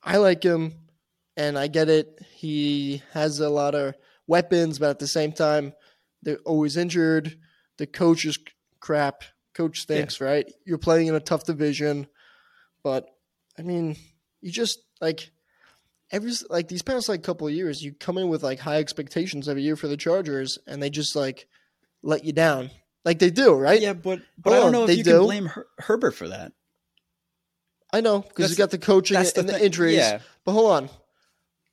I 0.03 0.17
like 0.19 0.43
him, 0.43 0.75
and 1.37 1.59
I 1.59 1.67
get 1.69 1.89
it. 1.89 2.19
He 2.35 3.03
has 3.13 3.41
a 3.41 3.49
lot 3.49 3.75
of 3.75 3.95
weapons, 4.27 4.79
but 4.79 4.91
at 4.91 4.99
the 4.99 5.07
same 5.07 5.33
time, 5.33 5.73
they're 6.23 6.39
always 6.45 6.77
injured. 6.77 7.39
The 7.79 7.87
coach 7.87 8.25
is 8.25 8.39
crap. 8.81 9.23
Coach 9.55 9.81
stinks, 9.81 10.21
right? 10.21 10.47
You're 10.65 10.79
playing 10.79 11.09
in 11.09 11.15
a 11.17 11.21
tough 11.21 11.45
division, 11.45 12.07
but 12.85 13.09
I 13.59 13.63
mean, 13.63 13.97
you 14.41 14.53
just 14.53 14.79
like 15.01 15.31
every 16.13 16.33
like 16.49 16.69
these 16.69 16.83
past 16.83 17.09
like 17.09 17.25
couple 17.25 17.49
of 17.49 17.53
years, 17.55 17.83
you 17.83 17.93
come 17.93 18.19
in 18.19 18.29
with 18.29 18.45
like 18.45 18.61
high 18.61 18.77
expectations 18.79 19.49
every 19.49 19.63
year 19.63 19.75
for 19.75 19.89
the 19.89 19.97
Chargers, 19.97 20.59
and 20.67 20.81
they 20.81 20.91
just 20.91 21.17
like 21.17 21.49
let 22.03 22.25
you 22.25 22.33
down, 22.33 22.71
like 23.09 23.19
they 23.19 23.31
do, 23.31 23.55
right? 23.55 23.81
Yeah, 23.81 23.95
but 23.95 24.21
but 24.37 24.51
Hold 24.53 24.55
I 24.55 24.59
oh, 24.59 24.61
don't 24.61 24.67
on, 24.67 24.73
know 24.73 24.83
if 24.83 24.87
they 24.89 24.95
you 24.95 25.05
do. 25.05 25.11
can 25.13 25.23
blame 25.23 25.47
Her- 25.47 25.67
Herbert 25.79 26.13
for 26.13 26.29
that. 26.29 26.53
I 27.93 28.03
know 28.03 28.21
because 28.21 28.51
you 28.51 28.57
got 28.57 28.71
the 28.71 28.79
coaching 28.79 29.15
that's 29.17 29.33
the 29.33 29.41
and 29.41 29.49
the 29.49 29.55
thing, 29.55 29.65
injuries. 29.65 29.97
yeah. 29.97 30.21
But 30.45 30.53
hold 30.53 30.71
on. 30.73 30.91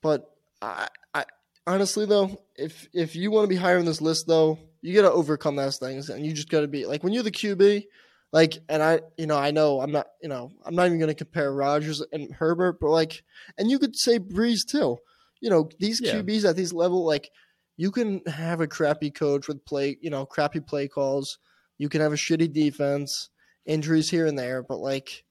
But 0.01 0.31
I, 0.61 0.87
I 1.13 1.25
honestly 1.67 2.05
though, 2.05 2.39
if 2.55 2.87
if 2.93 3.15
you 3.17 3.31
want 3.31 3.43
to 3.43 3.49
be 3.49 3.57
higher 3.57 3.77
on 3.79 3.85
this 3.85 3.99
list 4.01 4.25
though, 4.27 4.57
you 4.81 4.95
got 4.95 5.07
to 5.07 5.13
overcome 5.13 5.57
those 5.57 5.77
things, 5.77 6.09
and 6.09 6.25
you 6.25 6.31
just 6.31 6.49
got 6.49 6.61
to 6.61 6.67
be 6.67 6.85
like 6.85 7.03
when 7.03 7.11
you're 7.13 7.23
the 7.23 7.31
QB. 7.31 7.83
Like, 8.31 8.57
and 8.67 8.83
I, 8.83 8.99
you 9.17 9.27
know, 9.27 9.37
I 9.37 9.51
know 9.51 9.79
I'm 9.79 9.91
not, 9.93 10.07
you 10.21 10.27
know, 10.27 10.51
I'm 10.65 10.75
not 10.75 10.87
even 10.87 10.99
going 10.99 11.07
to 11.09 11.15
compare 11.15 11.53
Rodgers 11.53 12.01
and 12.11 12.33
Herbert, 12.33 12.79
but 12.81 12.89
like, 12.89 13.23
and 13.57 13.69
you 13.71 13.79
could 13.79 13.95
say 13.95 14.19
Brees 14.19 14.65
too. 14.67 14.97
You 15.39 15.49
know, 15.49 15.69
these 15.79 16.01
Yeah. 16.01 16.15
QBs 16.15 16.43
at 16.43 16.57
these 16.57 16.73
level, 16.73 17.05
like, 17.05 17.29
you 17.77 17.91
can 17.91 18.21
have 18.25 18.61
a 18.61 18.67
crappy 18.67 19.11
coach 19.11 19.47
with 19.47 19.65
play, 19.65 19.97
you 20.01 20.09
know, 20.09 20.25
crappy 20.25 20.59
play 20.59 20.87
calls. 20.87 21.37
You 21.77 21.89
can 21.89 22.01
have 22.01 22.13
a 22.13 22.17
shitty 22.17 22.53
defense, 22.53 23.29
injuries 23.65 24.09
here 24.09 24.25
and 24.25 24.37
there, 24.39 24.63
but 24.63 24.77
like 24.79 25.23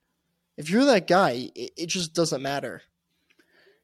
if 0.57 0.71
you're 0.71 0.85
that 0.85 1.07
guy, 1.07 1.51
it, 1.55 1.71
it 1.77 1.89
just 1.89 2.13
doesn't 2.15 2.43
matter. 2.43 2.83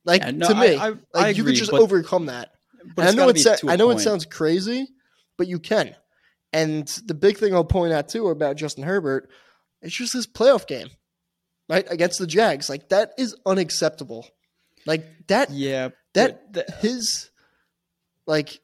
Like 0.04 0.22
Yeah, 0.22 0.30
no, 0.32 0.48
to 0.48 0.54
me, 0.54 0.76
I- 0.76 0.86
I- 0.86 0.90
like 0.90 1.00
I 1.14 1.28
you 1.30 1.44
could 1.44 1.54
just 1.54 1.70
but- 1.70 1.80
overcome 1.80 2.26
that. 2.26 2.50
but 2.94 3.06
I 3.06 3.10
know 3.10 3.26
gotta 3.26 3.30
it's 3.30 3.44
be 3.44 3.56
to 3.56 3.68
a 3.68 3.72
I 3.72 3.76
know 3.76 3.90
it 3.90 4.00
sounds 4.00 4.24
crazy, 4.24 4.86
but 5.36 5.46
you 5.48 5.58
can. 5.58 5.94
And 6.52 6.86
the 7.06 7.14
big 7.14 7.38
thing 7.38 7.54
I'll 7.54 7.64
point 7.64 7.92
out 7.92 8.08
too 8.08 8.28
about 8.28 8.56
Justin 8.56 8.84
Herbert, 8.84 9.30
it's 9.82 9.94
just 9.94 10.12
his 10.12 10.26
playoff 10.26 10.66
game, 10.66 10.88
right 11.68 11.86
against 11.90 12.18
the 12.18 12.26
Jags. 12.26 12.68
Like 12.68 12.88
that 12.90 13.12
is 13.18 13.34
unacceptable. 13.46 14.26
Like 14.86 15.04
that. 15.28 15.50
Yeah, 15.50 15.90
That 16.14 16.52
the- 16.52 16.66
his 16.80 17.29
like 18.30 18.60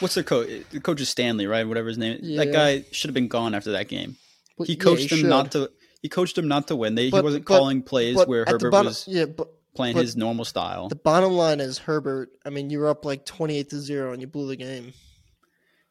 what's 0.00 0.14
their 0.14 0.24
coach? 0.24 0.48
The 0.70 0.80
coach 0.80 1.00
is 1.00 1.08
Stanley, 1.08 1.46
right? 1.46 1.66
Whatever 1.66 1.88
his 1.88 1.96
name. 1.98 2.18
is. 2.20 2.28
Yeah. 2.28 2.44
That 2.44 2.52
guy 2.52 2.84
should 2.92 3.08
have 3.08 3.14
been 3.14 3.28
gone 3.28 3.54
after 3.54 3.72
that 3.72 3.88
game. 3.88 4.16
Well, 4.58 4.66
He 4.66 4.74
yeah, 4.74 4.78
coached 4.80 5.10
he 5.10 5.20
him 5.20 5.28
not 5.28 5.52
to. 5.52 5.70
He 6.02 6.08
coached 6.08 6.36
him 6.36 6.46
not 6.48 6.68
to 6.68 6.76
win. 6.76 6.94
They, 6.94 7.08
he 7.10 7.20
wasn't 7.20 7.44
but- 7.46 7.54
calling 7.56 7.82
plays 7.82 8.16
but 8.16 8.28
where 8.28 8.44
Herbert 8.46 8.70
bottom- 8.70 8.86
was 8.88 9.04
yeah, 9.08 9.24
but 9.24 9.48
playing 9.74 9.94
but 9.94 10.02
his 10.02 10.16
normal 10.16 10.44
style. 10.44 10.88
The 10.88 10.96
bottom 10.96 11.32
line 11.32 11.60
is 11.60 11.78
Herbert. 11.78 12.30
I 12.44 12.50
mean, 12.50 12.68
you 12.70 12.80
were 12.80 12.88
up 12.88 13.04
like 13.04 13.24
twenty-eight 13.24 13.70
to 13.70 13.80
zero, 13.80 14.12
and 14.12 14.20
you 14.20 14.26
blew 14.28 14.46
the 14.48 14.56
game. 14.56 14.92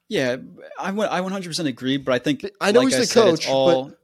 Yeah, 0.10 0.38
I 0.80 0.92
would- 0.92 1.10
I 1.10 1.20
100 1.22 1.50
percent 1.50 1.68
agree, 1.68 1.98
but 1.98 2.14
I 2.14 2.20
think 2.20 2.46
I 2.62 2.72
know 2.72 2.80
like 2.82 2.90
he's 2.90 2.98
the 2.98 3.06
said, 3.06 3.28
it's 3.34 3.46
coach, 3.46 3.50
all, 3.50 3.86
but 3.90 3.98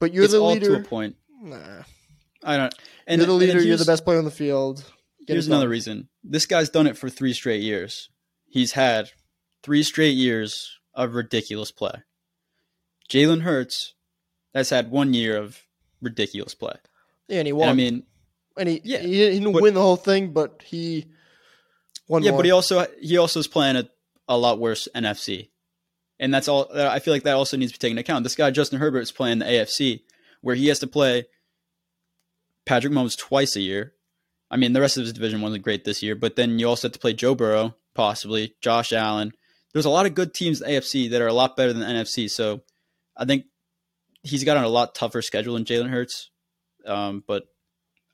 but 0.00 0.14
you're 0.14 0.24
it's 0.24 0.32
the 0.32 0.40
all 0.40 0.52
leader. 0.52 0.66
to 0.76 0.80
a 0.80 0.84
point. 0.84 1.16
Nah, 1.42 1.82
I 2.44 2.56
don't. 2.56 2.74
And 3.06 3.20
you're 3.20 3.26
the 3.26 3.32
leader. 3.32 3.60
You're 3.62 3.76
the 3.76 3.84
best 3.84 4.04
player 4.04 4.18
on 4.18 4.24
the 4.24 4.30
field. 4.30 4.84
Here's 5.34 5.46
another 5.46 5.68
reason. 5.68 6.08
This 6.24 6.46
guy's 6.46 6.70
done 6.70 6.86
it 6.86 6.96
for 6.96 7.08
three 7.10 7.32
straight 7.32 7.62
years. 7.62 8.08
He's 8.48 8.72
had 8.72 9.10
three 9.62 9.82
straight 9.82 10.16
years 10.16 10.78
of 10.94 11.14
ridiculous 11.14 11.70
play. 11.70 12.02
Jalen 13.10 13.42
Hurts 13.42 13.94
has 14.54 14.70
had 14.70 14.90
one 14.90 15.14
year 15.14 15.36
of 15.36 15.60
ridiculous 16.02 16.54
play. 16.54 16.74
Yeah, 17.28 17.38
and 17.38 17.46
he 17.46 17.50
And 17.50 17.58
won. 17.58 17.68
I 17.68 17.72
mean, 17.74 18.02
and 18.56 18.68
he 18.68 18.80
yeah, 18.84 18.98
he, 18.98 19.12
didn't 19.12 19.52
but- 19.52 19.62
win 19.62 19.74
the 19.74 19.80
whole 19.82 19.96
thing, 19.96 20.32
but 20.32 20.62
he 20.64 21.06
won. 22.08 22.22
yeah, 22.22 22.30
more. 22.30 22.38
but 22.40 22.46
he 22.46 22.50
also 22.50 22.86
he 23.00 23.16
also 23.18 23.40
is 23.40 23.46
playing 23.46 23.76
a, 23.76 23.88
a 24.28 24.36
lot 24.36 24.58
worse 24.58 24.88
NFC, 24.94 25.50
and 26.18 26.32
that's 26.32 26.48
all. 26.48 26.68
I 26.74 26.98
feel 26.98 27.12
like 27.14 27.22
that 27.24 27.36
also 27.36 27.56
needs 27.56 27.72
to 27.72 27.78
be 27.78 27.80
taken 27.80 27.98
into 27.98 28.06
account. 28.06 28.24
This 28.24 28.34
guy 28.34 28.50
Justin 28.50 28.78
Herbert 28.80 29.00
is 29.00 29.12
playing 29.12 29.38
the 29.40 29.44
AFC, 29.44 30.00
where 30.40 30.54
he 30.56 30.68
has 30.68 30.78
to 30.80 30.86
play 30.86 31.26
Patrick 32.64 32.92
Mahomes 32.92 33.16
twice 33.16 33.56
a 33.56 33.60
year. 33.60 33.92
I 34.50 34.56
mean, 34.56 34.72
the 34.72 34.80
rest 34.80 34.96
of 34.96 35.02
his 35.04 35.12
division 35.12 35.40
wasn't 35.42 35.62
great 35.64 35.84
this 35.84 36.02
year, 36.02 36.14
but 36.14 36.36
then 36.36 36.58
you 36.58 36.68
also 36.68 36.88
have 36.88 36.92
to 36.92 36.98
play 36.98 37.12
Joe 37.12 37.34
Burrow, 37.34 37.74
possibly 37.94 38.54
Josh 38.60 38.92
Allen. 38.92 39.32
There's 39.72 39.84
a 39.84 39.90
lot 39.90 40.06
of 40.06 40.14
good 40.14 40.32
teams 40.32 40.60
in 40.62 40.68
the 40.68 40.74
AFC 40.80 41.10
that 41.10 41.20
are 41.20 41.26
a 41.26 41.32
lot 41.34 41.56
better 41.56 41.72
than 41.72 41.80
the 41.82 41.86
NFC. 41.86 42.30
So 42.30 42.62
I 43.16 43.24
think 43.26 43.44
he's 44.22 44.44
got 44.44 44.56
on 44.56 44.64
a 44.64 44.68
lot 44.68 44.94
tougher 44.94 45.20
schedule 45.22 45.54
than 45.54 45.64
Jalen 45.64 45.90
Hurts. 45.90 46.30
Um, 46.86 47.22
but 47.26 47.44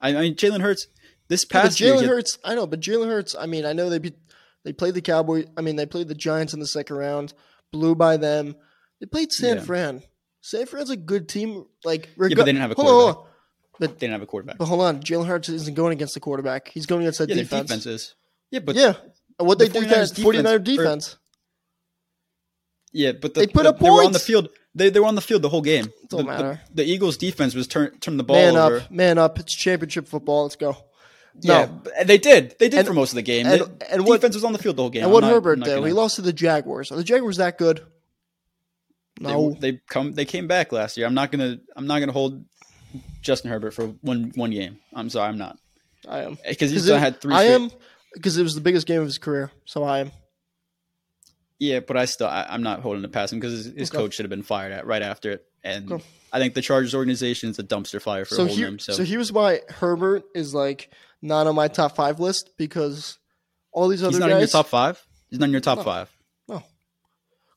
I, 0.00 0.16
I 0.16 0.20
mean, 0.20 0.34
Jalen 0.34 0.60
Hurts 0.60 0.88
this 1.28 1.44
past 1.44 1.78
year, 1.80 1.94
Jalen 1.94 2.00
he- 2.02 2.06
Hurts. 2.08 2.38
I 2.44 2.54
know, 2.56 2.66
but 2.66 2.80
Jalen 2.80 3.06
Hurts. 3.06 3.36
I 3.38 3.46
mean, 3.46 3.64
I 3.64 3.72
know 3.72 3.88
they 3.88 3.98
beat, 4.00 4.16
they 4.64 4.72
played 4.72 4.94
the 4.94 5.00
Cowboys. 5.02 5.46
I 5.56 5.60
mean, 5.60 5.76
they 5.76 5.86
played 5.86 6.08
the 6.08 6.14
Giants 6.16 6.52
in 6.52 6.58
the 6.60 6.66
second 6.66 6.96
round, 6.96 7.32
blew 7.72 7.94
by 7.94 8.16
them. 8.16 8.56
They 9.00 9.06
played 9.06 9.30
San 9.32 9.58
Yeah. 9.58 9.62
Fran. 9.62 10.02
San 10.40 10.66
Fran's 10.66 10.90
a 10.90 10.96
good 10.96 11.28
team. 11.28 11.64
Like, 11.84 12.08
Yeah, 12.18 12.28
but 12.28 12.28
they 12.30 12.44
didn't 12.46 12.56
have 12.58 12.72
a 12.72 12.74
hold 12.74 12.88
on, 12.88 12.92
hold 12.94 13.04
quarterback. 13.14 13.26
on. 13.28 13.33
But 13.78 13.90
they 13.90 14.06
didn't 14.06 14.12
have 14.12 14.22
a 14.22 14.26
quarterback. 14.26 14.58
but 14.58 14.66
hold 14.66 14.82
on, 14.82 15.00
Jalen 15.00 15.26
Hurts 15.26 15.48
isn't 15.48 15.74
going 15.74 15.92
against 15.92 16.14
the 16.14 16.20
quarterback. 16.20 16.68
He's 16.68 16.86
going 16.86 17.02
against 17.02 17.18
that 17.18 17.28
yeah, 17.28 17.34
defense. 17.36 17.50
their 17.68 17.78
defense 17.78 17.86
is. 17.86 18.14
Yeah, 18.50 18.60
but 18.60 18.76
yeah, 18.76 18.94
what 19.38 19.58
they 19.58 19.68
the 19.68 19.80
do 19.80 19.86
49ers 19.86 20.14
that 20.14 20.22
49er 20.24 20.64
defense- 20.64 21.14
or- 21.14 21.18
Yeah, 22.92 23.12
but 23.12 23.34
the, 23.34 23.40
They 23.40 23.46
put 23.48 23.64
the- 23.64 23.70
up 23.70 23.80
they 23.80 23.90
were 23.90 24.04
on 24.04 24.12
the 24.12 24.18
field. 24.20 24.48
They 24.76 24.90
they 24.90 25.00
were 25.00 25.06
on 25.06 25.14
the 25.16 25.20
field 25.20 25.42
the 25.42 25.48
whole 25.48 25.62
game. 25.62 25.86
Don't 26.08 26.18
the, 26.18 26.18
the- 26.18 26.24
matter. 26.24 26.60
The, 26.72 26.84
Eagles' 26.84 27.16
defense 27.16 27.54
was 27.54 27.66
turn 27.66 27.98
turn 27.98 28.16
the 28.16 28.24
ball 28.24 28.36
man 28.36 28.56
over. 28.56 28.76
up, 28.78 28.90
man 28.90 29.18
up. 29.18 29.38
It's 29.40 29.54
championship 29.56 30.06
football. 30.08 30.44
Let's 30.44 30.56
go. 30.56 30.76
Yeah, 31.40 31.64
No. 31.66 31.80
but 31.82 32.06
they 32.06 32.18
did. 32.18 32.54
They 32.60 32.68
did 32.68 32.78
And- 32.80 32.86
for 32.88 32.94
most 32.94 33.10
of 33.10 33.16
the 33.16 33.22
game. 33.22 33.46
and- 33.46 33.60
the 33.62 33.92
and 33.92 34.06
what- 34.06 34.16
defense 34.16 34.36
was 34.36 34.44
on 34.44 34.52
the 34.52 34.58
field 34.60 34.76
the 34.76 34.82
whole 34.82 34.90
game. 34.90 35.02
and 35.04 35.12
what 35.12 35.22
not- 35.22 35.32
Herbert 35.32 35.56
did, 35.56 35.66
gonna- 35.66 35.86
he 35.88 35.92
lost 35.92 36.16
to 36.16 36.22
the 36.22 36.32
Jaguars. 36.32 36.92
Are 36.92 36.96
the 36.96 37.02
Jaguars 37.04 37.38
that 37.38 37.58
good? 37.58 37.84
They, 39.20 39.28
No. 39.32 39.56
they 39.60 39.80
come. 39.88 40.12
They 40.12 40.24
came 40.24 40.46
back 40.48 40.70
last 40.72 40.96
year. 40.96 41.06
I'm 41.06 41.14
not 41.14 41.30
gonna. 41.32 41.58
I'm 41.76 41.86
not 41.86 42.00
gonna 42.00 42.12
hold 42.12 42.44
Justin 43.22 43.50
Herbert 43.50 43.72
for 43.72 43.86
one 44.02 44.32
one 44.34 44.50
game. 44.50 44.78
I'm 44.94 45.10
sorry. 45.10 45.28
I'm 45.28 45.38
not 45.38 45.58
I 46.08 46.20
am 46.22 46.38
because 46.48 46.70
he's 46.70 46.82
'Cause 46.82 46.88
done 46.88 46.98
it- 46.98 47.00
had 47.00 47.20
three. 47.20 47.34
I 47.34 47.44
straight- 47.46 47.54
am 47.54 47.70
because 48.14 48.36
it 48.38 48.42
was 48.42 48.54
the 48.54 48.60
biggest 48.60 48.86
game 48.86 49.00
of 49.00 49.06
his 49.06 49.18
career. 49.18 49.50
So 49.64 49.84
I 49.84 50.00
am. 50.00 50.12
Yeah, 51.58 51.80
but 51.80 51.96
I 51.96 52.04
still 52.04 52.26
I, 52.26 52.46
I'm 52.48 52.62
not 52.62 52.80
holding 52.80 53.04
it 53.04 53.12
past 53.12 53.32
him 53.32 53.40
because 53.40 53.64
his, 53.64 53.74
his 53.76 53.90
Okay. 53.90 53.98
coach 53.98 54.14
should 54.14 54.24
have 54.24 54.30
been 54.30 54.42
fired 54.42 54.72
at 54.72 54.86
right 54.86 55.02
after 55.02 55.30
it, 55.32 55.46
and 55.62 55.90
Okay. 55.92 56.04
I 56.32 56.38
think 56.38 56.54
the 56.54 56.62
Chargers 56.62 56.94
organization 56.94 57.48
is 57.50 57.58
a 57.58 57.62
dumpster 57.62 58.02
fire 58.02 58.24
for 58.24 58.34
So 58.34 58.42
holding 58.42 58.56
here, 58.56 58.66
him. 58.68 58.78
so. 58.80 58.92
So, 58.94 59.04
here's 59.04 59.30
why 59.32 59.60
Herbert 59.68 60.24
is 60.34 60.52
like 60.52 60.92
not 61.22 61.46
on 61.46 61.54
my 61.54 61.68
top 61.68 61.94
five 61.96 62.18
list 62.20 62.50
because 62.58 63.18
all 63.72 63.88
these 63.88 64.02
other 64.02 64.10
he's 64.12 64.18
not 64.20 64.26
guys. 64.28 64.34
in 64.34 64.40
your 64.40 64.48
top 64.48 64.66
five. 64.66 65.06
He's 65.30 65.38
not 65.38 65.46
in 65.46 65.52
your 65.52 65.60
top 65.60 65.78
No. 65.78 65.84
five. 65.84 66.10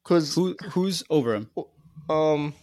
Because 0.03 0.35
Who 0.35 0.55
who's 0.69 1.03
over 1.09 1.35
him? 1.35 1.49
um, 2.09 2.53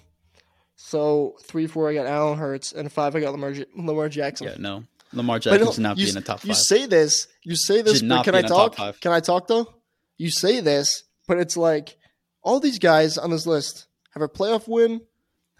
so 0.77 1.37
three, 1.43 1.67
four, 1.67 1.89
I 1.91 1.95
got 1.95 2.07
Allen 2.07 2.39
Hurts, 2.39 2.73
and 2.73 2.91
five, 2.91 3.15
I 3.17 3.21
got 3.21 3.33
Lamar 3.33 3.53
J- 3.53 3.67
Lamar 3.77 4.09
Jackson. 4.09 4.49
Yeah, 4.49 4.57
no. 4.59 4.85
Lamar 5.13 5.37
But 5.37 5.43
Jackson 5.59 5.83
no, 5.83 5.89
not 5.91 5.99
you, 5.99 6.07
be 6.07 6.09
in 6.11 6.15
the 6.17 6.21
top 6.21 6.41
five. 6.41 6.49
You 6.49 6.55
say 6.55 6.87
this, 6.87 7.29
you 7.45 7.55
say 7.57 7.83
this, 7.83 7.99
Should 7.99 8.09
but 8.09 8.25
can 8.25 8.35
I 8.35 8.39
in 8.39 8.43
the 8.47 8.49
top 8.49 8.75
talk? 8.77 9.01
Can 9.01 9.13
I 9.13 9.21
talk 9.21 9.47
though? 9.47 9.73
You 10.19 10.31
say 10.31 10.61
this, 10.61 11.05
but 11.29 11.39
it's 11.39 11.57
like 11.57 11.97
all 12.43 12.59
these 12.61 12.79
guys 12.81 13.17
on 13.19 13.31
this 13.31 13.47
list 13.47 13.87
have 14.11 14.23
a 14.23 14.29
playoff 14.29 14.67
win, 14.69 15.01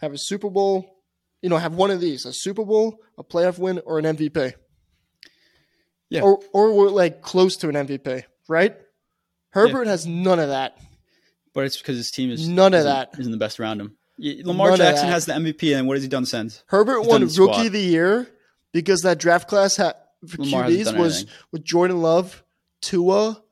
have 0.01 0.13
a 0.13 0.19
Super 0.19 0.51
Bowl, 0.51 0.97
you 1.41 1.49
know, 1.49 1.57
have 1.59 1.75
one 1.75 1.91
of 1.93 2.01
these: 2.01 2.27
a 2.27 2.33
Super 2.33 2.65
Bowl, 2.65 3.01
a 3.17 3.23
playoff 3.25 3.59
win, 3.59 3.81
or 3.85 3.99
an 4.01 4.05
MVP. 4.05 4.55
Yeah. 6.11 6.23
Or 6.23 6.41
or 6.53 6.73
we're 6.75 6.89
like 6.91 7.23
close 7.23 7.57
to 7.59 7.69
an 7.69 7.75
MVP, 7.75 8.25
right? 8.49 8.77
Herbert 9.51 9.87
has 9.87 10.05
none 10.07 10.41
of 10.41 10.49
that. 10.49 10.77
but 11.55 11.65
it's 11.65 11.77
because 11.79 11.97
his 11.97 12.11
team 12.11 12.31
is 12.33 12.49
None 12.49 12.75
of 12.75 12.85
that. 12.85 13.11
isn't 13.19 13.31
the 13.31 13.39
best 13.39 13.61
around 13.61 13.81
him. 13.81 13.97
Yeah, 14.17 14.43
Lamar 14.45 14.71
None 14.71 14.79
Jackson 14.79 15.09
has 15.09 15.27
the 15.27 15.33
MVP, 15.33 15.77
and 15.77 15.87
what 15.89 15.95
has 15.95 16.03
he 16.03 16.09
done 16.09 16.25
since? 16.27 16.63
Herbert 16.67 17.01
He's 17.01 17.09
won 17.09 17.21
Rookie 17.23 17.33
squad. 17.35 17.67
of 17.67 17.73
the 17.73 17.81
Year 17.81 18.29
because 18.73 19.01
that 19.03 19.19
draft 19.19 19.49
class 19.49 19.77
had 19.77 19.95
for 20.27 20.39
Lamar 20.43 20.65
QBs 20.65 20.97
was 20.97 21.17
anything. 21.17 21.35
with 21.53 21.65
Jordan 21.65 22.01
Love, 22.03 22.45
Tua, 22.81 23.43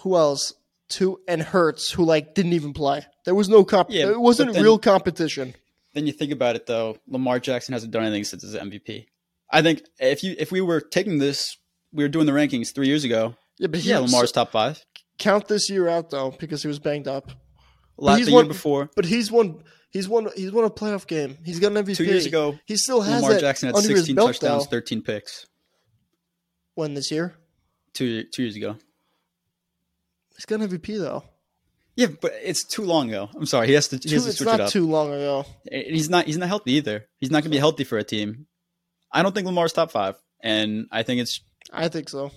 who 0.00 0.16
else? 0.16 0.54
Two 0.88 1.20
and 1.26 1.42
Hurts, 1.42 1.90
who 1.90 2.04
like 2.04 2.34
didn't 2.34 2.52
even 2.52 2.72
play. 2.74 3.02
There 3.24 3.34
was 3.34 3.48
no 3.48 3.64
comp. 3.64 3.88
Yeah, 3.90 4.10
it 4.10 4.20
wasn't 4.20 4.52
then- 4.52 4.62
real 4.62 4.78
competition. 4.78 5.54
Then 5.94 6.06
you 6.06 6.12
think 6.12 6.32
about 6.32 6.56
it, 6.56 6.66
though. 6.66 6.96
Lamar 7.06 7.38
Jackson 7.38 7.74
hasn't 7.74 7.92
done 7.92 8.02
anything 8.02 8.24
since 8.24 8.42
his 8.42 8.54
MVP. 8.54 9.06
I 9.50 9.60
think 9.60 9.82
if 9.98 10.22
you 10.24 10.34
if 10.38 10.50
we 10.50 10.62
were 10.62 10.80
taking 10.80 11.18
this, 11.18 11.56
we 11.92 12.02
were 12.04 12.08
doing 12.08 12.24
the 12.26 12.32
rankings 12.32 12.74
three 12.74 12.86
years 12.88 13.04
ago. 13.04 13.36
Yeah, 13.58 13.66
but 13.68 13.80
he 13.80 13.90
yeah, 13.90 13.98
Lamar's 13.98 14.32
top 14.32 14.50
five. 14.52 14.82
Count 15.18 15.48
this 15.48 15.68
year 15.68 15.88
out 15.88 16.08
though 16.10 16.30
because 16.38 16.62
he 16.62 16.68
was 16.68 16.78
banged 16.78 17.06
up. 17.08 17.30
Last 18.02 18.18
he's 18.18 18.26
the 18.26 18.32
year 18.32 18.40
won- 18.40 18.48
before, 18.48 18.90
But 18.96 19.04
he's 19.04 19.30
won. 19.30 19.62
He's 19.90 20.08
won. 20.08 20.28
He's 20.34 20.50
won 20.50 20.64
a 20.64 20.70
playoff 20.70 21.06
game. 21.06 21.38
He's 21.44 21.60
got 21.60 21.72
an 21.76 21.84
MVP. 21.84 21.96
two 21.96 22.04
years 22.04 22.26
ago, 22.26 22.58
he 22.66 22.76
still 22.76 23.00
has 23.02 23.22
Lamar 23.22 23.38
Jackson 23.38 23.68
had 23.68 23.76
16 23.76 24.16
touchdowns, 24.16 24.64
though. 24.64 24.70
13 24.70 25.02
picks. 25.02 25.46
When 26.74 26.94
this 26.94 27.10
year, 27.10 27.34
Two 27.92 28.24
two 28.24 28.42
years 28.42 28.56
ago. 28.56 28.76
he's 30.36 30.46
got 30.46 30.60
an 30.60 30.68
MVP 30.68 30.98
though. 30.98 31.24
Yeah, 31.94 32.06
but 32.22 32.32
it's 32.42 32.64
too 32.64 32.84
long 32.84 33.10
ago. 33.10 33.28
I'm 33.36 33.44
sorry. 33.44 33.66
He 33.66 33.74
has 33.74 33.88
to. 33.88 33.96
He 33.96 34.08
Too, 34.08 34.14
has 34.14 34.22
to 34.24 34.28
it's 34.30 34.38
switch 34.38 34.46
not 34.46 34.60
it 34.60 34.62
up. 34.64 34.70
too 34.70 34.86
long 34.88 35.12
ago. 35.12 35.44
He's 35.70 36.08
not. 36.08 36.24
He's 36.24 36.38
not 36.38 36.48
healthy 36.48 36.72
either. 36.72 37.06
He's 37.18 37.30
not 37.30 37.42
going 37.42 37.50
to 37.50 37.56
be 37.56 37.58
healthy 37.58 37.84
for 37.84 37.98
a 37.98 38.04
team. 38.04 38.46
I 39.12 39.22
don't 39.22 39.34
think 39.34 39.46
Lamar's 39.46 39.74
top 39.74 39.90
five, 39.90 40.16
and 40.40 40.86
I 40.90 41.02
think 41.02 41.20
it's 41.20 41.40
I 41.70 41.88
think 41.88 42.08
so. 42.08 42.30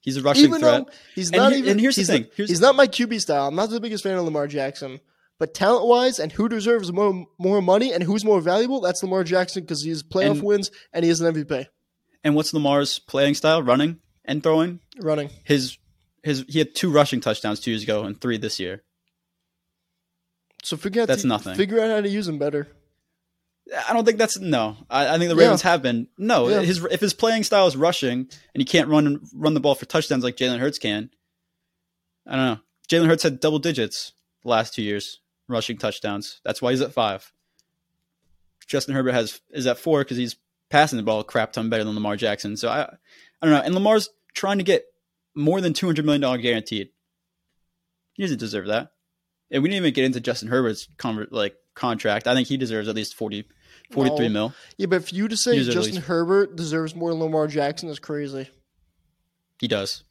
He's 0.00 0.16
a 0.16 0.22
rushing 0.22 0.44
even 0.44 0.60
threat. 0.60 0.86
he's 1.14 1.28
And 1.30 1.36
not 1.36 1.52
he- 1.52 1.58
even. 1.58 1.70
and 1.72 1.80
here's 1.80 1.96
the 1.96 2.00
he's 2.02 2.08
thing. 2.08 2.22
Not, 2.22 2.30
Here's- 2.34 2.50
he's 2.50 2.60
not 2.60 2.74
my 2.76 2.86
QB 2.86 3.20
style. 3.20 3.48
I'm 3.48 3.54
not 3.54 3.70
the 3.70 3.80
biggest 3.80 4.02
fan 4.04 4.16
of 4.16 4.24
Lamar 4.24 4.46
Jackson, 4.46 5.00
but 5.38 5.54
talent 5.54 5.86
wise 5.86 6.18
and 6.18 6.32
who 6.32 6.48
deserves 6.48 6.92
more 6.92 7.26
more 7.38 7.60
money 7.62 7.92
and 7.92 8.02
who's 8.02 8.24
more 8.24 8.40
valuable, 8.40 8.80
that's 8.80 9.02
Lamar 9.02 9.24
Jackson 9.24 9.62
because 9.62 9.82
he 9.82 9.90
has 9.90 10.02
playoff 10.02 10.32
And- 10.32 10.42
wins 10.42 10.70
and 10.92 11.04
he 11.04 11.08
has 11.08 11.20
an 11.20 11.32
MVP 11.34 11.66
And 12.24 12.34
what's 12.34 12.52
Lamar's 12.52 12.98
playing 12.98 13.34
style? 13.34 13.62
Running 13.62 13.98
and 14.24 14.42
throwing. 14.42 14.80
running. 15.00 15.30
His 15.44 15.78
his 16.24 16.44
he 16.48 16.58
had 16.58 16.74
two 16.74 16.90
rushing 16.90 17.20
touchdowns 17.20 17.60
two 17.60 17.70
years 17.70 17.82
ago 17.84 18.02
and 18.04 18.20
three 18.20 18.38
this 18.38 18.58
year. 18.58 18.82
So 20.64 20.76
figure 20.76 21.02
out 21.02 21.08
That's 21.08 21.22
to- 21.22 21.28
nothing. 21.28 21.54
Figure 21.54 21.80
out 21.80 21.90
how 21.90 22.00
to 22.00 22.08
use 22.08 22.26
him 22.26 22.38
better. 22.38 22.66
I 23.88 23.92
don't 23.92 24.04
think 24.04 24.18
that's 24.18 24.38
no. 24.38 24.76
I, 24.88 25.14
I 25.14 25.18
think 25.18 25.30
the 25.30 25.36
Yeah. 25.36 25.42
Ravens 25.44 25.62
have 25.62 25.82
been 25.82 26.08
no. 26.16 26.48
Yeah. 26.48 26.60
His 26.60 26.84
if 26.90 27.00
his 27.00 27.12
playing 27.14 27.44
style 27.44 27.66
is 27.66 27.76
rushing 27.76 28.20
and 28.20 28.60
he 28.60 28.64
can't 28.64 28.88
run 28.88 29.20
run 29.34 29.54
the 29.54 29.60
ball 29.60 29.74
for 29.74 29.84
touchdowns 29.86 30.24
like 30.24 30.36
Jalen 30.36 30.58
Hurts 30.58 30.78
can. 30.78 31.10
I 32.26 32.36
don't 32.36 32.44
know. 32.46 32.58
Jalen 32.88 33.06
Hurts 33.08 33.22
had 33.22 33.40
double 33.40 33.58
digits 33.58 34.12
the 34.42 34.48
last 34.48 34.74
two 34.74 34.82
years 34.82 35.20
rushing 35.48 35.76
touchdowns. 35.78 36.40
That's 36.44 36.62
why 36.62 36.70
he's 36.70 36.80
at 36.80 36.92
five. 36.92 37.32
Justin 38.66 38.94
Herbert 38.94 39.12
has 39.12 39.40
is 39.50 39.66
at 39.66 39.78
four 39.78 40.00
because 40.00 40.16
he's 40.16 40.36
passing 40.70 40.96
the 40.96 41.02
ball 41.02 41.20
a 41.20 41.24
crap 41.24 41.52
ton 41.52 41.70
better 41.70 41.84
than 41.84 41.94
Lamar 41.94 42.16
Jackson. 42.16 42.56
So 42.56 42.68
I 42.68 42.82
I 42.82 43.46
don't 43.46 43.50
know. 43.50 43.62
And 43.62 43.74
Lamar's 43.74 44.10
trying 44.34 44.58
to 44.58 44.64
get 44.64 44.84
more 45.34 45.60
than 45.60 45.72
two 45.72 45.86
hundred 45.86 46.04
million 46.04 46.20
dollar 46.20 46.38
guaranteed. 46.38 46.90
He 48.14 48.22
doesn't 48.22 48.38
deserve 48.38 48.66
that. 48.66 48.92
And 49.50 49.62
we 49.62 49.68
didn't 49.68 49.82
even 49.82 49.94
get 49.94 50.04
into 50.04 50.20
Justin 50.20 50.48
Herbert's 50.48 50.88
like 51.30 51.54
contract. 51.74 52.26
I 52.26 52.34
think 52.34 52.48
he 52.48 52.56
deserves 52.56 52.88
at 52.88 52.96
least 52.96 53.14
40, 53.14 53.46
43 53.90 54.28
No. 54.28 54.32
mil. 54.32 54.54
Yeah, 54.76 54.86
but 54.86 55.08
for 55.08 55.14
you 55.14 55.28
to 55.28 55.36
say 55.36 55.58
at 55.58 55.66
Justin 55.66 56.02
Herbert 56.02 56.56
deserves 56.56 56.94
more 56.94 57.10
than 57.10 57.20
Lamar 57.20 57.46
Jackson 57.46 57.88
is 57.88 57.98
crazy. 57.98 58.48
He 59.60 59.68
does. 59.68 60.04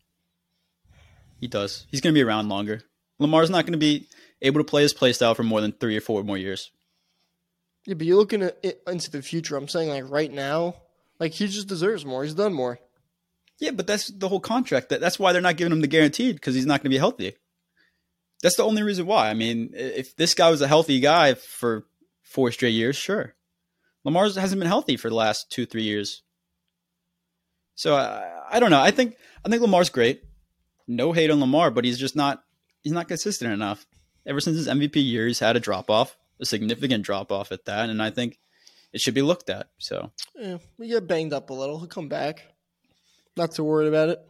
He 1.40 1.48
does. 1.48 1.86
He's 1.92 2.02
going 2.02 2.14
to 2.14 2.18
be 2.18 2.24
around 2.24 2.50
longer. 2.50 2.82
Lamar's 3.20 3.50
not 3.50 3.66
going 3.66 3.74
to 3.74 3.78
be 3.80 4.08
able 4.42 4.60
to 4.60 4.64
play 4.64 4.82
his 4.82 4.94
play 4.94 5.14
style 5.14 5.36
for 5.36 5.44
more 5.44 5.62
than 5.62 5.72
three 5.72 5.96
or 5.96 6.02
four 6.02 6.24
more 6.24 6.38
years. 6.38 6.72
Yeah, 7.86 7.94
but 7.94 8.06
you're 8.08 8.18
looking 8.18 8.44
at 8.44 8.58
it 8.64 8.82
into 8.88 9.10
the 9.12 9.22
future. 9.22 9.56
I'm 9.56 9.68
saying 9.68 9.90
like 9.90 10.10
right 10.10 10.32
now, 10.32 10.76
like 11.20 11.32
he 11.34 11.48
just 11.48 11.68
deserves 11.68 12.06
more. 12.06 12.24
He's 12.24 12.34
done 12.34 12.54
more. 12.54 12.80
Yeah, 13.60 13.72
but 13.72 13.88
that's 13.88 14.08
the 14.08 14.28
whole 14.28 14.40
contract. 14.40 14.90
That, 14.90 15.00
that's 15.02 15.18
why 15.18 15.32
they're 15.32 15.42
not 15.42 15.58
giving 15.58 15.72
him 15.74 15.82
the 15.82 15.88
guaranteed 15.88 16.36
because 16.36 16.54
he's 16.54 16.66
not 16.66 16.82
going 16.82 16.92
to 16.92 16.96
be 16.96 17.00
healthy. 17.00 17.36
That's 18.44 18.56
the 18.56 18.64
only 18.64 18.84
reason 18.84 19.08
why. 19.08 19.30
I 19.30 19.34
mean, 19.34 19.72
if 19.74 20.16
this 20.16 20.36
guy 20.36 20.52
was 20.52 20.62
a 20.62 20.68
healthy 20.68 21.00
guy 21.00 21.34
for 21.34 21.86
four 22.22 22.52
straight 22.52 22.72
years, 22.72 22.96
sure. 22.96 23.34
Lamar 24.08 24.24
hasn't 24.24 24.58
been 24.58 24.70
healthy 24.70 24.96
for 24.96 25.10
the 25.10 25.16
last 25.16 25.52
two, 25.52 25.66
three 25.66 25.84
years. 25.84 26.22
So 27.76 27.94
I, 27.94 28.24
I 28.50 28.62
don't 28.62 28.72
know. 28.72 28.80
I 28.80 28.90
think 28.90 29.18
I 29.46 29.50
think 29.50 29.62
Lamar's 29.62 29.90
great. 29.90 30.24
No 30.88 31.12
hate 31.12 31.30
on 31.30 31.42
Lamar, 31.42 31.72
but 31.72 31.84
he's 31.84 32.00
just 32.00 32.16
not 32.16 32.42
he's 32.84 32.94
not 32.94 33.10
consistent 33.10 33.52
enough. 33.52 33.86
Ever 34.26 34.40
since 34.40 34.56
his 34.56 34.70
MVP 34.70 34.96
year, 34.96 35.28
he's 35.28 35.40
had 35.40 35.58
a 35.58 35.60
drop 35.60 35.90
off, 35.90 36.16
a 36.40 36.46
significant 36.46 37.04
drop 37.04 37.34
off 37.34 37.52
at 37.52 37.66
that, 37.66 37.90
and 37.90 38.02
I 38.02 38.10
think 38.10 38.40
it 38.94 39.02
should 39.02 39.14
be 39.14 39.22
looked 39.22 39.50
at. 39.50 39.68
So 39.78 40.14
Yeah, 40.40 40.60
we 40.78 40.88
get 40.88 41.06
banged 41.06 41.34
up 41.34 41.50
a 41.50 41.54
little. 41.54 41.78
He'll 41.78 41.88
come 41.88 42.08
back. 42.08 42.46
Not 43.36 43.52
too 43.52 43.66
worried 43.66 43.90
about 43.90 44.08
it. 44.08 44.26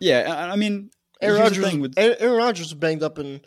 yeah, 0.00 0.24
I, 0.34 0.52
I 0.52 0.56
mean, 0.56 0.90
Aaron 1.20 1.42
Rodgers, 1.42 1.62
thing 1.62 1.80
with 1.80 1.92
Aaron 1.98 2.38
Rodgers 2.38 2.72
banged 2.72 3.02
up 3.02 3.18
in 3.18 3.42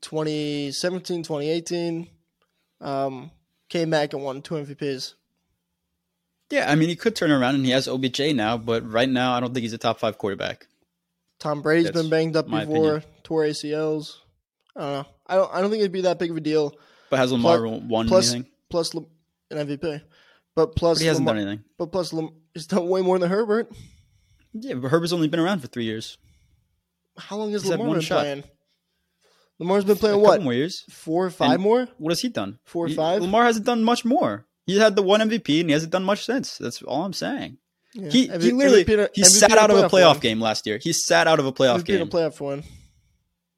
2017, 0.00 1.22
2018. 1.22 2.08
Um, 2.80 3.30
came 3.68 3.90
back 3.90 4.12
and 4.12 4.22
won 4.22 4.42
two 4.42 4.54
MVPs. 4.54 5.14
Yeah, 6.50 6.70
I 6.70 6.76
mean, 6.76 6.88
he 6.88 6.96
could 6.96 7.16
turn 7.16 7.30
around 7.32 7.56
and 7.56 7.64
he 7.64 7.72
has 7.72 7.88
OBJ 7.88 8.34
now, 8.34 8.56
but 8.56 8.88
right 8.90 9.08
now, 9.08 9.32
I 9.32 9.40
don't 9.40 9.52
think 9.52 9.62
he's 9.62 9.72
a 9.72 9.78
top 9.78 9.98
five 9.98 10.16
quarterback. 10.18 10.66
Tom 11.40 11.60
Brady's 11.60 11.86
That's 11.86 12.00
been 12.00 12.08
banged 12.10 12.36
up 12.36 12.46
before, 12.46 12.96
opinion. 12.96 13.02
tore 13.24 13.42
ACLs. 13.42 14.14
I 14.76 14.80
don't 14.80 14.92
know. 14.92 15.06
I 15.26 15.34
don't. 15.34 15.54
I 15.54 15.60
don't 15.60 15.70
think 15.70 15.80
it'd 15.80 15.92
be 15.92 16.02
that 16.02 16.18
big 16.18 16.30
of 16.30 16.36
a 16.36 16.40
deal. 16.40 16.74
But 17.10 17.18
has 17.18 17.32
Lamar 17.32 17.58
Plus- 17.58 17.82
won 17.82 18.08
plus, 18.08 18.32
anything? 18.32 18.50
Plus 18.70 18.94
an 18.94 19.06
MVP, 19.50 20.02
but 20.54 20.74
plus 20.76 20.98
But 20.98 21.02
he 21.02 21.08
hasn't 21.08 21.26
Lamar, 21.26 21.40
done 21.40 21.48
anything. 21.48 21.64
But 21.78 21.86
plus, 21.92 22.14
he's 22.54 22.66
done 22.66 22.88
way 22.88 23.00
more 23.02 23.18
than 23.18 23.28
Herbert. 23.30 23.70
Yeah, 24.54 24.74
but 24.74 24.88
Herbert's 24.90 25.12
only 25.12 25.28
been 25.28 25.40
around 25.40 25.60
for 25.60 25.66
three 25.66 25.84
years. 25.84 26.16
How 27.18 27.36
long 27.36 27.52
has 27.52 27.62
He's 27.62 27.70
Lamar 27.70 27.92
been 27.92 28.00
shot. 28.00 28.20
playing? 28.20 28.44
Lamar's 29.58 29.84
been 29.84 29.96
playing 29.96 30.16
a 30.16 30.18
what? 30.18 30.42
more 30.42 30.52
years. 30.52 30.84
Four 30.90 31.26
or 31.26 31.30
five 31.30 31.52
And 31.52 31.62
more? 31.62 31.88
What 31.98 32.10
has 32.10 32.20
he 32.20 32.28
done? 32.28 32.58
Four 32.64 32.86
or 32.86 32.88
He- 32.88 32.94
five? 32.94 33.22
Lamar 33.22 33.44
hasn't 33.44 33.64
done 33.66 33.82
much 33.82 34.04
more. 34.04 34.46
He 34.66 34.78
had 34.78 34.96
the 34.96 35.02
one 35.02 35.20
MVP 35.20 35.60
and 35.60 35.68
he 35.70 35.72
hasn't 35.72 35.92
done 35.92 36.04
much 36.04 36.24
since. 36.24 36.58
That's 36.58 36.82
all 36.82 37.04
I'm 37.04 37.12
saying. 37.12 37.58
Yeah. 37.94 38.10
He 38.10 38.28
MVP 38.28 38.42
he 38.42 38.52
literally 38.52 38.84
MVP 38.84 39.08
he 39.14 39.22
MVP 39.22 39.26
sat 39.26 39.52
out 39.52 39.70
of 39.70 39.78
a 39.78 39.88
playoff 39.88 40.14
win. 40.14 40.20
game 40.20 40.40
last 40.40 40.66
year. 40.66 40.78
He 40.82 40.92
sat 40.92 41.26
out 41.26 41.38
of 41.38 41.46
a 41.46 41.52
playoff 41.52 41.76
in 41.76 41.80
a 41.80 41.84
game. 41.84 42.08
playoff 42.08 42.40
win. 42.40 42.62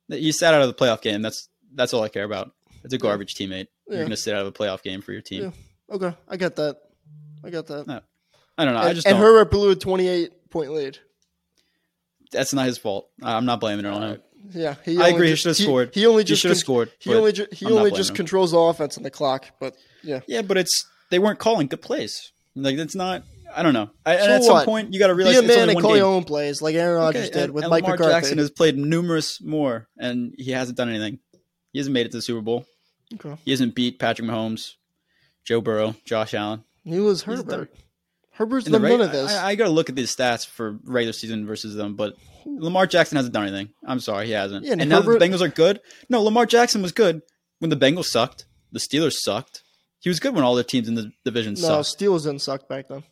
He 0.08 0.30
sat 0.32 0.54
out 0.54 0.62
of 0.62 0.68
the 0.68 0.74
playoff 0.74 1.02
game. 1.02 1.22
That's 1.22 1.48
that's 1.74 1.92
all 1.92 2.02
I 2.02 2.08
care 2.08 2.24
about. 2.24 2.52
It's 2.84 2.94
a 2.94 2.98
garbage 2.98 3.34
teammate. 3.34 3.66
Yeah. 3.88 3.96
You're 3.96 4.04
gonna 4.04 4.16
sit 4.16 4.34
out 4.34 4.42
of 4.42 4.46
a 4.46 4.52
playoff 4.52 4.82
game 4.82 5.00
for 5.00 5.12
your 5.12 5.22
team. 5.22 5.42
Yeah. 5.42 5.96
Okay, 5.96 6.14
I 6.28 6.36
got 6.36 6.54
that. 6.56 6.76
I 7.42 7.50
got 7.50 7.66
that. 7.66 7.86
No, 7.86 8.00
I 8.56 8.64
don't 8.64 8.74
know. 8.74 8.80
and, 8.80 8.88
I 8.90 8.92
just 8.94 9.06
and 9.06 9.14
don't. 9.14 9.22
Herbert 9.22 9.50
blew 9.50 9.70
a 9.70 9.76
28 9.76 10.50
point 10.50 10.72
lead. 10.72 10.98
that's 12.30 12.52
not 12.54 12.66
his 12.66 12.78
fault. 12.78 13.08
I'm 13.22 13.46
not 13.46 13.60
blaming 13.60 13.86
it 13.86 13.92
on 13.92 14.02
him. 14.02 14.22
Yeah, 14.52 14.74
he 14.84 14.98
I 15.00 15.08
agree. 15.08 15.28
He 15.28 15.32
just- 15.34 15.42
should 15.42 15.48
have 15.50 15.56
scored. 15.56 15.90
He, 15.94 16.06
only 16.06 16.24
just 16.24 16.40
should 16.42 16.50
have 16.50 16.58
scored, 16.58 16.90
He 16.98 17.14
only 17.14 17.32
ju- 17.32 17.46
he 17.52 17.66
I'm 17.66 17.72
only 17.74 17.90
just 17.90 18.10
him. 18.10 18.16
controls 18.16 18.52
the 18.52 18.58
offense 18.58 18.96
and 18.96 19.04
the 19.04 19.10
clock. 19.10 19.46
But 19.60 19.74
yeah, 20.02 20.20
Yeah, 20.26 20.42
but 20.42 20.56
it's 20.56 20.86
they 21.10 21.18
weren't 21.18 21.38
calling 21.38 21.66
good 21.66 21.82
plays. 21.82 22.32
Like 22.54 22.76
it's 22.78 22.94
not. 22.94 23.24
I 23.56 23.62
don't 23.62 23.72
know. 23.72 23.90
I, 24.04 24.14
and 24.16 24.24
So 24.24 24.30
at 24.32 24.44
some 24.58 24.64
point, 24.66 24.92
you 24.92 24.98
got 24.98 25.06
to 25.06 25.14
realize 25.14 25.34
be 25.34 25.38
a 25.38 25.42
it's 25.48 25.48
man 25.48 25.62
only 25.62 25.72
and 25.74 25.80
call 25.82 25.90
game. 25.92 25.98
your 25.98 26.06
own 26.06 26.24
plays 26.24 26.60
like 26.60 26.74
Aaron 26.74 26.96
Rodgers 27.00 27.24
Okay, 27.28 27.32
did 27.32 27.42
and- 27.44 27.52
with 27.54 27.64
and 27.64 27.70
Mike 27.70 27.82
Lamar 27.84 27.96
McCarthy. 27.96 28.12
Jackson 28.14 28.38
has 28.38 28.50
played 28.50 28.76
numerous 28.76 29.40
more, 29.40 29.88
and 29.98 30.34
he 30.36 30.50
hasn't 30.50 30.76
done 30.76 30.88
anything. 30.90 31.18
He 31.72 31.78
hasn't 31.78 31.94
made 31.94 32.04
it 32.06 32.10
to 32.12 32.18
the 32.18 32.22
Super 32.22 32.40
Bowl. 32.42 32.66
Okay. 33.14 33.36
He 33.44 33.50
hasn't 33.52 33.74
beat 33.74 33.98
Patrick 33.98 34.28
Mahomes, 34.28 34.74
Joe 35.44 35.60
Burrow, 35.62 35.94
Josh 36.04 36.34
Allen. 36.34 36.64
He 36.84 36.98
was 37.00 37.22
He's 37.24 37.36
Herbert. 37.38 37.72
Herbert's 38.32 38.66
In 38.66 38.72
the 38.72 38.78
done 38.78 38.88
none 38.90 39.00
of 39.00 39.12
this. 39.12 39.32
I, 39.32 39.48
I 39.48 39.54
got 39.54 39.64
to 39.64 39.70
look 39.70 39.88
at 39.88 39.96
these 39.96 40.14
stats 40.14 40.46
for 40.46 40.78
regular 40.84 41.12
season 41.12 41.46
versus 41.46 41.74
them, 41.74 41.94
but 41.96 42.14
Lamar 42.56 42.86
Jackson 42.86 43.16
hasn't 43.16 43.34
done 43.34 43.44
anything. 43.46 43.70
I'm 43.86 44.00
sorry, 44.00 44.26
he 44.26 44.32
hasn't. 44.32 44.64
Yeah, 44.64 44.72
and 44.72 44.80
and 44.80 44.90
now 44.90 45.00
the 45.00 45.18
Bengals 45.18 45.40
are 45.40 45.48
good. 45.48 45.80
No, 46.08 46.22
Lamar 46.22 46.46
Jackson 46.46 46.82
was 46.82 46.92
good 46.92 47.22
when 47.58 47.70
the 47.70 47.76
Bengals 47.76 48.06
sucked. 48.06 48.46
The 48.72 48.78
Steelers 48.78 49.14
sucked. 49.14 49.62
He 50.00 50.08
was 50.08 50.20
good 50.20 50.34
when 50.34 50.44
all 50.44 50.54
the 50.54 50.64
teams 50.64 50.88
in 50.88 50.94
the 50.94 51.10
division 51.24 51.54
no, 51.54 51.60
sucked. 51.82 52.00
No, 52.00 52.10
Steelers 52.12 52.22
didn't 52.24 52.40
suck 52.40 52.68
back 52.68 52.88
then. 52.88 53.02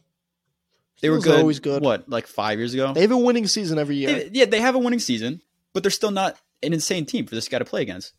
They 1.03 1.11
were 1.11 1.19
good. 1.21 1.41
always 1.41 1.61
good. 1.61 1.83
What, 1.83 2.09
like 2.09 2.27
five 2.27 2.59
years 2.59 2.73
ago? 2.73 2.93
They 2.95 3.03
have 3.03 3.11
a 3.11 3.19
winning 3.19 3.47
season 3.47 3.79
every 3.79 3.97
year. 3.97 4.13
They- 4.15 4.31
yeah, 4.33 4.45
they 4.47 4.61
have 4.61 4.75
a 4.75 4.79
winning 4.79 4.99
season, 5.01 5.43
but 5.75 5.83
they're 5.83 5.91
still 5.91 6.11
not 6.11 6.37
an 6.63 6.73
insane 6.73 7.05
team 7.05 7.27
for 7.27 7.35
this 7.35 7.49
guy 7.49 7.59
to 7.59 7.65
play 7.67 7.83
against. 7.83 8.13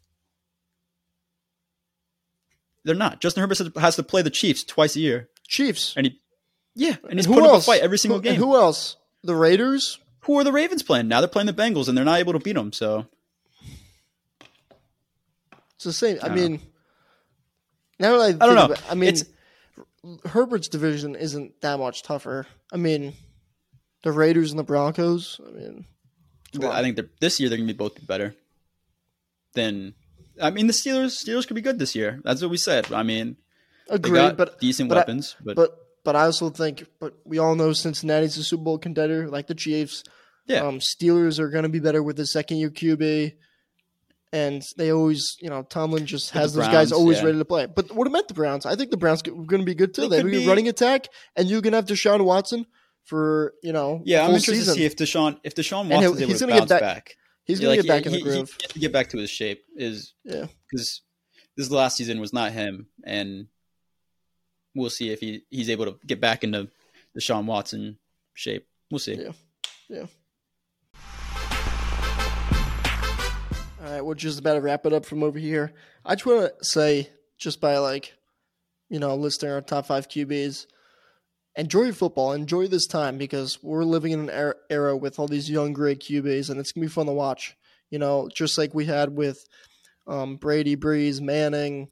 They're 2.84 2.96
not. 2.96 3.20
Justin 3.20 3.42
Herbert 3.42 3.58
has- 3.78 3.96
to 3.96 4.04
play 4.04 4.22
the 4.22 4.30
Chiefs 4.30 4.64
twice 4.64 4.96
a 4.96 5.00
year, 5.00 5.30
Chiefs. 5.48 5.94
and 5.98 6.08
he, 6.08 6.20
yeah, 6.76 6.96
and 7.10 7.18
he's 7.20 7.26
who 7.26 7.34
put 7.34 7.44
up 7.44 7.50
a 7.50 7.54
else? 7.54 7.66
fight 7.66 7.82
every 7.82 7.98
single 7.98 8.20
Who- 8.20 8.24
game. 8.24 8.34
and 8.36 8.44
who 8.44 8.56
else? 8.56 8.96
The 9.24 9.36
Raiders. 9.36 10.00
Who 10.22 10.38
are 10.40 10.44
the 10.44 10.52
Ravens 10.52 10.84
playing? 10.84 11.08
Now 11.08 11.22
they're 11.22 11.28
playing 11.28 11.48
the 11.48 11.54
Bengals, 11.54 11.88
and 11.88 11.98
they're 11.98 12.06
not 12.06 12.20
able 12.20 12.34
to 12.34 12.40
beat 12.40 12.54
them. 12.56 12.74
So 12.74 13.06
It's 15.76 15.86
the 15.86 15.94
same. 15.94 16.18
I, 16.22 16.28
I 16.28 16.36
mean, 16.36 16.60
now 18.00 18.18
that 18.18 18.22
I, 18.22 18.28
think 18.28 18.40
don't 18.42 18.56
know. 18.56 18.66
About, 18.66 18.84
I 18.90 18.96
mean, 18.96 19.10
It's- 19.10 19.26
Herbert's 20.26 20.68
division 20.70 21.16
isn't 21.16 21.60
that 21.62 21.80
much 21.80 22.02
tougher. 22.04 22.48
I 22.72 22.78
mean, 22.78 23.14
the 24.04 24.12
Raiders 24.12 24.52
and 24.52 24.60
the 24.60 24.64
Broncos. 24.64 25.40
I 25.46 25.52
mean. 25.52 25.86
I 26.64 26.82
think 26.82 26.98
this 27.20 27.40
year 27.40 27.50
they're 27.50 27.58
going 27.58 27.68
to 27.68 27.74
be 27.74 27.78
both 27.78 28.06
better 28.08 28.34
than. 29.54 29.94
I 30.42 30.50
mean, 30.50 30.68
the 30.68 30.74
Steelers 30.74 31.24
Steelers 31.24 31.46
could 31.48 31.56
be 31.56 31.62
good 31.62 31.78
this 31.78 31.96
year. 31.96 32.22
That's 32.24 32.42
what 32.42 32.52
we 32.52 32.58
said. 32.58 32.92
I 32.94 33.04
mean, 33.04 33.38
Agreed, 33.90 34.38
but 34.38 34.60
decent 34.60 34.90
but 34.90 34.98
I- 34.98 35.02
weapons, 35.02 35.36
but, 35.44 35.56
but 35.56 35.78
but 36.08 36.16
I 36.16 36.24
also 36.24 36.50
think, 36.50 36.86
but 37.02 37.16
we 37.26 37.38
all 37.38 37.54
know 37.56 37.74
Cincinnati's 37.74 38.38
a 38.38 38.44
Super 38.46 38.64
Bowl 38.64 38.78
contender, 38.78 39.28
like 39.28 39.48
the 39.48 39.56
Chiefs. 39.56 40.04
yeah, 40.46 40.62
Um, 40.66 40.80
Steelers 40.80 41.38
are 41.38 41.50
going 41.50 41.64
to 41.64 41.70
be 41.70 41.80
better 41.82 42.02
with 42.02 42.16
the 42.16 42.26
second 42.26 42.58
year 42.58 42.70
QB, 42.70 43.34
and 44.32 44.62
they 44.78 44.92
always, 44.92 45.36
you 45.42 45.50
know, 45.50 45.64
Tomlin 45.64 46.06
just 46.06 46.32
has 46.32 46.54
those 46.54 46.68
guys 46.68 46.92
always 46.94 47.18
yeah. 47.20 47.26
ready 47.26 47.38
to 47.38 47.46
play. 47.46 47.66
But 47.66 47.92
what 47.92 48.08
about 48.08 48.28
the 48.30 48.34
Browns? 48.34 48.66
I 48.66 48.76
think 48.78 48.92
the 48.92 48.98
Browns 48.98 49.22
are 49.28 49.32
going 49.32 49.62
to 49.62 49.66
be 49.66 49.76
good 49.76 49.94
too. 49.94 50.04
They 50.04 50.08
They 50.10 50.16
have 50.18 50.26
could 50.26 50.34
a 50.36 50.40
be- 50.40 50.48
running 50.48 50.68
attack, 50.70 51.08
and 51.36 51.50
you're 51.50 51.62
going 51.62 51.74
to 51.74 51.78
have 51.78 51.86
Deshaun 51.86 52.24
Watson 52.24 52.66
for 53.04 53.54
you 53.64 53.74
know. 53.74 54.02
yeah. 54.06 54.22
I'm 54.24 54.30
interested 54.30 54.56
season. 54.56 54.74
to 54.76 54.80
see 54.80 54.86
if 54.86 54.96
Deshaun 54.96 55.40
if 55.44 55.56
Deshaun 55.56 55.88
he'll- 55.88 56.14
he's 56.16 56.40
to 56.40 56.46
gonna 56.48 56.60
get 56.60 56.70
back- 56.70 56.82
back. 56.82 57.16
He's 57.46 57.60
Yeah, 57.62 57.68
going 57.68 57.78
to 57.78 57.84
get 57.84 57.88
back 57.90 58.04
he, 58.04 58.08
in 58.08 58.12
the 58.14 58.18
he- 58.18 58.24
groove. 58.24 58.50
He 58.60 58.64
has 58.64 58.72
to 58.74 58.80
get 58.80 58.92
back 58.94 59.10
to 59.12 59.18
his 59.18 59.30
shape. 59.30 59.64
Is 59.76 60.14
yeah. 60.26 60.48
because 60.70 61.02
this 61.56 61.72
last 61.72 61.96
season 61.98 62.20
was 62.20 62.34
not 62.34 62.52
him, 62.52 62.88
and 63.06 63.48
we'll 64.78 64.90
see 64.90 65.10
if 65.10 65.20
he 65.20 65.44
he's 65.50 65.70
able 65.70 65.86
to 65.86 66.00
get 66.06 66.22
back 66.22 66.44
into 66.44 66.70
the 67.14 67.22
Sean 67.22 67.46
Watson 67.46 67.98
shape. 68.34 68.68
We'll 68.90 69.00
see. 69.00 69.16
Yeah. 69.16 69.32
Yeah. 69.90 70.06
All 73.84 73.94
right, 73.94 74.04
we're 74.04 74.16
just 74.16 74.40
about 74.40 74.56
to 74.56 74.62
wrap 74.62 74.86
it 74.86 74.94
up 74.94 75.06
from 75.06 75.24
over 75.24 75.40
here. 75.40 75.74
I 76.06 76.16
just 76.16 76.26
want 76.26 76.52
to 76.58 76.66
say, 76.66 77.10
just 77.38 77.62
by 77.62 77.78
like, 77.78 78.14
you 78.90 79.00
know, 79.00 79.16
listing 79.16 79.50
our 79.50 79.62
top 79.62 79.86
five 79.86 80.10
QBs, 80.10 80.66
enjoy 81.56 81.84
your 81.84 81.94
football, 81.94 82.34
enjoy 82.34 82.68
this 82.68 82.86
time 82.88 83.18
because 83.18 83.62
we're 83.64 83.84
living 83.84 84.12
in 84.12 84.22
an 84.22 84.30
era, 84.30 84.56
era 84.70 84.98
with 84.98 85.20
all 85.20 85.28
these 85.28 85.50
young, 85.50 85.74
great 85.74 86.00
QBs, 86.00 86.50
and 86.50 86.60
it's 86.60 86.72
gonna 86.72 86.86
be 86.86 86.92
fun 86.92 87.06
to 87.06 87.14
watch. 87.14 87.56
You 87.90 88.00
know, 88.00 88.30
just 88.34 88.58
like 88.58 88.74
we 88.74 88.86
had 88.86 89.16
with 89.16 89.46
um, 90.08 90.36
Brady, 90.36 90.76
Brees, 90.76 91.22
Manning, 91.22 91.90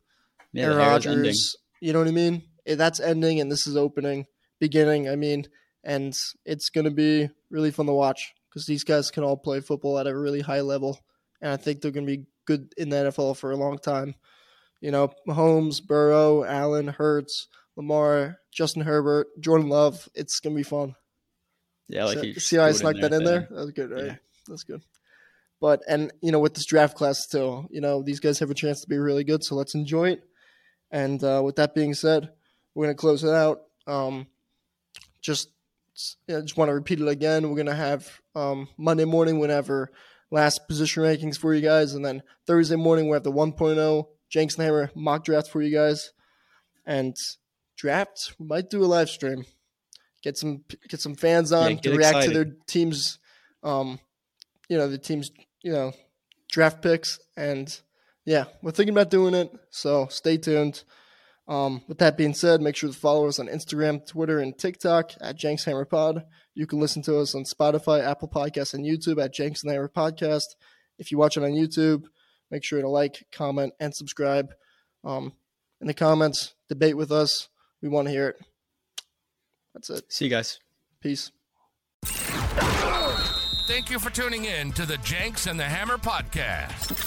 Yeah, 0.51 0.65
Aaron 0.65 0.77
Rodgers. 0.77 1.55
You 1.79 1.93
know 1.93 1.99
what 1.99 2.07
I 2.07 2.11
mean? 2.11 2.43
That's 2.65 2.99
ending, 2.99 3.39
and 3.39 3.51
this 3.51 3.67
is 3.67 3.77
opening, 3.77 4.25
beginning. 4.59 5.09
I 5.09 5.15
mean, 5.15 5.45
and 5.83 6.17
it's 6.45 6.69
going 6.69 6.85
to 6.85 6.91
be 6.91 7.29
really 7.49 7.71
fun 7.71 7.85
to 7.85 7.93
watch 7.93 8.33
because 8.49 8.65
these 8.65 8.83
guys 8.83 9.11
can 9.11 9.23
all 9.23 9.37
play 9.37 9.59
football 9.59 9.99
at 9.99 10.07
a 10.07 10.17
really 10.17 10.41
high 10.41 10.61
level, 10.61 10.99
and 11.41 11.51
I 11.51 11.57
think 11.57 11.81
they're 11.81 11.91
going 11.91 12.07
to 12.07 12.17
be 12.17 12.25
good 12.45 12.73
in 12.77 12.89
the 12.89 12.97
NFL 12.97 13.37
for 13.37 13.51
a 13.51 13.57
long 13.57 13.77
time. 13.77 14.15
You 14.81 14.91
know, 14.91 15.11
Mahomes, 15.27 15.85
Burrow, 15.85 16.43
Allen, 16.43 16.87
Hurts, 16.87 17.47
Lamar, 17.75 18.39
Justin 18.51 18.83
Herbert, 18.83 19.27
Jordan 19.39 19.69
Love. 19.69 20.07
It's 20.13 20.39
going 20.39 20.55
to 20.55 20.59
be 20.59 20.63
fun. 20.63 20.95
Yeah, 21.87 22.05
like 22.05 22.19
see, 22.19 22.39
see 22.39 22.55
how 22.57 22.65
I 22.65 22.71
snuck 22.71 22.95
that 23.01 23.13
in 23.13 23.23
there? 23.23 23.47
That 23.49 23.51
was 23.51 23.71
good, 23.71 23.91
right? 23.91 24.05
Yeah. 24.05 24.15
That's 24.47 24.63
good. 24.63 24.81
But 25.61 25.81
and 25.87 26.11
you 26.21 26.31
know, 26.31 26.39
with 26.39 26.53
this 26.53 26.65
draft 26.65 26.95
class 26.95 27.27
too, 27.27 27.67
you 27.69 27.81
know, 27.81 28.01
these 28.01 28.19
guys 28.19 28.39
have 28.39 28.49
a 28.49 28.55
chance 28.55 28.81
to 28.81 28.89
be 28.89 28.97
really 28.97 29.23
good. 29.23 29.43
So 29.43 29.55
let's 29.55 29.75
enjoy 29.75 30.09
it. 30.09 30.23
And 30.91 31.23
uh, 31.23 31.41
with 31.43 31.55
that 31.57 31.73
being 31.73 31.93
said, 31.93 32.29
we're 32.75 32.85
gonna 32.85 32.95
close 32.95 33.23
it 33.23 33.33
out. 33.33 33.61
Um, 33.87 34.27
just 35.21 35.49
I 36.29 36.41
just 36.41 36.57
want 36.57 36.69
to 36.69 36.73
repeat 36.73 36.99
it 37.01 37.07
again. 37.07 37.49
We're 37.49 37.55
gonna 37.57 37.73
have 37.75 38.21
um, 38.35 38.67
Monday 38.77 39.05
morning 39.05 39.39
whenever 39.39 39.91
last 40.29 40.67
position 40.67 41.03
rankings 41.03 41.37
for 41.37 41.53
you 41.53 41.61
guys, 41.61 41.93
and 41.93 42.05
then 42.05 42.21
Thursday 42.45 42.75
morning 42.75 43.05
we 43.07 43.13
have 43.13 43.23
the 43.23 43.31
1.0 43.31 44.05
Jenks 44.29 44.55
and 44.55 44.65
Hammer 44.65 44.91
mock 44.95 45.23
draft 45.23 45.49
for 45.49 45.61
you 45.61 45.73
guys, 45.75 46.11
and 46.85 47.15
draft 47.77 48.33
we 48.39 48.45
might 48.47 48.69
do 48.69 48.83
a 48.83 48.85
live 48.85 49.09
stream, 49.09 49.45
get 50.21 50.37
some 50.37 50.63
get 50.89 50.99
some 50.99 51.15
fans 51.15 51.51
on 51.51 51.71
Yeah, 51.71 51.77
to 51.77 51.89
react 51.95 52.17
excited. 52.17 52.33
to 52.33 52.43
their 52.43 52.53
teams, 52.67 53.19
um, 53.63 53.99
you 54.67 54.77
know 54.77 54.89
the 54.89 54.97
teams 54.97 55.31
you 55.63 55.71
know 55.71 55.93
draft 56.51 56.81
picks, 56.81 57.19
and 57.37 57.79
yeah, 58.25 58.45
we're 58.61 58.71
thinking 58.71 58.93
about 58.93 59.09
doing 59.11 59.33
it. 59.33 59.51
So 59.69 60.07
stay 60.09 60.37
tuned. 60.37 60.83
Um, 61.47 61.83
with 61.87 61.99
that 61.99 62.17
being 62.17 62.33
said, 62.33 62.61
make 62.61 62.75
sure 62.75 62.89
to 62.89 62.97
follow 62.97 63.27
us 63.27 63.39
on 63.39 63.47
Instagram, 63.47 64.05
Twitter, 64.05 64.39
and 64.39 64.57
TikTok 64.57 65.11
at 65.21 65.37
Jenks 65.37 65.63
Hammer 65.65 65.85
Pod. 65.85 66.23
You 66.55 66.65
can 66.65 66.79
listen 66.79 67.03
to 67.03 67.19
us 67.19 67.35
on 67.35 67.43
Spotify, 67.43 68.03
Apple 68.03 68.27
Podcasts, 68.27 68.73
and 68.73 68.85
YouTube 68.85 69.23
at 69.23 69.33
Jenks 69.33 69.63
and 69.63 69.71
Hammer 69.71 69.89
Podcast. 69.89 70.55
If 70.97 71.11
you 71.11 71.17
watch 71.17 71.37
it 71.37 71.43
on 71.43 71.51
YouTube, 71.51 72.05
make 72.49 72.63
sure 72.63 72.81
to 72.81 72.89
like, 72.89 73.25
comment, 73.31 73.73
and 73.79 73.93
subscribe. 73.93 74.53
Um, 75.03 75.33
in 75.81 75.87
the 75.87 75.93
comments, 75.93 76.55
debate 76.67 76.97
with 76.97 77.11
us. 77.11 77.49
We 77.81 77.89
want 77.89 78.07
to 78.07 78.11
hear 78.11 78.29
it. 78.29 78.37
That's 79.73 79.89
it. 79.89 80.11
See 80.11 80.25
you 80.25 80.31
guys. 80.31 80.59
Peace. 81.01 81.31
Thank 83.67 83.89
you 83.89 83.99
for 83.99 84.09
tuning 84.09 84.45
in 84.45 84.71
to 84.73 84.85
the 84.85 84.97
Jenks 84.97 85.47
and 85.47 85.59
the 85.59 85.65
Hammer 85.65 85.97
podcast. 85.97 87.04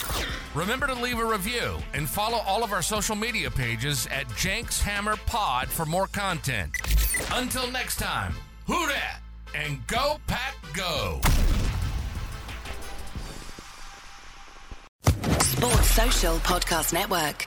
Remember 0.58 0.88
to 0.88 0.94
leave 0.94 1.20
a 1.20 1.24
review 1.24 1.78
and 1.94 2.08
follow 2.08 2.38
all 2.38 2.64
of 2.64 2.72
our 2.72 2.82
social 2.82 3.14
media 3.14 3.48
pages 3.48 4.08
at 4.08 4.26
Jenks 4.34 4.82
Hammer 4.82 5.14
Pod 5.24 5.68
for 5.68 5.86
more 5.86 6.08
content. 6.08 6.72
Until 7.34 7.70
next 7.70 8.00
time, 8.00 8.34
who 8.66 8.88
dat 8.88 9.20
and 9.54 9.86
go 9.86 10.18
pack 10.26 10.56
go. 10.74 11.20
Sports 15.38 15.90
Social 15.90 16.38
Podcast 16.38 16.92
Network. 16.92 17.46